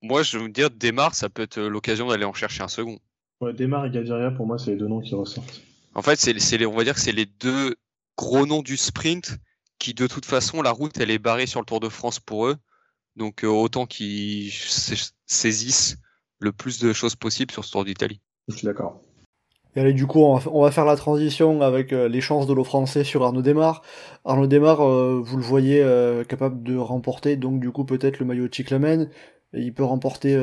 Moi 0.00 0.22
je 0.22 0.38
veux 0.38 0.48
dire, 0.48 0.70
Démarre, 0.70 1.14
ça 1.14 1.28
peut 1.28 1.42
être 1.42 1.60
l'occasion 1.60 2.08
d'aller 2.08 2.24
en 2.24 2.32
chercher 2.32 2.62
un 2.62 2.68
second. 2.68 2.98
Ouais, 3.40 3.52
Démarre 3.52 3.86
et 3.86 3.90
Gaviria, 3.90 4.30
pour 4.30 4.46
moi, 4.46 4.58
c'est 4.58 4.70
les 4.70 4.76
deux 4.76 4.88
noms 4.88 5.00
qui 5.00 5.14
ressortent. 5.14 5.62
En 5.94 6.02
fait, 6.02 6.18
c'est, 6.18 6.66
on 6.66 6.74
va 6.74 6.84
dire 6.84 6.94
que 6.94 7.00
c'est 7.00 7.12
les 7.12 7.26
deux 7.26 7.76
gros 8.16 8.46
noms 8.46 8.62
du 8.62 8.76
sprint 8.76 9.36
qui, 9.78 9.92
de 9.92 10.06
toute 10.06 10.24
façon, 10.24 10.62
la 10.62 10.70
route, 10.70 10.98
elle 10.98 11.10
est 11.10 11.18
barrée 11.18 11.46
sur 11.46 11.60
le 11.60 11.66
Tour 11.66 11.80
de 11.80 11.88
France 11.88 12.20
pour 12.20 12.46
eux. 12.46 12.56
Donc 13.16 13.44
euh, 13.44 13.48
autant 13.48 13.86
qu'ils 13.86 14.50
saisissent 14.50 15.96
le 16.40 16.52
plus 16.52 16.80
de 16.80 16.92
choses 16.92 17.16
possibles 17.16 17.52
sur 17.52 17.64
ce 17.64 17.70
Tour 17.70 17.84
d'Italie. 17.84 18.20
Je 18.48 18.56
suis 18.56 18.66
d'accord. 18.66 19.00
Et 19.76 19.80
allez, 19.80 19.92
du 19.92 20.06
coup, 20.06 20.20
on 20.20 20.62
va, 20.62 20.70
faire 20.70 20.84
la 20.84 20.96
transition 20.96 21.60
avec 21.60 21.92
euh, 21.92 22.08
les 22.08 22.20
chances 22.20 22.46
de 22.46 22.52
l'eau 22.52 22.62
français 22.62 23.02
sur 23.02 23.24
Arnaud 23.24 23.42
Desmar. 23.42 23.82
Arnaud 24.24 24.46
Desmar, 24.46 24.80
euh, 24.82 25.20
vous 25.20 25.36
le 25.36 25.42
voyez 25.42 25.82
euh, 25.82 26.22
capable 26.22 26.62
de 26.62 26.76
remporter, 26.76 27.36
donc 27.36 27.58
du 27.58 27.72
coup, 27.72 27.84
peut-être 27.84 28.20
le 28.20 28.26
maillot 28.26 28.46
de 28.46 28.54
Chiclamen. 28.54 29.10
Il 29.52 29.74
peut 29.74 29.84
remporter 29.84 30.36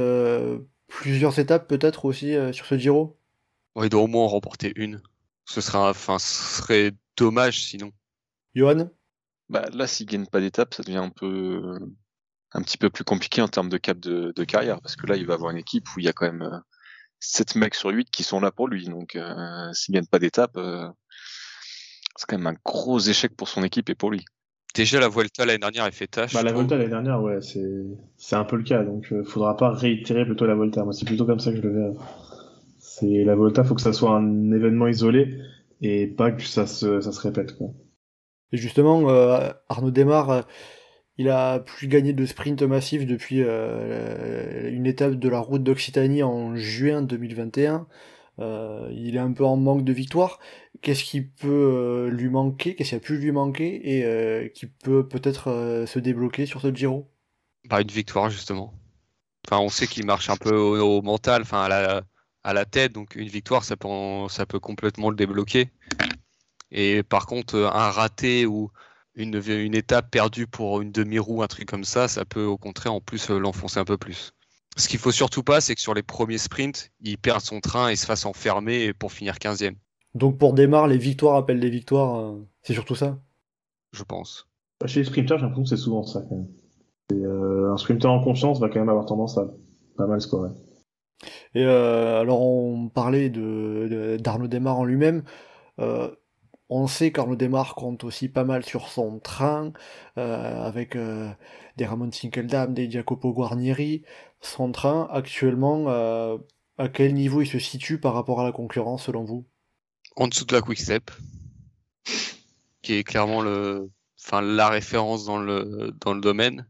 plusieurs 0.87 1.37
étapes, 1.37 1.67
peut-être 1.67 2.05
aussi 2.05 2.33
sur 2.53 2.65
ce 2.65 2.77
Giro. 2.77 3.17
il 3.81 3.89
doit 3.89 4.03
au 4.03 4.07
moins 4.07 4.23
en 4.23 4.27
remporter 4.27 4.71
une. 4.77 5.01
Ce 5.43 5.59
serait, 5.59 5.79
enfin, 5.79 6.17
ce 6.17 6.61
serait 6.61 6.91
dommage 7.17 7.65
sinon. 7.65 7.91
Johan? 8.55 8.89
Bah, 9.49 9.65
Là, 9.73 9.85
s'il 9.85 10.05
gagne 10.05 10.27
pas 10.27 10.39
d'étape, 10.39 10.73
ça 10.73 10.83
devient 10.83 10.97
un 10.97 11.09
peu 11.09 11.77
un 12.53 12.61
petit 12.61 12.77
peu 12.77 12.89
plus 12.89 13.03
compliqué 13.03 13.41
en 13.41 13.49
termes 13.49 13.67
de 13.67 13.77
cap 13.77 13.99
de, 13.99 14.31
de, 14.33 14.43
carrière, 14.45 14.79
parce 14.79 14.95
que 14.95 15.07
là, 15.07 15.17
il 15.17 15.25
va 15.25 15.33
avoir 15.33 15.51
une 15.51 15.57
équipe 15.57 15.87
où 15.93 15.99
il 15.99 16.05
y 16.05 16.09
a 16.09 16.13
quand 16.13 16.31
même 16.31 16.61
7 17.21 17.55
mecs 17.55 17.75
sur 17.75 17.89
8 17.89 18.09
qui 18.11 18.23
sont 18.23 18.41
là 18.41 18.51
pour 18.51 18.67
lui. 18.67 18.85
Donc, 18.85 19.15
euh, 19.15 19.71
s'il 19.73 19.93
gagne 19.93 20.05
pas 20.07 20.19
d'étape, 20.19 20.57
euh, 20.57 20.89
c'est 22.17 22.25
quand 22.27 22.37
même 22.37 22.47
un 22.47 22.57
gros 22.65 22.99
échec 22.99 23.35
pour 23.37 23.47
son 23.47 23.63
équipe 23.63 23.89
et 23.89 23.95
pour 23.95 24.11
lui. 24.11 24.25
Déjà, 24.73 24.99
la 24.99 25.09
Vuelta 25.09 25.45
l'année 25.45 25.59
dernière, 25.59 25.85
elle 25.85 25.91
fait 25.91 26.07
tâche. 26.07 26.33
Bah, 26.33 26.43
la 26.43 26.51
Vuelta 26.51 26.75
l'année 26.75 26.89
dernière, 26.89 27.21
ouais, 27.21 27.41
c'est, 27.41 27.85
c'est 28.17 28.35
un 28.35 28.43
peu 28.43 28.55
le 28.55 28.63
cas. 28.63 28.83
Donc, 28.83 29.11
euh, 29.11 29.23
faudra 29.23 29.55
pas 29.55 29.71
réitérer 29.71 30.25
plutôt 30.25 30.45
la 30.45 30.55
Volta. 30.55 30.83
Moi, 30.83 30.93
c'est 30.93 31.05
plutôt 31.05 31.25
comme 31.25 31.39
ça 31.39 31.51
que 31.51 31.57
je 31.57 31.61
le 31.61 31.73
verrai. 31.73 31.93
C'est 32.79 33.23
la 33.23 33.35
Volta, 33.35 33.63
faut 33.63 33.75
que 33.75 33.81
ça 33.81 33.93
soit 33.93 34.15
un 34.15 34.51
événement 34.51 34.87
isolé 34.87 35.37
et 35.81 36.07
pas 36.07 36.31
que 36.31 36.43
ça 36.43 36.65
se, 36.67 37.01
ça 37.01 37.11
se 37.11 37.19
répète. 37.21 37.55
Quoi. 37.57 37.67
Et 38.51 38.57
justement, 38.57 39.09
euh, 39.09 39.49
Arnaud 39.69 39.91
démarre 39.91 40.47
il 41.21 41.29
a 41.29 41.59
plus 41.59 41.87
gagné 41.87 42.13
de 42.13 42.25
sprint 42.25 42.63
massif 42.63 43.05
depuis 43.05 43.43
euh, 43.43 44.71
une 44.71 44.87
étape 44.87 45.13
de 45.13 45.29
la 45.29 45.39
route 45.39 45.61
d'Occitanie 45.61 46.23
en 46.23 46.55
juin 46.55 47.03
2021. 47.03 47.85
Euh, 48.39 48.89
il 48.91 49.15
est 49.15 49.19
un 49.19 49.31
peu 49.31 49.45
en 49.45 49.55
manque 49.55 49.83
de 49.83 49.93
victoire. 49.93 50.39
Qu'est-ce 50.81 51.03
qui 51.03 51.21
peut 51.21 51.47
euh, 51.47 52.09
lui 52.09 52.29
manquer? 52.29 52.73
Qu'est-ce 52.73 52.89
qui 52.89 52.95
a 52.95 52.99
pu 52.99 53.17
lui 53.17 53.31
manquer? 53.31 53.67
Et 53.83 54.51
qui 54.51 54.65
peut 54.65 55.07
peut-être 55.07 55.85
se 55.85 55.99
débloquer 55.99 56.47
sur 56.47 56.59
ce 56.59 56.73
Giro? 56.73 57.07
Bah, 57.69 57.81
Une 57.81 57.87
victoire 57.87 58.31
justement. 58.31 58.73
Enfin, 59.45 59.61
on 59.61 59.69
sait 59.69 59.85
qu'il 59.85 60.07
marche 60.07 60.31
un 60.31 60.37
peu 60.37 60.55
au, 60.55 61.03
mental, 61.03 61.43
enfin 61.43 61.63
à 61.63 61.69
la, 61.69 62.01
à 62.43 62.53
la, 62.53 62.65
tête, 62.65 62.93
donc 62.93 63.15
une 63.15 63.27
victoire 63.27 63.63
ça 63.63 63.75
peut, 63.75 63.87
ça 64.29 64.47
peut 64.47 64.59
complètement 64.59 65.11
le 65.11 65.15
débloquer. 65.15 65.69
Et 66.71 67.03
par 67.03 67.27
contre, 67.27 67.57
un 67.57 67.91
raté 67.91 68.47
ou 68.47 68.71
une, 69.15 69.41
une 69.47 69.75
étape 69.75 70.09
perdue 70.09 70.47
pour 70.47 70.81
une 70.81 70.91
demi-roue, 70.91 71.43
un 71.43 71.47
truc 71.47 71.67
comme 71.67 71.83
ça, 71.83 72.07
ça 72.07 72.25
peut 72.25 72.43
au 72.43 72.57
contraire 72.57 72.93
en 72.93 73.01
plus 73.01 73.29
euh, 73.29 73.39
l'enfoncer 73.39 73.79
un 73.79 73.85
peu 73.85 73.97
plus. 73.97 74.31
Ce 74.77 74.87
qu'il 74.87 74.99
faut 74.99 75.11
surtout 75.11 75.43
pas, 75.43 75.59
c'est 75.59 75.75
que 75.75 75.81
sur 75.81 75.93
les 75.93 76.03
premiers 76.03 76.37
sprints, 76.37 76.91
il 77.01 77.17
perde 77.17 77.41
son 77.41 77.59
train 77.59 77.89
et 77.89 77.95
se 77.95 78.05
fasse 78.05 78.25
enfermer 78.25 78.93
pour 78.93 79.11
finir 79.11 79.35
15e. 79.35 79.75
Donc 80.15 80.37
pour 80.37 80.53
démarrer, 80.53 80.89
les 80.89 80.97
victoires 80.97 81.35
appellent 81.35 81.59
des 81.59 81.69
victoires, 81.69 82.19
euh, 82.19 82.47
c'est 82.61 82.73
surtout 82.73 82.95
ça? 82.95 83.19
Je 83.91 84.03
pense. 84.03 84.47
Bah, 84.79 84.87
chez 84.87 85.01
les 85.01 85.05
sprinters, 85.05 85.37
j'ai 85.37 85.43
l'impression 85.43 85.63
que 85.63 85.69
c'est 85.69 85.83
souvent 85.83 86.03
ça 86.03 86.21
quand 86.27 86.35
même. 86.35 86.47
Euh, 87.11 87.73
un 87.73 87.77
sprinter 87.77 88.09
en 88.09 88.23
confiance 88.23 88.59
va 88.61 88.69
quand 88.69 88.79
même 88.79 88.89
avoir 88.89 89.05
tendance 89.05 89.37
à 89.37 89.49
pas 89.97 90.07
mal 90.07 90.21
scorer. 90.21 90.49
Et 91.53 91.65
alors 91.65 92.41
on 92.41 92.87
parlait 92.87 93.29
de, 93.29 94.17
d'Arnaud 94.19 94.47
Desmar 94.47 94.79
en 94.79 94.85
lui-même. 94.85 95.23
On 96.73 96.87
sait 96.87 97.11
qu'Arnaud 97.11 97.35
Desmar 97.35 97.75
compte 97.75 98.05
aussi 98.05 98.29
pas 98.29 98.45
mal 98.45 98.63
sur 98.63 98.87
son 98.87 99.19
train, 99.19 99.73
euh, 100.17 100.63
avec 100.63 100.95
euh, 100.95 101.29
des 101.75 101.85
Ramon 101.85 102.09
Sinkeldam, 102.09 102.73
des 102.73 102.89
Jacopo 102.89 103.33
Guarnieri. 103.33 104.03
Son 104.39 104.71
train, 104.71 105.09
actuellement, 105.11 105.89
euh, 105.89 106.37
à 106.77 106.87
quel 106.87 107.13
niveau 107.13 107.41
il 107.41 107.45
se 107.45 107.59
situe 107.59 107.99
par 107.99 108.13
rapport 108.13 108.39
à 108.39 108.45
la 108.45 108.53
concurrence, 108.53 109.03
selon 109.03 109.25
vous? 109.25 109.45
En 110.15 110.29
dessous 110.29 110.45
de 110.45 110.53
la 110.53 110.61
Quick-Step, 110.61 111.11
qui 112.81 112.93
est 112.93 113.03
clairement 113.03 113.41
le, 113.41 113.91
enfin, 114.23 114.41
la 114.41 114.69
référence 114.69 115.25
dans 115.25 115.39
le, 115.39 115.93
dans 115.99 116.13
le 116.13 116.21
domaine. 116.21 116.65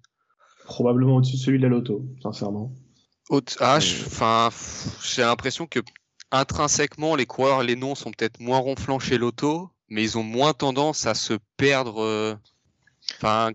Probablement 0.65 1.17
au-dessus 1.17 1.35
de 1.35 1.41
celui 1.41 1.57
de 1.59 1.63
la 1.63 1.69
Loto, 1.69 2.03
sincèrement. 2.23 2.73
Ah, 3.59 3.77
enfin, 3.77 4.49
j'ai 5.03 5.21
l'impression 5.21 5.67
que 5.67 5.79
intrinsèquement, 6.31 7.15
les 7.15 7.27
coureurs, 7.27 7.61
les 7.61 7.75
noms 7.75 7.93
sont 7.93 8.09
peut-être 8.09 8.39
moins 8.39 8.57
ronflants 8.57 8.97
chez 8.97 9.19
Loto, 9.19 9.69
mais 9.91 10.03
ils 10.03 10.17
ont 10.17 10.23
moins 10.23 10.53
tendance 10.53 11.05
à 11.05 11.13
se 11.13 11.33
perdre. 11.57 12.01
Euh, 12.01 12.35
enfin, 13.17 13.51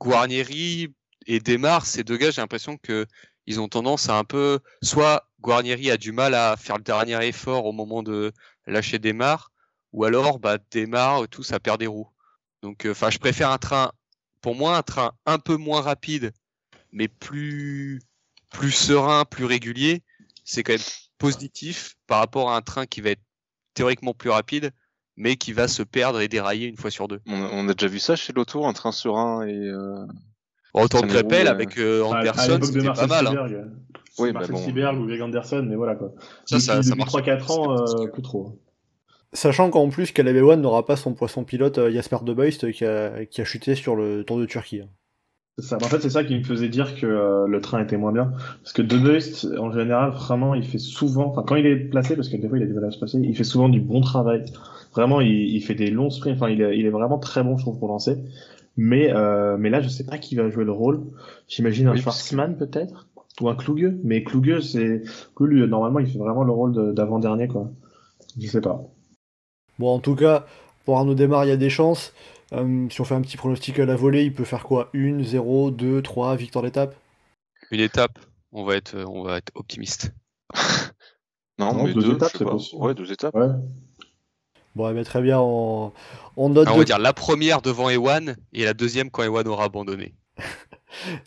Guarnieri, 0.00 0.94
et 1.26 1.38
Desmar, 1.38 1.84
ces 1.84 2.02
deux 2.02 2.16
gars, 2.16 2.30
j'ai 2.30 2.40
l'impression 2.40 2.78
que 2.78 3.06
ils 3.46 3.60
ont 3.60 3.68
tendance 3.68 4.08
à 4.08 4.16
un 4.16 4.24
peu, 4.24 4.60
soit 4.82 5.28
Guarnieri 5.40 5.90
a 5.90 5.98
du 5.98 6.12
mal 6.12 6.34
à 6.34 6.56
faire 6.56 6.78
le 6.78 6.82
dernier 6.82 7.26
effort 7.26 7.66
au 7.66 7.72
moment 7.72 8.02
de 8.02 8.32
lâcher 8.66 8.98
Desmar, 8.98 9.52
ou 9.92 10.04
alors 10.04 10.38
bah, 10.38 10.56
Desmar, 10.70 11.28
tout 11.28 11.42
ça 11.42 11.60
perd 11.60 11.78
des 11.80 11.86
roues. 11.86 12.08
Donc, 12.62 12.86
euh, 12.86 12.92
enfin, 12.92 13.10
je 13.10 13.18
préfère 13.18 13.50
un 13.50 13.58
train, 13.58 13.92
pour 14.40 14.54
moi, 14.54 14.78
un 14.78 14.82
train 14.82 15.12
un 15.26 15.38
peu 15.38 15.56
moins 15.56 15.82
rapide, 15.82 16.32
mais 16.90 17.08
plus 17.08 18.00
plus 18.50 18.72
serein, 18.72 19.24
plus 19.26 19.44
régulier. 19.44 20.02
C'est 20.44 20.62
quand 20.62 20.72
même 20.72 20.80
positif 21.18 21.96
par 22.06 22.18
rapport 22.18 22.50
à 22.50 22.56
un 22.56 22.62
train 22.62 22.86
qui 22.86 23.02
va 23.02 23.10
être 23.10 23.22
théoriquement 23.74 24.14
plus 24.14 24.30
rapide, 24.30 24.72
mais 25.20 25.36
qui 25.36 25.52
va 25.52 25.68
se 25.68 25.82
perdre 25.82 26.20
et 26.20 26.28
dérailler 26.28 26.66
une 26.66 26.76
fois 26.76 26.90
sur 26.90 27.06
deux. 27.08 27.20
On, 27.26 27.34
a- 27.44 27.50
on 27.52 27.68
a 27.68 27.74
déjà 27.74 27.86
vu 27.88 27.98
ça 27.98 28.16
chez 28.16 28.32
l'auto, 28.32 28.64
un 28.64 28.72
train 28.72 28.92
serein 28.92 29.46
et. 29.46 29.54
euh, 29.54 30.04
Autant 30.72 30.98
Ça 31.00 31.06
que 31.08 31.12
Crépel 31.12 31.38
roule, 31.40 31.48
avec 31.48 31.78
euh, 31.78 32.04
à 32.04 32.20
Anderson, 32.20 32.58
c'était 32.62 32.86
pas 32.92 33.06
mal. 33.08 33.26
hein. 33.26 33.30
Seberg, 33.30 33.64
Oui, 34.20 34.32
Marcel 34.32 34.54
bah 34.54 34.60
bon. 34.60 34.66
Seberg 34.66 35.00
ou 35.00 35.06
Greg 35.06 35.20
Anderson, 35.22 35.66
mais 35.68 35.74
voilà 35.76 35.96
quoi. 35.96 36.12
Ça, 36.46 36.60
ça, 36.60 36.76
depuis 36.76 36.88
ça 36.90 36.94
marche. 36.94 37.12
3-4 37.12 37.50
ans, 37.50 37.76
euh, 38.04 38.06
plus 38.06 38.22
trop. 38.22 38.56
Sachant 39.32 39.70
qu'en 39.70 39.88
plus, 39.90 40.12
Caleb 40.12 40.36
Ewan 40.36 40.60
n'aura 40.60 40.86
pas 40.86 40.96
son 40.96 41.12
poisson 41.14 41.44
pilote 41.44 41.78
euh, 41.78 41.90
Jasper 41.92 42.18
De 42.22 42.32
Beust 42.32 42.70
qui 42.72 42.84
a, 42.84 43.24
qui 43.26 43.40
a 43.40 43.44
chuté 43.44 43.74
sur 43.74 43.94
le 43.96 44.24
Tour 44.24 44.38
de 44.38 44.46
Turquie. 44.46 44.80
hein. 44.82 44.88
Ça. 45.58 45.76
En 45.76 45.80
fait, 45.80 46.00
c'est 46.00 46.10
ça 46.10 46.24
qui 46.24 46.38
me 46.38 46.42
faisait 46.44 46.68
dire 46.68 46.94
que 46.98 47.04
euh, 47.06 47.46
le 47.46 47.60
train 47.60 47.82
était 47.82 47.96
moins 47.96 48.12
bien. 48.12 48.32
Parce 48.62 48.72
que 48.72 48.82
De 48.82 48.96
Beust, 48.96 49.46
en 49.58 49.70
général, 49.72 50.10
vraiment, 50.12 50.54
il 50.54 50.64
fait 50.64 50.78
souvent, 50.78 51.26
enfin, 51.26 51.42
quand 51.46 51.56
il 51.56 51.66
est 51.66 51.76
placé, 51.76 52.14
parce 52.16 52.28
que 52.28 52.36
des 52.36 52.48
fois, 52.48 52.58
il 52.58 52.62
a 52.62 52.66
du 52.66 52.72
mal 52.72 52.84
à 52.84 52.90
se 52.90 52.98
placer, 52.98 53.18
il 53.22 53.36
fait 53.36 53.44
souvent 53.44 53.68
du 53.68 53.80
bon 53.80 54.00
travail. 54.00 54.44
Vraiment, 54.92 55.20
il, 55.20 55.30
il 55.30 55.62
fait 55.62 55.74
des 55.74 55.90
longs 55.90 56.10
sprints. 56.10 56.36
Enfin, 56.36 56.48
il 56.50 56.60
est, 56.62 56.78
il 56.78 56.86
est 56.86 56.90
vraiment 56.90 57.18
très 57.18 57.42
bon, 57.42 57.56
je 57.56 57.62
trouve, 57.62 57.78
pour 57.78 57.88
lancer. 57.88 58.16
Mais, 58.76 59.10
euh, 59.12 59.56
mais 59.58 59.70
là, 59.70 59.80
je 59.80 59.88
sais 59.88 60.04
pas 60.04 60.18
qui 60.18 60.34
va 60.36 60.48
jouer 60.50 60.64
le 60.64 60.72
rôle. 60.72 61.02
J'imagine 61.48 61.88
un 61.88 61.92
Oui, 61.92 62.00
Schwarzman, 62.00 62.56
peut-être 62.56 63.08
Ou 63.40 63.48
un 63.48 63.54
Kluge 63.56 63.94
Mais 64.04 64.22
Kluge, 64.22 64.62
c'est. 64.62 65.02
Kluge, 65.36 65.68
normalement, 65.68 65.98
il 65.98 66.06
fait 66.06 66.18
vraiment 66.18 66.44
le 66.44 66.52
rôle 66.52 66.72
de- 66.72 66.92
d'avant-dernier, 66.92 67.48
quoi. 67.48 67.70
Je 68.40 68.46
sais 68.46 68.60
pas. 68.60 68.82
Bon, 69.78 69.94
en 69.94 69.98
tout 69.98 70.14
cas, 70.14 70.46
pour 70.84 70.98
Arnaud 70.98 71.14
Démarre, 71.14 71.44
il 71.44 71.48
y 71.48 71.52
a 71.52 71.56
des 71.56 71.70
chances. 71.70 72.12
Euh, 72.52 72.86
si 72.90 73.00
on 73.00 73.04
fait 73.04 73.14
un 73.14 73.20
petit 73.22 73.36
pronostic 73.36 73.78
à 73.78 73.86
la 73.86 73.96
volée, 73.96 74.24
il 74.24 74.32
peut 74.34 74.44
faire 74.44 74.64
quoi? 74.64 74.90
1, 74.94 75.22
0, 75.22 75.70
2, 75.70 76.02
3, 76.02 76.36
victoire 76.36 76.64
d'étape? 76.64 76.94
Une 77.70 77.80
étape, 77.80 78.18
on 78.52 78.64
va 78.64 78.76
être, 78.76 78.96
on 79.06 79.22
va 79.22 79.38
être 79.38 79.52
optimiste. 79.54 80.12
Non, 81.58 81.74
Non, 81.74 81.84
deux 81.84 81.94
deux, 81.94 82.14
étapes, 82.14 82.32
c'est 82.32 82.44
possible. 82.44 82.82
Ouais, 82.82 82.94
deux 82.94 83.12
étapes. 83.12 83.34
Ouais. 83.34 83.48
Bon, 84.76 84.88
eh 84.88 84.94
ben, 84.94 85.04
très 85.04 85.20
bien, 85.20 85.38
on, 85.40 85.92
on 86.36 86.48
note 86.50 86.68
on 86.68 86.74
de- 86.74 86.78
va 86.78 86.84
dire 86.84 86.98
la 86.98 87.12
première 87.12 87.60
devant 87.60 87.90
Ewan 87.90 88.36
et 88.52 88.64
la 88.64 88.72
deuxième 88.74 89.10
quand 89.10 89.22
Ewan 89.22 89.46
aura 89.48 89.64
abandonné. 89.64 90.14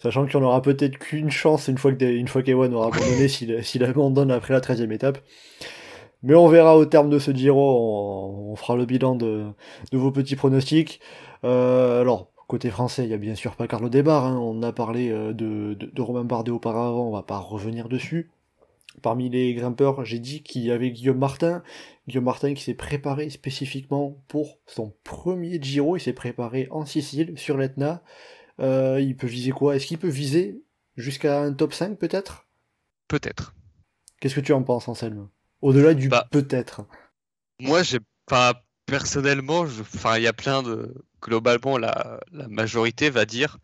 Sachant 0.01 0.25
qu'il 0.25 0.39
n'y 0.39 0.45
en 0.45 0.49
aura 0.49 0.61
peut-être 0.61 0.97
qu'une 0.97 1.31
chance 1.31 1.67
une 1.67 1.77
fois 1.77 1.93
qu'Ewan 1.93 2.73
aura 2.73 2.87
abandonné 2.87 3.27
s'il 3.63 3.83
abandonne 3.83 4.31
après 4.31 4.53
la 4.53 4.59
13e 4.59 4.91
étape. 4.91 5.19
Mais 6.21 6.35
on 6.35 6.47
verra 6.47 6.77
au 6.77 6.85
terme 6.85 7.09
de 7.09 7.19
ce 7.19 7.31
Giro, 7.31 7.59
on, 7.59 8.51
on 8.51 8.55
fera 8.55 8.75
le 8.77 8.85
bilan 8.85 9.15
de, 9.15 9.43
de 9.91 9.97
vos 9.97 10.11
petits 10.11 10.35
pronostics. 10.37 11.01
Euh, 11.43 12.01
alors, 12.01 12.29
côté 12.47 12.69
français, 12.69 13.03
il 13.03 13.09
y 13.09 13.13
a 13.13 13.17
bien 13.17 13.35
sûr 13.35 13.55
pas 13.57 13.67
Carlo 13.67 13.89
Debar, 13.89 14.25
hein, 14.25 14.37
on 14.41 14.63
a 14.63 14.71
parlé 14.71 15.09
euh, 15.09 15.33
de, 15.33 15.73
de, 15.73 15.85
de 15.93 16.01
Romain 16.01 16.23
Bardet 16.23 16.51
auparavant, 16.51 17.07
on 17.09 17.11
va 17.11 17.23
pas 17.23 17.39
revenir 17.39 17.89
dessus. 17.89 18.31
Parmi 19.01 19.29
les 19.29 19.53
grimpeurs, 19.53 20.05
j'ai 20.05 20.19
dit 20.19 20.43
qu'il 20.43 20.61
y 20.63 20.71
avait 20.71 20.91
Guillaume 20.91 21.17
Martin. 21.17 21.61
Guillaume 22.07 22.25
Martin 22.25 22.53
qui 22.53 22.63
s'est 22.63 22.73
préparé 22.73 23.29
spécifiquement 23.29 24.23
pour 24.27 24.59
son 24.65 24.93
premier 25.03 25.61
Giro, 25.61 25.95
il 25.97 26.01
s'est 26.01 26.13
préparé 26.13 26.67
en 26.71 26.85
Sicile, 26.85 27.37
sur 27.37 27.57
l'Etna. 27.57 28.03
Euh, 28.59 28.99
il 29.01 29.15
peut 29.15 29.27
viser 29.27 29.51
quoi? 29.51 29.75
Est-ce 29.75 29.87
qu'il 29.87 29.97
peut 29.97 30.09
viser 30.09 30.61
jusqu'à 30.97 31.41
un 31.41 31.53
top 31.53 31.73
5 31.73 31.97
peut-être? 31.97 32.47
Peut-être. 33.07 33.53
Qu'est-ce 34.19 34.35
que 34.35 34.41
tu 34.41 34.53
en 34.53 34.63
penses, 34.63 34.87
Anselme? 34.87 35.29
Au-delà 35.61 35.93
du 35.93 36.09
Bah. 36.09 36.27
peut-être. 36.29 36.85
Moi, 37.59 37.83
j'ai 37.83 37.99
pas 38.25 38.65
personnellement, 38.85 39.65
je- 39.65 39.81
enfin, 39.81 40.17
il 40.17 40.23
y 40.23 40.27
a 40.27 40.33
plein 40.33 40.61
de 40.61 40.93
globalement 41.21 41.77
la, 41.77 42.19
la 42.33 42.47
majorité 42.49 43.09
va 43.09 43.25
dire, 43.25 43.57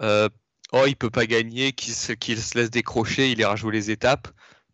euh, 0.00 0.28
oh, 0.72 0.84
il 0.86 0.96
peut 0.96 1.10
pas 1.10 1.26
gagner, 1.26 1.72
qu'il 1.72 1.92
se, 1.94 2.12
qu'il 2.12 2.38
se 2.40 2.56
laisse 2.58 2.70
décrocher, 2.70 3.30
il 3.30 3.38
ira 3.40 3.56
jouer 3.56 3.72
les 3.72 3.90
étapes. 3.90 4.28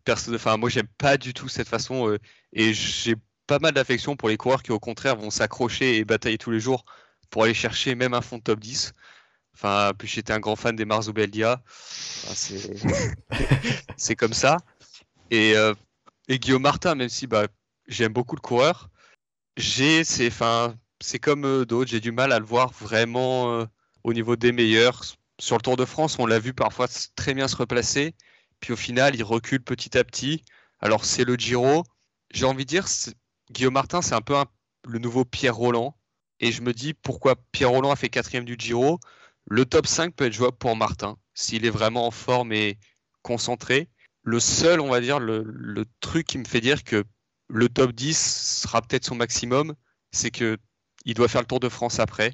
Personne, 0.05 0.35
enfin, 0.35 0.57
moi, 0.57 0.69
j'aime 0.69 0.87
pas 0.97 1.17
du 1.17 1.33
tout 1.33 1.49
cette 1.49 1.67
façon 1.67 2.09
euh, 2.09 2.17
et 2.53 2.73
j'ai 2.73 3.15
pas 3.47 3.59
mal 3.59 3.73
d'affection 3.73 4.15
pour 4.15 4.29
les 4.29 4.37
coureurs 4.37 4.63
qui, 4.63 4.71
au 4.71 4.79
contraire, 4.79 5.15
vont 5.15 5.29
s'accrocher 5.29 5.97
et 5.97 6.05
batailler 6.05 6.37
tous 6.37 6.51
les 6.51 6.59
jours 6.59 6.85
pour 7.29 7.43
aller 7.43 7.53
chercher 7.53 7.95
même 7.95 8.13
un 8.13 8.21
fond 8.21 8.37
de 8.37 8.43
top 8.43 8.59
10. 8.59 8.93
Enfin, 9.53 9.91
puis 9.97 10.07
j'étais 10.07 10.33
un 10.33 10.39
grand 10.39 10.55
fan 10.55 10.75
des 10.75 10.85
Marzubeldia. 10.85 11.61
Enfin, 12.27 12.33
c'est 13.97 14.15
comme 14.15 14.33
ça. 14.33 14.57
Et, 15.29 15.55
euh, 15.55 15.73
et 16.27 16.39
Guillaume 16.39 16.61
Martin, 16.61 16.95
même 16.95 17.09
si 17.09 17.27
bah, 17.27 17.47
j'aime 17.87 18.13
beaucoup 18.13 18.35
le 18.35 18.41
coureur, 18.41 18.89
j'ai, 19.57 20.03
c'est, 20.03 20.27
enfin, 20.27 20.75
comme 21.21 21.45
euh, 21.45 21.65
d'autres, 21.65 21.91
j'ai 21.91 21.99
du 21.99 22.11
mal 22.11 22.31
à 22.31 22.39
le 22.39 22.45
voir 22.45 22.71
vraiment 22.71 23.53
euh, 23.53 23.65
au 24.03 24.13
niveau 24.13 24.35
des 24.35 24.51
meilleurs. 24.51 25.03
Sur 25.39 25.57
le 25.57 25.61
Tour 25.61 25.77
de 25.77 25.85
France, 25.85 26.19
on 26.19 26.25
l'a 26.25 26.39
vu 26.39 26.53
parfois 26.53 26.87
très 27.15 27.33
bien 27.33 27.47
se 27.47 27.55
replacer, 27.55 28.13
puis 28.59 28.73
au 28.73 28.75
final, 28.75 29.15
il 29.15 29.23
recule 29.23 29.61
petit 29.63 29.97
à 29.97 30.03
petit. 30.03 30.43
Alors 30.79 31.05
c'est 31.05 31.23
le 31.23 31.35
Giro. 31.35 31.83
J'ai 32.33 32.45
envie 32.45 32.65
de 32.65 32.69
dire, 32.69 32.85
Guillaume 33.51 33.73
Martin, 33.73 34.01
c'est 34.01 34.15
un 34.15 34.21
peu 34.21 34.35
le 34.87 34.99
nouveau 34.99 35.25
Pierre 35.25 35.55
Roland. 35.55 35.97
Et 36.39 36.51
je 36.51 36.61
me 36.61 36.73
dis 36.73 36.93
pourquoi 36.93 37.35
Pierre 37.51 37.69
Roland 37.69 37.91
a 37.91 37.95
fait 37.95 38.09
quatrième 38.09 38.45
du 38.45 38.55
Giro? 38.57 38.99
Le 39.45 39.65
top 39.65 39.87
5 39.87 40.15
peut 40.15 40.25
être 40.25 40.33
jouable 40.33 40.57
pour 40.57 40.75
Martin, 40.75 41.17
s'il 41.33 41.65
est 41.65 41.69
vraiment 41.69 42.07
en 42.07 42.11
forme 42.11 42.53
et 42.53 42.79
concentré. 43.21 43.89
Le 44.23 44.39
seul, 44.39 44.79
on 44.79 44.89
va 44.89 45.01
dire, 45.01 45.19
le, 45.19 45.43
le 45.45 45.85
truc 45.99 46.27
qui 46.27 46.37
me 46.37 46.45
fait 46.45 46.61
dire 46.61 46.83
que 46.83 47.03
le 47.47 47.69
top 47.69 47.91
10 47.91 48.61
sera 48.61 48.81
peut-être 48.81 49.05
son 49.05 49.15
maximum, 49.15 49.75
c'est 50.11 50.31
que 50.31 50.57
il 51.05 51.13
doit 51.15 51.27
faire 51.27 51.41
le 51.41 51.47
Tour 51.47 51.59
de 51.59 51.69
France 51.69 51.99
après. 51.99 52.33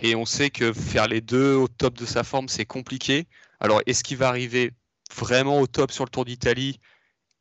Et 0.00 0.14
on 0.14 0.24
sait 0.24 0.50
que 0.50 0.72
faire 0.72 1.08
les 1.08 1.20
deux 1.20 1.54
au 1.54 1.68
top 1.68 1.96
de 1.98 2.06
sa 2.06 2.24
forme, 2.24 2.48
c'est 2.48 2.66
compliqué. 2.66 3.26
Alors, 3.60 3.80
est-ce 3.86 4.04
qu'il 4.04 4.16
va 4.16 4.28
arriver 4.28 4.72
vraiment 5.14 5.60
au 5.60 5.66
top 5.66 5.90
sur 5.90 6.04
le 6.04 6.10
Tour 6.10 6.24
d'Italie? 6.24 6.80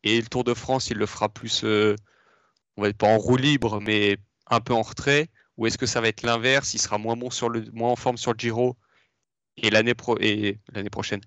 Et 0.06 0.22
le 0.22 0.28
Tour 0.28 0.44
de 0.44 0.54
France, 0.54 0.90
il 0.92 0.98
le 0.98 1.08
fera 1.08 1.30
plus, 1.30 1.64
euh, 1.64 1.96
on 2.78 2.84
va 2.84 2.90
être 2.90 2.98
pas 2.98 3.08
en 3.08 3.18
roue 3.18 3.38
libre, 3.38 3.82
mais 3.82 4.18
un 4.48 4.62
peu 4.62 4.74
en 4.74 4.84
retrait 4.84 5.30
Ou 5.58 5.68
est-ce 5.68 5.78
que 5.78 5.88
ça 5.88 6.00
va 6.00 6.08
être 6.08 6.22
l'inverse? 6.22 6.74
Il 6.76 6.80
sera 6.80 6.98
moins 7.00 7.18
bon 7.18 7.32
sur 7.32 7.50
le, 7.50 7.66
moins 7.74 7.90
en 7.92 7.96
forme 7.96 8.18
sur 8.18 8.32
le 8.32 8.40
Giro? 8.40 8.78
Et 9.58 9.70
l'année 9.72 9.96
prochaine. 9.96 11.22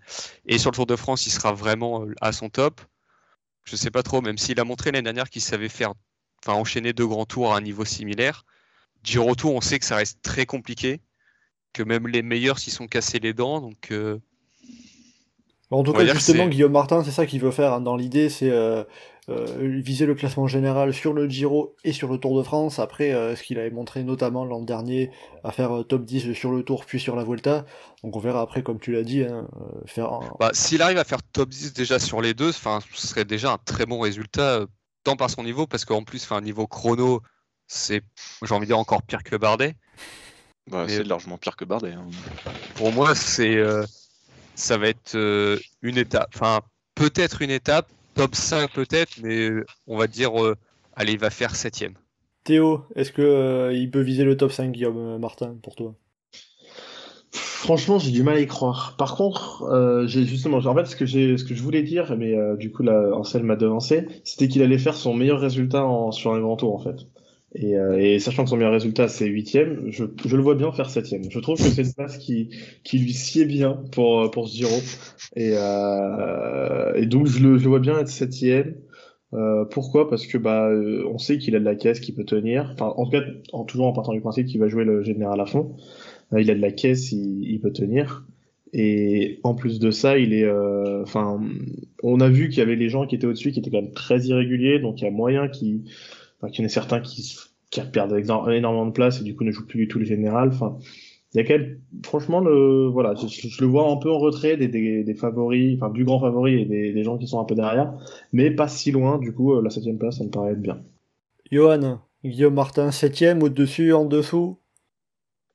Et 0.44 0.58
sur 0.58 0.70
le 0.70 0.76
Tour 0.76 0.86
de 0.86 0.96
France, 0.96 1.26
il 1.26 1.30
sera 1.30 1.52
vraiment 1.52 2.04
euh, 2.04 2.14
à 2.20 2.32
son 2.32 2.50
top. 2.50 2.80
Je 3.64 3.74
sais 3.74 3.90
pas 3.90 4.02
trop, 4.02 4.20
même 4.22 4.38
s'il 4.38 4.60
a 4.60 4.64
montré 4.64 4.92
l'année 4.92 5.04
dernière 5.04 5.30
qu'il 5.30 5.42
savait 5.42 5.68
faire, 5.68 5.94
enchaîner 6.46 6.92
deux 6.92 7.06
grands 7.06 7.26
tours 7.26 7.52
à 7.52 7.58
un 7.58 7.60
niveau 7.60 7.84
similaire. 7.84 8.44
Giro 9.02 9.34
Tour, 9.34 9.54
on 9.54 9.60
sait 9.60 9.78
que 9.78 9.84
ça 9.84 9.96
reste 9.96 10.22
très 10.22 10.46
compliqué, 10.46 11.00
que 11.72 11.82
même 11.82 12.06
les 12.06 12.22
meilleurs 12.22 12.58
s'y 12.58 12.70
sont 12.70 12.86
cassés 12.86 13.18
les 13.18 13.32
dents. 13.32 13.60
Donc 13.60 13.90
euh, 13.90 14.18
En 15.70 15.82
tout 15.82 15.92
cas, 15.98 16.04
justement, 16.14 16.44
Guillaume 16.48 16.72
Martin, 16.72 17.04
c'est 17.04 17.10
ça 17.10 17.26
qu'il 17.26 17.40
veut 17.40 17.50
faire. 17.50 17.72
hein. 17.74 17.80
Dans 17.80 17.96
l'idée, 17.96 18.30
c'est 18.30 18.50
euh, 18.50 18.84
euh, 19.28 19.44
viser 19.82 20.06
le 20.06 20.14
classement 20.14 20.46
général 20.46 20.94
sur 20.94 21.12
le 21.12 21.28
Giro 21.28 21.76
et 21.84 21.92
sur 21.92 22.08
le 22.10 22.16
Tour 22.18 22.38
de 22.38 22.42
France. 22.42 22.78
Après, 22.78 23.12
euh, 23.12 23.36
ce 23.36 23.42
qu'il 23.42 23.58
avait 23.58 23.70
montré 23.70 24.02
notamment 24.02 24.46
l'an 24.46 24.62
dernier, 24.62 25.10
à 25.44 25.52
faire 25.52 25.80
euh, 25.80 25.82
top 25.82 26.06
10 26.06 26.32
sur 26.32 26.50
le 26.52 26.62
Tour 26.62 26.86
puis 26.86 26.98
sur 26.98 27.14
la 27.16 27.24
Vuelta. 27.24 27.66
Donc 28.02 28.16
on 28.16 28.18
verra 28.18 28.40
après, 28.40 28.62
comme 28.62 28.80
tu 28.80 28.92
l'as 28.92 29.02
dit, 29.02 29.22
hein, 29.24 29.46
euh, 29.60 29.64
faire 29.84 30.10
un- 30.12 30.32
bah, 30.40 30.50
s'il 30.54 30.80
arrive 30.80 30.96
à 30.96 31.04
faire 31.04 31.22
top 31.22 31.50
10 31.50 31.74
déjà 31.74 31.98
sur 31.98 32.22
les 32.22 32.32
deux, 32.32 32.48
enfin, 32.48 32.78
ce 32.94 33.06
serait 33.06 33.26
déjà 33.26 33.52
un 33.52 33.58
très 33.58 33.84
bon 33.84 34.00
résultat, 34.00 34.60
euh, 34.60 34.66
tant 35.04 35.16
par 35.16 35.28
son 35.28 35.42
niveau, 35.42 35.66
parce 35.66 35.84
qu'en 35.84 36.02
plus, 36.02 36.22
enfin, 36.24 36.40
niveau 36.40 36.66
chrono, 36.66 37.20
c'est, 37.66 38.00
j'ai 38.42 38.54
envie 38.54 38.64
de 38.64 38.70
dire, 38.70 38.78
encore 38.78 39.02
pire 39.02 39.22
que 39.22 39.36
Bardet. 39.36 39.74
Bah, 40.70 40.84
c'est 40.88 41.04
largement 41.04 41.36
pire 41.36 41.56
que 41.56 41.66
Bardet. 41.66 41.92
hein. 41.92 42.06
Pour 42.74 42.92
moi, 42.92 43.14
c'est, 43.14 43.56
euh, 43.56 43.84
ça 44.58 44.76
va 44.76 44.88
être 44.88 45.14
euh, 45.14 45.58
une 45.82 45.98
étape, 45.98 46.28
enfin, 46.34 46.60
peut-être 46.94 47.42
une 47.42 47.50
étape, 47.50 47.88
top 48.14 48.34
5 48.34 48.72
peut-être, 48.72 49.12
mais 49.22 49.48
euh, 49.48 49.64
on 49.86 49.96
va 49.96 50.06
dire, 50.06 50.42
euh, 50.44 50.56
allez, 50.96 51.12
il 51.12 51.18
va 51.18 51.30
faire 51.30 51.54
septième. 51.54 51.94
Théo, 52.44 52.84
est-ce 52.96 53.12
que 53.12 53.22
euh, 53.22 53.72
il 53.72 53.90
peut 53.90 54.00
viser 54.00 54.24
le 54.24 54.36
top 54.36 54.52
5, 54.52 54.72
Guillaume 54.72 55.18
Martin, 55.18 55.56
pour 55.62 55.76
toi? 55.76 55.94
Franchement, 57.30 57.98
j'ai 57.98 58.10
du 58.10 58.22
mal 58.22 58.36
à 58.36 58.40
y 58.40 58.46
croire. 58.46 58.96
Par 58.96 59.16
contre, 59.16 59.64
euh, 59.64 60.06
j'ai 60.06 60.24
justement, 60.24 60.58
en 60.58 60.74
fait, 60.74 60.86
ce 60.86 60.96
que 60.96 61.06
j'ai, 61.06 61.36
ce 61.36 61.44
que 61.44 61.54
je 61.54 61.62
voulais 61.62 61.82
dire, 61.82 62.16
mais 62.16 62.34
euh, 62.34 62.56
du 62.56 62.72
coup, 62.72 62.82
là, 62.82 63.10
Ansel 63.14 63.42
m'a 63.42 63.56
devancé, 63.56 64.06
c'était 64.24 64.48
qu'il 64.48 64.62
allait 64.62 64.78
faire 64.78 64.94
son 64.94 65.14
meilleur 65.14 65.40
résultat 65.40 65.84
en, 65.84 66.10
sur 66.10 66.32
un 66.32 66.40
grand 66.40 66.56
tour, 66.56 66.74
en 66.74 66.78
fait. 66.78 67.06
Et, 67.54 67.76
euh, 67.76 67.98
et 67.98 68.18
sachant 68.18 68.44
que 68.44 68.50
son 68.50 68.56
meilleur 68.56 68.72
résultat 68.72 69.08
c'est 69.08 69.26
huitième, 69.26 69.90
je, 69.90 70.04
je 70.24 70.36
le 70.36 70.42
vois 70.42 70.54
bien 70.54 70.70
faire 70.72 70.90
septième. 70.90 71.22
Je 71.30 71.38
trouve 71.40 71.56
que 71.56 71.64
c'est 71.64 71.82
une 71.82 71.94
place 71.94 72.18
qui, 72.18 72.50
qui 72.84 72.98
lui 72.98 73.12
sied 73.12 73.46
bien 73.46 73.82
pour, 73.92 74.30
pour 74.30 74.48
ce 74.48 74.56
Giro. 74.56 74.80
Et, 75.34 75.52
euh, 75.54 76.94
et 76.94 77.06
donc 77.06 77.26
je 77.26 77.42
le, 77.42 77.58
je 77.58 77.64
le 77.64 77.70
vois 77.70 77.80
bien 77.80 77.98
être 77.98 78.08
septième. 78.08 78.74
Euh, 79.34 79.64
pourquoi? 79.66 80.08
Parce 80.08 80.26
que 80.26 80.38
bah 80.38 80.68
euh, 80.68 81.04
on 81.10 81.18
sait 81.18 81.38
qu'il 81.38 81.54
a 81.56 81.60
de 81.60 81.64
la 81.64 81.74
caisse 81.74 82.00
qui 82.00 82.12
peut 82.12 82.24
tenir. 82.24 82.70
Enfin, 82.72 82.92
en 82.96 83.04
tout 83.04 83.10
cas, 83.10 83.22
en, 83.52 83.64
toujours 83.64 83.86
en 83.86 83.92
partant 83.92 84.12
du 84.12 84.20
principe 84.20 84.46
qu'il 84.46 84.60
va 84.60 84.68
jouer 84.68 84.84
le 84.84 85.02
général 85.02 85.40
à 85.40 85.46
fond. 85.46 85.76
Euh, 86.32 86.40
il 86.40 86.50
a 86.50 86.54
de 86.54 86.60
la 86.60 86.72
caisse, 86.72 87.12
il, 87.12 87.44
il 87.50 87.60
peut 87.60 87.72
tenir. 87.72 88.26
Et 88.74 89.38
en 89.44 89.54
plus 89.54 89.78
de 89.78 89.90
ça, 89.90 90.18
il 90.18 90.34
est, 90.34 90.44
euh, 90.44 91.02
enfin, 91.02 91.40
on 92.02 92.20
a 92.20 92.28
vu 92.28 92.50
qu'il 92.50 92.58
y 92.58 92.62
avait 92.62 92.76
les 92.76 92.90
gens 92.90 93.06
qui 93.06 93.14
étaient 93.14 93.26
au-dessus 93.26 93.50
qui 93.50 93.60
étaient 93.60 93.70
quand 93.70 93.80
même 93.80 93.92
très 93.92 94.20
irréguliers, 94.26 94.78
donc 94.78 95.00
il 95.00 95.04
y 95.04 95.06
a 95.06 95.10
moyen 95.10 95.48
qu'il, 95.48 95.84
enfin, 96.38 96.50
qu'il 96.50 96.60
y 96.60 96.64
en 96.64 96.66
ait 96.66 96.70
certains 96.70 97.00
qui, 97.00 97.36
qui 97.70 97.80
perdent 97.92 98.16
énormément 98.16 98.86
de 98.86 98.92
place 98.92 99.20
et 99.20 99.24
du 99.24 99.36
coup 99.36 99.44
ne 99.44 99.50
jouent 99.50 99.66
plus 99.66 99.78
du 99.78 99.88
tout 99.88 99.98
le 99.98 100.04
général. 100.04 100.48
Enfin, 100.48 100.78
il 101.34 101.46
y 101.46 101.52
a 101.52 101.58
même, 101.58 101.78
franchement, 102.04 102.40
le, 102.40 102.88
voilà, 102.88 103.14
je, 103.14 103.26
je, 103.26 103.60
le 103.60 103.66
vois 103.66 103.90
un 103.90 103.96
peu 103.96 104.10
en 104.10 104.18
retrait 104.18 104.56
des, 104.56 104.68
des, 104.68 105.04
des 105.04 105.14
favoris, 105.14 105.76
enfin, 105.76 105.90
du 105.92 106.04
grand 106.04 106.20
favori 106.20 106.62
et 106.62 106.64
des, 106.64 106.92
des, 106.92 107.04
gens 107.04 107.18
qui 107.18 107.26
sont 107.26 107.38
un 107.38 107.44
peu 107.44 107.54
derrière, 107.54 107.92
mais 108.32 108.50
pas 108.50 108.66
si 108.66 108.90
loin, 108.92 109.18
du 109.18 109.34
coup, 109.34 109.54
euh, 109.54 109.62
la 109.62 109.68
septième 109.68 109.98
place, 109.98 110.18
ça 110.18 110.24
me 110.24 110.30
paraît 110.30 110.52
être 110.52 110.62
bien. 110.62 110.82
Johan, 111.52 112.00
Guillaume 112.24 112.54
Martin, 112.54 112.90
septième, 112.90 113.42
au-dessus, 113.42 113.92
en 113.92 114.06
dessous? 114.06 114.58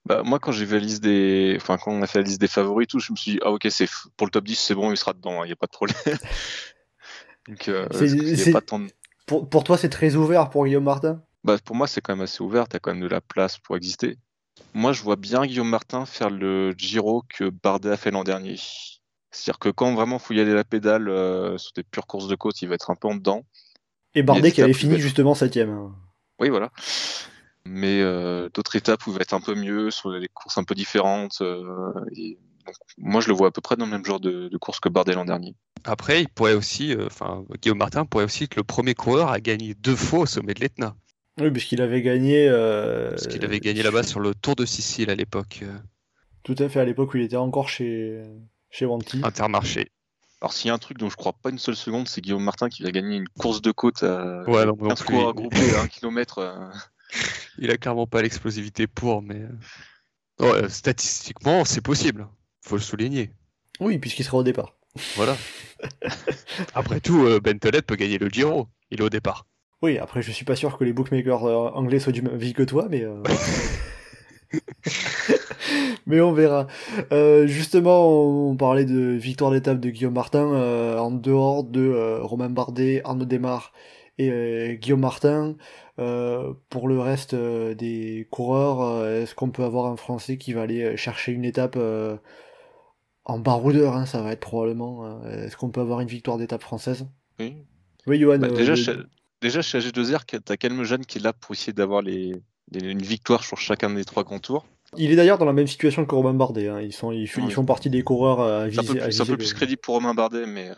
Bah, 0.05 0.21
moi, 0.23 0.37
quand 0.37 0.51
j'ai 0.51 0.65
vu 0.65 0.73
la 0.75 0.79
liste 0.79 1.03
des, 1.03 1.53
enfin, 1.55 1.77
quand 1.77 1.91
on 1.91 2.01
a 2.03 2.07
fait 2.07 2.19
la 2.19 2.25
liste 2.25 2.41
des 2.41 2.47
favoris 2.47 2.87
tout, 2.87 2.99
je 2.99 3.11
me 3.11 3.17
suis 3.17 3.31
dit, 3.33 3.39
ah, 3.41 3.51
ok, 3.51 3.65
c'est 3.69 3.89
pour 4.15 4.27
le 4.27 4.31
top 4.31 4.43
10, 4.43 4.55
c'est 4.55 4.75
bon, 4.75 4.91
il 4.91 4.97
sera 4.97 5.13
dedans, 5.13 5.43
il 5.43 5.47
n'y 5.47 5.53
a 5.53 5.55
pas 5.55 5.67
de 5.67 5.71
problème. 5.71 5.97
Donc, 7.47 7.67
euh, 7.67 7.87
c'est, 7.91 8.51
pas 8.51 8.61
tant 8.61 8.79
de... 8.79 8.87
pour, 9.25 9.49
pour 9.49 9.63
toi, 9.63 9.77
c'est 9.77 9.89
très 9.89 10.15
ouvert 10.15 10.49
pour 10.49 10.65
Guillaume 10.65 10.83
Martin? 10.83 11.21
Bah, 11.43 11.57
Pour 11.63 11.75
moi, 11.75 11.87
c'est 11.87 12.01
quand 12.01 12.15
même 12.15 12.23
assez 12.23 12.41
ouvert, 12.41 12.67
tu 12.67 12.75
as 12.75 12.79
quand 12.79 12.91
même 12.91 13.01
de 13.01 13.07
la 13.07 13.21
place 13.21 13.57
pour 13.57 13.75
exister. 13.75 14.17
Moi, 14.73 14.93
je 14.93 15.01
vois 15.01 15.15
bien 15.15 15.45
Guillaume 15.45 15.69
Martin 15.69 16.05
faire 16.05 16.29
le 16.29 16.73
Giro 16.77 17.23
que 17.29 17.49
Bardet 17.49 17.91
a 17.91 17.97
fait 17.97 18.11
l'an 18.11 18.23
dernier. 18.23 18.55
C'est-à-dire 19.31 19.59
que 19.59 19.69
quand 19.69 19.93
vraiment 19.93 20.17
il 20.17 20.21
faut 20.21 20.33
y 20.33 20.39
aller 20.39 20.53
la 20.53 20.63
pédale 20.63 21.09
euh, 21.09 21.57
sur 21.57 21.73
des 21.73 21.83
pures 21.83 22.05
courses 22.05 22.27
de 22.27 22.35
côte, 22.35 22.61
il 22.61 22.69
va 22.69 22.75
être 22.75 22.91
un 22.91 22.95
peu 22.95 23.07
en 23.07 23.15
dedans. 23.15 23.43
Et 24.13 24.23
Bardet 24.23 24.51
qui 24.51 24.61
avait 24.61 24.73
fini 24.73 24.99
justement 24.99 25.33
septième. 25.33 25.91
Oui, 26.39 26.49
voilà 26.49 26.71
mais 27.65 28.01
euh, 28.01 28.49
d'autres 28.53 28.75
étapes 28.75 29.05
où 29.07 29.11
il 29.11 29.15
va 29.15 29.21
être 29.21 29.33
un 29.33 29.41
peu 29.41 29.55
mieux, 29.55 29.91
sur 29.91 30.19
des 30.19 30.27
courses 30.27 30.57
un 30.57 30.63
peu 30.63 30.75
différentes. 30.75 31.39
Euh, 31.41 31.93
et 32.15 32.37
donc, 32.65 32.75
moi, 32.97 33.21
je 33.21 33.29
le 33.29 33.33
vois 33.33 33.47
à 33.47 33.51
peu 33.51 33.61
près 33.61 33.75
dans 33.75 33.85
le 33.85 33.91
même 33.91 34.05
genre 34.05 34.19
de, 34.19 34.49
de 34.49 34.57
course 34.57 34.79
que 34.79 34.89
Bardet 34.89 35.13
l'an 35.13 35.25
dernier. 35.25 35.55
Après, 35.85 36.21
il 36.21 36.29
pourrait 36.29 36.53
aussi, 36.53 36.93
euh, 36.93 37.07
enfin, 37.07 37.45
Guillaume 37.61 37.77
Martin 37.77 38.05
pourrait 38.05 38.25
aussi 38.25 38.45
être 38.45 38.55
le 38.55 38.63
premier 38.63 38.93
coureur 38.93 39.29
à 39.29 39.39
gagner 39.39 39.73
deux 39.75 39.95
fois 39.95 40.19
au 40.19 40.25
sommet 40.25 40.53
de 40.53 40.61
l'Etna. 40.61 40.95
Oui, 41.39 41.51
puisqu'il 41.51 41.81
avait 41.81 42.01
gagné. 42.01 42.47
Parce 42.49 43.27
qu'il 43.27 43.43
avait 43.43 43.59
gagné 43.59 43.83
là-bas 43.83 44.03
sur 44.03 44.19
le 44.19 44.35
Tour 44.35 44.55
de 44.55 44.65
Sicile 44.65 45.09
à 45.09 45.15
l'époque. 45.15 45.63
Tout 46.43 46.55
à 46.59 46.69
fait, 46.69 46.79
à 46.79 46.85
l'époque 46.85 47.13
où 47.13 47.17
il 47.17 47.23
était 47.23 47.37
encore 47.37 47.69
chez, 47.69 48.21
chez. 48.69 48.87
Intermarché. 49.23 49.89
Alors 50.41 50.51
s'il 50.51 50.67
y 50.67 50.71
a 50.71 50.73
un 50.73 50.77
truc 50.77 50.97
dont 50.97 51.09
je 51.09 51.15
crois 51.15 51.31
pas 51.31 51.49
une 51.49 51.57
seule 51.57 51.77
seconde, 51.77 52.09
c'est 52.09 52.19
Guillaume 52.19 52.43
Martin 52.43 52.67
qui 52.67 52.83
va 52.83 52.91
gagner 52.91 53.15
une 53.15 53.29
course 53.29 53.61
de 53.61 53.71
côte 53.71 54.03
à 54.03 54.43
ouais, 54.43 54.65
non, 54.65 54.75
15 54.75 55.03
coureurs 55.03 55.33
groupés 55.33 55.73
à 55.75 55.83
1 55.83 55.87
km 55.87 56.41
il 57.57 57.71
a 57.71 57.77
clairement 57.77 58.07
pas 58.07 58.21
l'explosivité 58.21 58.87
pour, 58.87 59.21
mais 59.21 59.41
euh, 60.41 60.67
statistiquement, 60.69 61.65
c'est 61.65 61.81
possible. 61.81 62.27
Faut 62.61 62.75
le 62.75 62.81
souligner. 62.81 63.31
Oui, 63.79 63.97
puisqu'il 63.97 64.23
sera 64.23 64.37
au 64.37 64.43
départ. 64.43 64.75
Voilà. 65.15 65.35
après 66.75 66.99
tout, 66.99 67.25
euh, 67.25 67.39
Ben 67.39 67.57
Tolet 67.59 67.81
peut 67.81 67.95
gagner 67.95 68.17
le 68.17 68.29
Giro. 68.29 68.67
Il 68.91 68.99
est 69.01 69.03
au 69.03 69.09
départ. 69.09 69.45
Oui, 69.81 69.97
après, 69.97 70.21
je 70.21 70.31
suis 70.31 70.45
pas 70.45 70.55
sûr 70.55 70.77
que 70.77 70.83
les 70.83 70.93
bookmakers 70.93 71.45
euh, 71.45 71.69
anglais 71.71 71.99
soient 71.99 72.13
du 72.13 72.21
même 72.21 72.37
vie 72.37 72.53
que 72.53 72.63
toi, 72.63 72.87
mais. 72.89 73.03
mais 76.05 76.21
on 76.21 76.31
verra. 76.31 76.67
justement, 77.45 78.49
on 78.49 78.55
parlait 78.55 78.85
de 78.85 79.11
victoire 79.11 79.51
d'étape 79.51 79.79
de 79.79 79.89
Guillaume 79.89 80.13
Martin 80.13 80.45
en 80.97 81.11
dehors 81.11 81.63
de 81.63 82.19
Romain 82.21 82.49
Bardet, 82.49 83.01
Arnaud 83.03 83.25
Desmar 83.25 83.73
et 84.19 84.77
Guillaume 84.79 85.01
Martin. 85.01 85.55
Euh, 85.99 86.53
pour 86.69 86.87
le 86.87 86.99
reste 86.99 87.35
euh, 87.35 87.75
des 87.75 88.27
coureurs, 88.31 88.81
euh, 88.81 89.21
est-ce 89.21 89.35
qu'on 89.35 89.51
peut 89.51 89.63
avoir 89.63 89.85
un 89.85 89.95
Français 89.95 90.37
qui 90.37 90.51
va 90.53 90.63
aller 90.63 90.97
chercher 90.97 91.31
une 91.33 91.45
étape 91.45 91.77
en 93.25 93.39
baroudeur 93.39 93.95
hein, 93.95 94.05
Ça 94.05 94.21
va 94.21 94.31
être 94.31 94.39
probablement. 94.39 95.23
est-ce 95.25 95.57
qu'on 95.57 95.69
peut 95.69 95.81
avoir 95.81 96.01
une 96.01 96.07
victoire 96.07 96.37
d'étape 96.37 96.61
française? 96.61 97.07
Oui. 97.39 97.55
Oui, 98.05 98.19
Johan. 98.19 98.39
Bah, 98.39 98.49
déjà, 98.49 98.75
chez, 98.75 98.93
déjà, 99.41 99.61
chez 99.61 99.79
AG2R, 99.79 100.41
t'as 100.43 100.57
Kelmejean 100.57 100.99
qui 101.07 101.19
est 101.19 101.21
là 101.21 101.33
pour 101.33 101.53
essayer 101.53 101.73
d'avoir 101.73 102.01
les, 102.01 102.33
les, 102.71 102.91
une 102.91 103.01
victoire 103.01 103.43
sur 103.43 103.57
chacun 103.57 103.89
des 103.89 104.05
trois 104.05 104.23
grands 104.23 104.39
tours. 104.39 104.65
Il 104.97 105.11
est 105.11 105.15
d'ailleurs 105.15 105.37
dans 105.37 105.45
la 105.45 105.53
même 105.53 105.67
situation 105.67 106.05
que 106.05 106.13
Romain 106.13 106.33
Bardet. 106.33 106.67
Hein. 106.67 106.81
Ils, 106.81 106.93
sont, 106.93 107.11
ils, 107.11 107.23
ils, 107.23 107.51
font 107.51 107.65
partie 107.65 107.89
des 107.89 108.03
coureurs 108.03 108.41
à 108.41 108.67
viser. 108.67 109.11
C'est 109.11 109.21
un 109.21 109.25
peu, 109.25 109.37
plus, 109.37 109.53
crédible 109.53 109.81
pour 109.81 109.95
Romain 109.95 110.13
Bardet, 110.13 110.45
mais, 110.45 110.71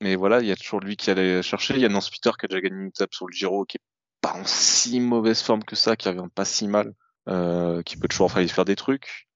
mais 0.00 0.16
voilà, 0.16 0.40
il 0.40 0.46
y 0.46 0.52
a 0.52 0.56
toujours 0.56 0.80
lui 0.80 0.96
qui 0.96 1.10
allait 1.10 1.42
chercher. 1.42 1.74
Il 1.74 1.80
y 1.80 1.84
a 1.84 1.88
Nance 1.88 2.10
Peter 2.10 2.30
qui 2.38 2.46
a 2.46 2.48
déjà 2.48 2.60
gagné 2.60 2.82
une 2.82 2.88
étape 2.88 3.14
sur 3.14 3.26
le 3.26 3.32
Giro, 3.32 3.64
qui 3.64 3.76
est 3.76 3.80
pas 4.20 4.34
en 4.34 4.44
si 4.44 5.00
mauvaise 5.00 5.42
forme 5.42 5.62
que 5.62 5.76
ça, 5.76 5.96
qui 5.96 6.08
revient 6.08 6.28
pas 6.34 6.44
si 6.44 6.66
mal, 6.66 6.94
euh, 7.28 7.82
qui 7.82 7.96
peut 7.96 8.08
toujours 8.08 8.32
faire 8.32 8.64
des 8.64 8.76
trucs. 8.76 9.28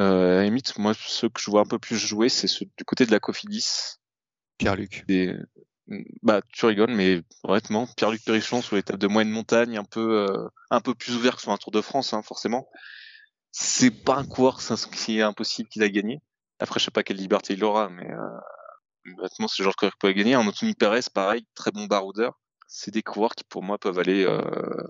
Euh, 0.00 0.34
à 0.34 0.36
la 0.36 0.44
limite, 0.44 0.78
moi, 0.78 0.92
ceux 0.94 1.28
que 1.28 1.40
je 1.40 1.50
vois 1.50 1.60
un 1.60 1.66
peu 1.66 1.78
plus 1.78 1.96
jouer, 1.96 2.28
c'est 2.28 2.48
ceux 2.48 2.66
du 2.76 2.84
côté 2.84 3.06
de 3.06 3.10
la 3.10 3.20
Cofidis. 3.20 3.96
Pierre-Luc. 4.58 5.04
Des... 5.06 5.36
Bah, 6.22 6.40
tu 6.52 6.66
rigoles, 6.66 6.92
mais 6.92 7.22
honnêtement, 7.42 7.86
Pierre-Luc 7.96 8.24
Périchon 8.24 8.62
sur 8.62 8.76
l'étape 8.76 8.98
de 8.98 9.06
moyenne 9.06 9.32
montagne, 9.32 9.76
un 9.76 9.84
peu, 9.84 10.26
euh, 10.28 10.48
un 10.70 10.80
peu 10.80 10.94
plus 10.94 11.14
ouvert 11.14 11.36
que 11.36 11.42
sur 11.42 11.52
un 11.52 11.56
Tour 11.56 11.72
de 11.72 11.80
France, 11.80 12.12
hein, 12.12 12.22
forcément. 12.22 12.68
C'est 13.52 13.90
pas 13.90 14.16
un 14.16 14.24
coureur 14.24 14.58
qui 14.92 15.18
est 15.18 15.22
impossible 15.22 15.68
qu'il 15.68 15.82
a 15.82 15.88
gagné. 15.88 16.20
Après, 16.58 16.80
je 16.80 16.86
sais 16.86 16.90
pas 16.90 17.02
quelle 17.02 17.18
liberté 17.18 17.54
il 17.54 17.62
aura, 17.62 17.88
mais 17.88 18.10
euh, 18.10 19.10
honnêtement, 19.18 19.46
c'est 19.46 19.62
le 19.62 19.64
genre 19.64 19.74
de 19.74 19.76
coureur 19.76 19.92
qui 19.92 19.98
peut 19.98 20.12
gagner. 20.12 20.34
En 20.34 20.46
Anthony 20.46 20.74
Perez, 20.74 21.02
pareil, 21.12 21.46
très 21.54 21.70
bon 21.70 21.86
baroudeur 21.86 22.38
c'est 22.76 22.92
des 22.92 23.02
coureurs 23.02 23.36
qui 23.36 23.44
pour 23.44 23.62
moi 23.62 23.78
peuvent 23.78 24.00
aller. 24.00 24.24
Euh, 24.24 24.42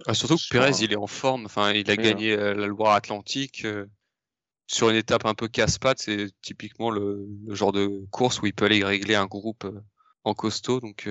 ah, 0.06 0.14
surtout 0.14 0.36
que 0.36 0.48
Pérez, 0.50 0.72
il 0.80 0.92
est 0.92 0.96
en 0.96 1.06
forme. 1.06 1.44
Enfin, 1.44 1.70
il 1.72 1.90
a 1.90 1.96
gagné 1.96 2.32
euh, 2.32 2.54
la 2.54 2.66
Loire-Atlantique 2.66 3.66
euh, 3.66 3.86
sur 4.66 4.90
une 4.90 4.96
étape 4.96 5.26
un 5.26 5.34
peu 5.34 5.48
casse-pattes. 5.48 6.00
C'est 6.00 6.28
typiquement 6.42 6.90
le, 6.90 7.26
genre 7.48 7.72
de 7.72 8.04
course 8.10 8.40
où 8.42 8.46
il 8.46 8.54
peut 8.54 8.64
aller 8.64 8.84
régler 8.84 9.14
un 9.14 9.26
groupe 9.26 9.66
en 10.24 10.34
costaud. 10.34 10.80
Donc, 10.80 11.08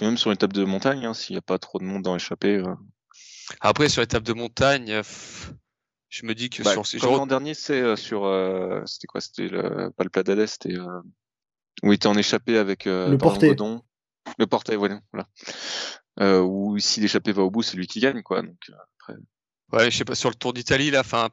même 0.00 0.16
sur 0.16 0.30
une 0.30 0.34
étape 0.34 0.52
de 0.52 0.64
montagne, 0.64 1.06
hein, 1.06 1.14
s'il 1.14 1.34
n'y 1.34 1.38
a 1.38 1.42
pas 1.42 1.58
trop 1.58 1.78
de 1.78 1.84
monde 1.84 2.02
dans 2.02 2.14
l'échappée. 2.14 2.62
Après, 3.60 3.88
sur 3.88 4.02
l'étape 4.02 4.24
de 4.24 4.32
montagne, 4.32 5.02
je 6.08 6.26
me 6.26 6.34
dis 6.34 6.50
que 6.50 6.62
bah, 6.62 6.72
sur 6.72 6.86
ces 6.86 6.98
jours. 6.98 7.16
L'an 7.16 7.26
dernier, 7.26 7.54
c'est 7.54 7.96
sur. 7.96 8.22
c'était 8.86 9.06
quoi 9.06 9.20
C'était 9.20 9.48
le... 9.48 9.90
pas 9.90 10.04
le 10.04 10.46
c'était. 10.46 10.78
où 11.82 11.92
il 11.92 11.94
était 11.94 12.06
en 12.06 12.16
échappée 12.16 12.58
avec. 12.58 12.84
le 12.84 13.16
porté. 13.16 13.54
Le 14.36 14.46
portail, 14.46 14.76
voilà. 14.76 15.00
Euh, 16.20 16.40
ou 16.40 16.78
si 16.78 17.00
l'échappée 17.00 17.32
va 17.32 17.42
au 17.42 17.50
bout, 17.50 17.62
c'est 17.62 17.76
lui 17.76 17.86
qui 17.86 18.00
gagne, 18.00 18.22
quoi. 18.22 18.42
Donc, 18.42 18.58
euh, 18.70 18.74
après... 19.00 19.14
Ouais, 19.72 19.90
je 19.90 19.96
sais 19.96 20.04
pas, 20.04 20.14
sur 20.14 20.30
le 20.30 20.34
Tour 20.34 20.52
d'Italie, 20.52 20.90
là, 20.90 21.00
enfin, 21.00 21.30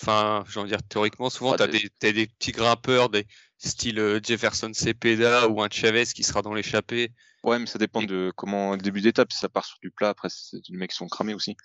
enfin, 0.00 0.44
j'ai 0.48 0.60
envie 0.60 0.70
de 0.70 0.76
dire, 0.76 0.86
théoriquement, 0.88 1.30
souvent, 1.30 1.56
tu 1.56 1.62
as 1.62 1.66
des... 1.66 1.90
des, 2.00 2.26
petits 2.26 2.52
grimpeurs, 2.52 3.08
des 3.08 3.26
style 3.58 3.98
euh, 3.98 4.20
Jefferson 4.22 4.72
Cepeda 4.72 5.48
ou 5.48 5.62
un 5.62 5.68
Chavez 5.70 6.06
qui 6.06 6.22
sera 6.22 6.42
dans 6.42 6.54
l'échappée. 6.54 7.12
Ouais, 7.42 7.58
mais 7.58 7.66
ça 7.66 7.78
dépend 7.78 8.02
de 8.02 8.32
comment 8.36 8.72
le 8.72 8.80
début 8.80 9.00
d'étape. 9.00 9.32
Si 9.32 9.38
ça 9.38 9.48
part 9.48 9.64
sur 9.64 9.78
du 9.82 9.90
plat, 9.90 10.10
après, 10.10 10.28
c'est 10.30 10.58
des 10.68 10.76
mecs 10.76 10.90
qui 10.90 10.96
sont 10.96 11.08
cramés 11.08 11.34
aussi. 11.34 11.56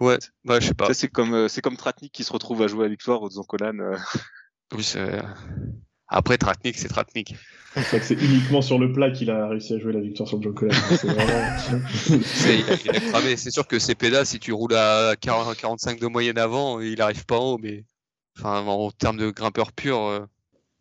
Ouais, 0.00 0.18
ouais, 0.44 0.60
je 0.60 0.68
sais 0.68 0.74
pas. 0.74 0.92
C'est 0.94 1.08
comme, 1.08 1.48
c'est 1.48 1.60
comme 1.60 1.76
Tratnik 1.76 2.12
qui 2.12 2.24
se 2.24 2.32
retrouve 2.32 2.62
à 2.62 2.68
jouer 2.68 2.86
à 2.86 2.88
victoire 2.88 3.22
au 3.22 3.30
Zancolan. 3.30 3.96
Oui, 4.72 4.84
c'est. 4.84 5.20
Après, 6.08 6.38
Tratnik, 6.38 6.76
c'est 6.76 6.88
Tratnik. 6.88 7.34
C'est 7.76 8.12
uniquement 8.12 8.62
sur 8.62 8.78
le 8.78 8.92
plat 8.92 9.10
qu'il 9.10 9.30
a 9.30 9.48
réussi 9.48 9.74
à 9.74 9.78
jouer 9.78 9.92
la 9.92 10.00
victoire 10.00 10.28
sur 10.28 10.42
John 10.42 10.54
Collins. 10.54 10.74
C'est 13.36 13.50
sûr 13.50 13.66
que 13.66 13.78
Cepeda, 13.78 14.24
si 14.24 14.40
tu 14.40 14.52
roules 14.52 14.74
à 14.74 15.14
40, 15.20 15.56
45 15.56 16.00
de 16.00 16.06
moyenne 16.06 16.38
avant, 16.38 16.80
il 16.80 17.00
arrive 17.02 17.26
pas 17.26 17.38
en 17.38 17.52
haut, 17.52 17.58
mais 17.58 17.84
enfin, 18.38 18.64
en 18.64 18.90
termes 18.90 19.18
de 19.18 19.30
grimpeur 19.30 19.72
pur. 19.72 20.00
Euh, 20.00 20.26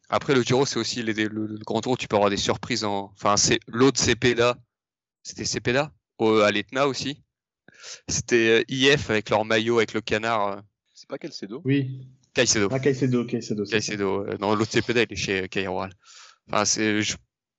après, 0.09 0.33
le 0.33 0.41
Giro, 0.41 0.65
c'est 0.65 0.79
aussi 0.79 1.03
le, 1.03 1.57
grand 1.65 1.81
tour, 1.81 1.97
tu 1.97 2.07
peux 2.07 2.15
avoir 2.15 2.29
des 2.29 2.37
surprises. 2.37 2.85
En... 2.85 3.11
Enfin, 3.13 3.35
c'est 3.35 3.59
l'autre 3.67 3.99
Cepeda. 3.99 4.57
C'était 5.23 5.45
Cepeda? 5.45 5.91
À 6.19 6.51
l'Etna 6.51 6.87
aussi. 6.87 7.21
C'était 8.07 8.61
euh, 8.61 8.63
IF 8.69 9.09
avec 9.09 9.29
leur 9.29 9.45
maillot 9.45 9.77
avec 9.77 9.93
le 9.93 10.01
canard. 10.01 10.47
Euh. 10.47 10.61
C'est 10.95 11.07
pas 11.07 11.17
Calcedo? 11.17 11.61
Oui. 11.63 12.07
Caicedo. 12.37 12.67
Ah, 12.71 12.79
Caicedo, 12.79 13.25
Caicedo. 13.25 13.65
Caicedo. 13.65 14.25
Non, 14.39 14.53
l'autre 14.53 14.71
Cepeda, 14.71 15.01
il 15.01 15.11
est 15.11 15.15
chez 15.15 15.49
Cairoal. 15.49 15.91
Enfin, 16.47 16.65
c'est 16.65 16.99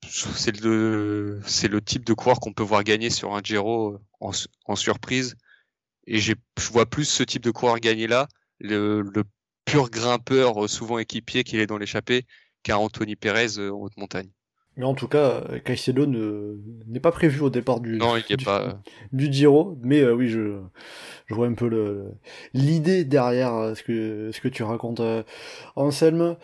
c'est 0.07 0.61
le 0.61 1.41
c'est 1.45 1.67
le 1.67 1.83
type 1.83 2.05
de 2.05 2.15
coureur 2.15 2.39
qu'on 2.39 2.53
peut 2.53 2.63
voir 2.63 2.85
gagner 2.85 3.11
sur 3.11 3.35
un 3.35 3.41
Giro 3.43 3.95
euh, 3.95 3.99
en, 4.21 4.31
en 4.67 4.77
surprise. 4.77 5.35
Et 6.07 6.19
je 6.19 6.33
vois 6.71 6.87
plus 6.87 7.07
ce 7.07 7.25
type 7.25 7.43
de 7.43 7.51
coureur 7.51 7.81
gagner 7.81 8.07
là, 8.07 8.29
le, 8.61 9.03
le 9.03 9.25
pur 9.65 9.91
grimpeur 9.91 10.65
euh, 10.65 10.69
souvent 10.69 10.99
équipier 10.99 11.43
qu'il 11.43 11.59
est 11.59 11.67
dans 11.67 11.77
l'échappée, 11.77 12.25
qu'un 12.63 12.77
Anthony 12.77 13.17
Perez 13.17 13.59
euh, 13.59 13.73
en 13.73 13.81
haute 13.81 13.97
montagne. 13.97 14.31
Mais 14.79 14.85
en 14.87 14.95
tout 14.95 15.09
cas, 15.09 15.43
Caicedo 15.65 16.07
n'est 16.07 17.01
pas 17.01 17.13
prévu 17.13 17.43
au 17.43 17.51
départ 17.51 17.81
du, 17.81 17.99
non, 17.99 18.17
il 18.17 18.37
du, 18.37 18.45
pas... 18.45 18.79
du 19.13 19.31
Giro, 19.31 19.77
mais 19.83 20.03
oui, 20.09 20.29
je, 20.29 20.61
je 21.27 21.35
vois 21.35 21.49
un 21.49 21.55
peu 21.55 22.07
l'idée 22.55 23.05
derrière 23.05 23.77
ce 23.77 23.83
que, 23.83 24.31
ce 24.33 24.41
que 24.41 24.49
tu 24.49 24.63
racontes, 24.63 25.03
Anselme. 25.77 26.37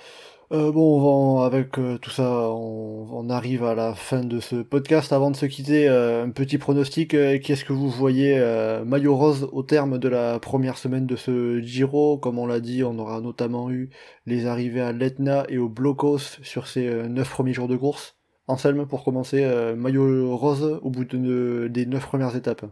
Euh, 0.53 0.71
bon, 0.71 1.01
on 1.01 1.39
va, 1.41 1.47
avec 1.47 1.79
euh, 1.79 1.97
tout 1.99 2.11
ça, 2.11 2.51
on, 2.51 3.09
on 3.11 3.31
arrive 3.31 3.65
à 3.65 3.75
la 3.75 3.95
fin 3.95 4.23
de 4.23 4.41
ce 4.41 4.57
podcast. 4.57 5.13
Avant 5.13 5.31
de 5.31 5.37
se 5.37 5.47
quitter, 5.47 5.89
euh, 5.89 6.23
un 6.25 6.31
petit 6.31 6.59
pronostic. 6.59 7.15
euh, 7.15 7.39
Qu'est-ce 7.43 7.65
que 7.65 7.73
vous 7.73 7.89
voyez 7.89 8.37
euh, 8.39 8.85
maillot 8.85 9.17
rose 9.17 9.49
au 9.53 9.63
terme 9.63 9.99
de 9.99 10.09
la 10.09 10.39
première 10.39 10.77
semaine 10.77 11.07
de 11.07 11.17
ce 11.17 11.61
Giro? 11.63 12.19
Comme 12.19 12.39
on 12.39 12.47
l'a 12.47 12.61
dit, 12.61 12.85
on 12.85 12.99
aura 12.99 13.21
notamment 13.23 13.71
eu 13.71 13.89
les 14.27 14.47
arrivées 14.47 14.83
à 14.83 14.93
l'Etna 14.93 15.45
et 15.49 15.57
au 15.59 15.69
Blocos 15.71 16.19
sur 16.43 16.67
ces 16.69 16.87
euh, 16.87 17.09
neuf 17.09 17.31
premiers 17.31 17.55
jours 17.55 17.67
de 17.67 17.77
course. 17.77 18.17
Anselme, 18.47 18.87
pour 18.87 19.05
commencer, 19.05 19.43
euh, 19.43 19.75
maillot 19.75 20.37
rose 20.37 20.79
au 20.83 20.91
bout 20.91 21.05
de- 21.05 21.69
des 21.71 21.87
neuf 21.87 22.05
premières 22.07 22.37
étapes. 22.37 22.67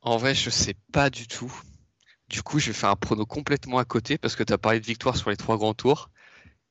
En 0.00 0.16
vrai, 0.16 0.34
je 0.34 0.48
sais 0.50 0.74
pas 0.92 1.10
du 1.10 1.26
tout. 1.26 1.52
Du 2.28 2.42
coup, 2.42 2.58
je 2.58 2.68
vais 2.68 2.72
faire 2.72 2.90
un 2.90 2.96
prono 2.96 3.26
complètement 3.26 3.78
à 3.78 3.84
côté 3.84 4.18
parce 4.18 4.36
que 4.36 4.42
tu 4.42 4.52
as 4.52 4.58
parlé 4.58 4.80
de 4.80 4.86
victoire 4.86 5.16
sur 5.16 5.30
les 5.30 5.36
trois 5.36 5.56
grands 5.56 5.74
tours. 5.74 6.10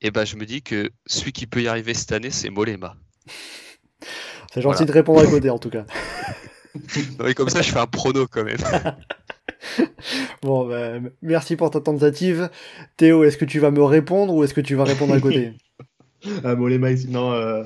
Et 0.02 0.12
ben, 0.12 0.26
je 0.26 0.36
me 0.36 0.46
dis 0.46 0.62
que 0.62 0.92
celui 1.06 1.32
qui 1.32 1.48
peut 1.48 1.62
y 1.62 1.68
arriver 1.68 1.94
cette 1.94 2.12
année, 2.12 2.32
c'est 2.32 2.50
Molema. 2.50 2.96
C'est 4.54 4.62
gentil 4.62 4.78
Voilà. 4.78 4.86
de 4.86 4.92
répondre 4.92 5.20
à 5.20 5.26
côté 5.26 5.50
en 5.50 5.60
tout 5.60 5.70
cas. 5.70 5.86
Non, 7.20 7.34
comme 7.34 7.50
ça, 7.50 7.62
je 7.62 7.72
fais 7.72 7.80
un 7.80 7.88
prono 7.88 8.28
quand 8.28 8.44
même. 8.44 8.58
Bon, 10.42 10.68
ben, 10.68 11.12
merci 11.22 11.56
pour 11.56 11.72
ta 11.72 11.82
tentative. 11.82 12.50
Théo, 12.98 13.24
est-ce 13.24 13.38
que 13.38 13.46
tu 13.46 13.60
vas 13.60 13.72
me 13.72 13.84
répondre 13.84 14.34
ou 14.34 14.44
est-ce 14.44 14.54
que 14.54 14.62
tu 14.62 14.76
vas 14.76 14.84
répondre 14.86 15.14
à 15.14 15.20
côté? 15.20 15.54
Ah, 16.44 16.56
bon, 16.56 16.68
les 16.68 16.78
Mike, 16.78 17.10
non, 17.10 17.32
euh, 17.32 17.64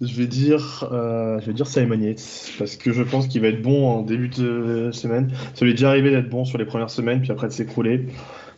je 0.00 0.14
vais 0.14 0.26
dire, 0.26 0.88
euh, 0.92 1.40
je 1.40 1.46
vais 1.46 1.52
dire 1.52 1.66
Simon 1.66 2.00
Yates, 2.00 2.52
parce 2.58 2.76
que 2.76 2.92
je 2.92 3.02
pense 3.02 3.28
qu'il 3.28 3.40
va 3.42 3.48
être 3.48 3.62
bon 3.62 3.86
en 3.88 4.02
début 4.02 4.28
de 4.28 4.90
semaine. 4.92 5.32
Ça 5.54 5.64
lui 5.64 5.72
est 5.72 5.74
déjà 5.74 5.90
arrivé 5.90 6.10
d'être 6.10 6.28
bon 6.28 6.44
sur 6.44 6.58
les 6.58 6.64
premières 6.64 6.90
semaines, 6.90 7.20
puis 7.20 7.30
après 7.30 7.48
de 7.48 7.52
s'écrouler. 7.52 8.06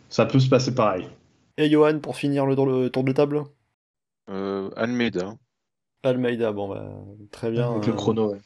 Ça 0.09 0.25
peut 0.25 0.39
se 0.39 0.49
passer 0.49 0.73
pareil. 0.73 1.07
Et 1.57 1.69
Johan, 1.69 1.99
pour 1.99 2.15
finir 2.15 2.45
le 2.45 2.55
tour, 2.55 2.65
le 2.65 2.89
tour 2.89 3.03
de 3.03 3.11
table? 3.11 3.43
Euh, 4.29 4.69
Almeida. 4.75 5.35
Almeida, 6.03 6.51
bon, 6.51 6.69
ben, 6.69 7.05
très 7.31 7.51
bien. 7.51 7.71
Avec 7.71 7.87
le 7.87 7.93
euh, 7.93 7.95
chrono, 7.95 8.31
ouais. 8.31 8.39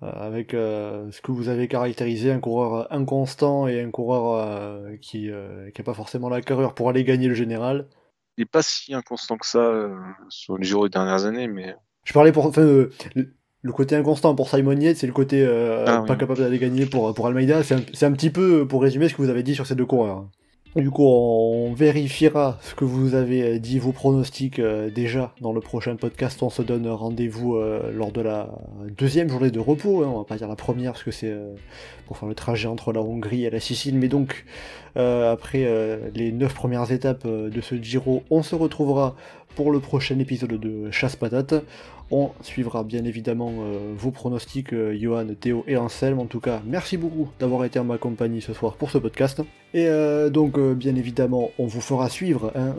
avec 0.00 0.54
euh, 0.54 1.10
ce 1.10 1.20
que 1.20 1.32
vous 1.32 1.48
avez 1.48 1.68
caractérisé, 1.68 2.30
un 2.30 2.40
coureur 2.40 2.92
inconstant 2.92 3.66
et 3.68 3.80
un 3.80 3.90
coureur 3.90 4.46
euh, 4.46 4.96
qui 5.00 5.28
n'a 5.28 5.84
pas 5.84 5.94
forcément 5.94 6.28
la 6.28 6.40
carrure 6.40 6.74
pour 6.74 6.88
aller 6.88 7.04
gagner 7.04 7.28
le 7.28 7.34
général. 7.34 7.86
N'est 8.40 8.46
pas 8.46 8.62
si 8.62 8.94
inconstant 8.94 9.36
que 9.36 9.46
ça 9.46 9.58
euh, 9.58 9.94
sur 10.30 10.56
le 10.56 10.64
Giro 10.64 10.88
des 10.88 10.92
dernières 10.92 11.26
années, 11.26 11.46
mais 11.46 11.76
Je 12.04 12.14
parlais 12.14 12.32
pour. 12.32 12.46
Enfin, 12.46 12.62
euh, 12.62 12.90
le, 13.14 13.72
côté 13.72 13.96
inconstant 13.96 14.34
pour 14.34 14.48
Simon 14.48 14.80
Yates, 14.80 14.96
c'est 14.96 15.06
le 15.06 15.12
côté 15.12 15.44
euh, 15.44 15.84
Ah, 15.86 15.98
pas 16.06 16.14
oui. 16.14 16.18
capable 16.18 16.38
d'aller 16.38 16.58
gagner 16.58 16.86
pour, 16.86 17.12
pour 17.12 17.26
Almeida. 17.26 17.62
C'est 17.62 17.74
un, 17.74 17.82
c'est 17.92 18.06
un 18.06 18.12
petit 18.12 18.30
peu, 18.30 18.66
pour 18.66 18.80
résumer, 18.80 19.10
ce 19.10 19.14
que 19.14 19.20
vous 19.20 19.28
avez 19.28 19.42
dit 19.42 19.54
sur 19.54 19.66
ces 19.66 19.74
deux 19.74 19.84
coureurs. 19.84 20.24
Du 20.76 20.88
coup, 20.88 21.02
on 21.04 21.72
vérifiera 21.72 22.56
ce 22.62 22.76
que 22.76 22.84
vous 22.84 23.14
avez 23.16 23.58
dit, 23.58 23.80
vos 23.80 23.90
pronostics 23.90 24.60
euh, 24.60 24.88
déjà 24.88 25.32
dans 25.40 25.52
le 25.52 25.60
prochain 25.60 25.96
podcast. 25.96 26.40
On 26.44 26.50
se 26.50 26.62
donne 26.62 26.86
rendez-vous 26.86 27.56
euh, 27.56 27.90
lors 27.92 28.12
de 28.12 28.20
la 28.20 28.50
deuxième 28.96 29.28
journée 29.28 29.50
de 29.50 29.58
repos. 29.58 30.04
hein. 30.04 30.12
On 30.14 30.18
va 30.18 30.24
pas 30.24 30.36
dire 30.36 30.46
la 30.46 30.54
première 30.54 30.92
parce 30.92 31.02
que 31.02 31.10
c'est 31.10 31.26
euh, 31.30 31.54
pour 32.06 32.18
faire 32.18 32.28
le 32.28 32.36
trajet 32.36 32.68
entre 32.68 32.92
la 32.92 33.00
Hongrie 33.00 33.44
et 33.46 33.50
la 33.50 33.58
Sicile. 33.58 33.98
Mais 33.98 34.06
donc, 34.06 34.44
euh, 34.96 35.32
après 35.32 35.64
euh, 35.64 36.08
les 36.14 36.30
neuf 36.30 36.54
premières 36.54 36.92
étapes 36.92 37.24
euh, 37.26 37.50
de 37.50 37.60
ce 37.60 37.74
Giro, 37.74 38.22
on 38.30 38.44
se 38.44 38.54
retrouvera 38.54 39.16
pour 39.54 39.70
le 39.72 39.80
prochain 39.80 40.18
épisode 40.18 40.52
de 40.52 40.90
Chasse 40.90 41.16
Patate. 41.16 41.54
On 42.12 42.30
suivra 42.42 42.82
bien 42.82 43.04
évidemment 43.04 43.52
euh, 43.60 43.94
vos 43.96 44.10
pronostics, 44.10 44.72
euh, 44.72 44.98
Johan, 45.00 45.26
Théo 45.38 45.64
et 45.68 45.76
Anselme. 45.76 46.18
En 46.18 46.26
tout 46.26 46.40
cas, 46.40 46.60
merci 46.66 46.96
beaucoup 46.96 47.28
d'avoir 47.38 47.64
été 47.64 47.78
en 47.78 47.84
ma 47.84 47.98
compagnie 47.98 48.40
ce 48.40 48.52
soir 48.52 48.74
pour 48.74 48.90
ce 48.90 48.98
podcast. 48.98 49.42
Et 49.74 49.86
euh, 49.86 50.28
donc, 50.28 50.58
bien 50.58 50.96
évidemment, 50.96 51.52
on 51.58 51.66
vous 51.66 51.80
fera 51.80 52.08
suivre 52.08 52.52
hein, 52.56 52.74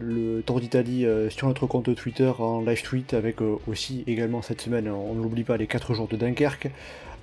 le 0.00 0.42
Tour 0.42 0.58
d'Italie 0.58 1.06
sur 1.28 1.46
notre 1.46 1.68
compte 1.68 1.94
Twitter 1.94 2.32
en 2.38 2.60
live 2.60 2.82
tweet 2.82 3.14
avec 3.14 3.36
aussi 3.68 4.02
également 4.08 4.42
cette 4.42 4.60
semaine, 4.60 4.88
on 4.88 5.14
ne 5.14 5.22
l'oublie 5.22 5.44
pas, 5.44 5.56
les 5.56 5.68
4 5.68 5.94
jours 5.94 6.08
de 6.08 6.16
Dunkerque. 6.16 6.68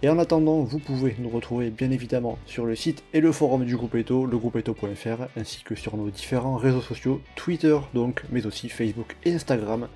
Et 0.01 0.07
en 0.07 0.17
attendant, 0.17 0.61
vous 0.61 0.79
pouvez 0.79 1.15
nous 1.19 1.29
retrouver 1.29 1.71
bien 1.71 1.91
évidemment 1.91 2.39
sur 2.45 2.65
le 2.65 2.75
site 2.75 3.03
et 3.13 3.19
le 3.19 3.33
forum 3.33 3.65
du 3.65 3.75
groupe 3.75 3.95
Eto, 3.95 4.25
legroupeeto.fr, 4.25 5.27
ainsi 5.35 5.63
que 5.63 5.75
sur 5.75 5.97
nos 5.97 6.09
différents 6.09 6.55
réseaux 6.55 6.81
sociaux, 6.81 7.21
Twitter 7.35 7.77
donc, 7.93 8.23
mais 8.31 8.45
aussi 8.45 8.69
Facebook 8.69 9.17
et 9.25 9.33
Instagram. 9.33 9.89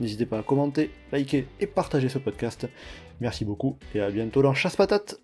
N'hésitez 0.00 0.24
pas 0.24 0.38
à 0.38 0.42
commenter, 0.42 0.90
liker 1.12 1.46
et 1.60 1.66
partager 1.66 2.08
ce 2.08 2.18
podcast. 2.18 2.68
Merci 3.20 3.44
beaucoup 3.44 3.76
et 3.94 4.00
à 4.00 4.10
bientôt 4.10 4.40
dans 4.40 4.54
Chasse 4.54 4.76
Patate 4.76 5.20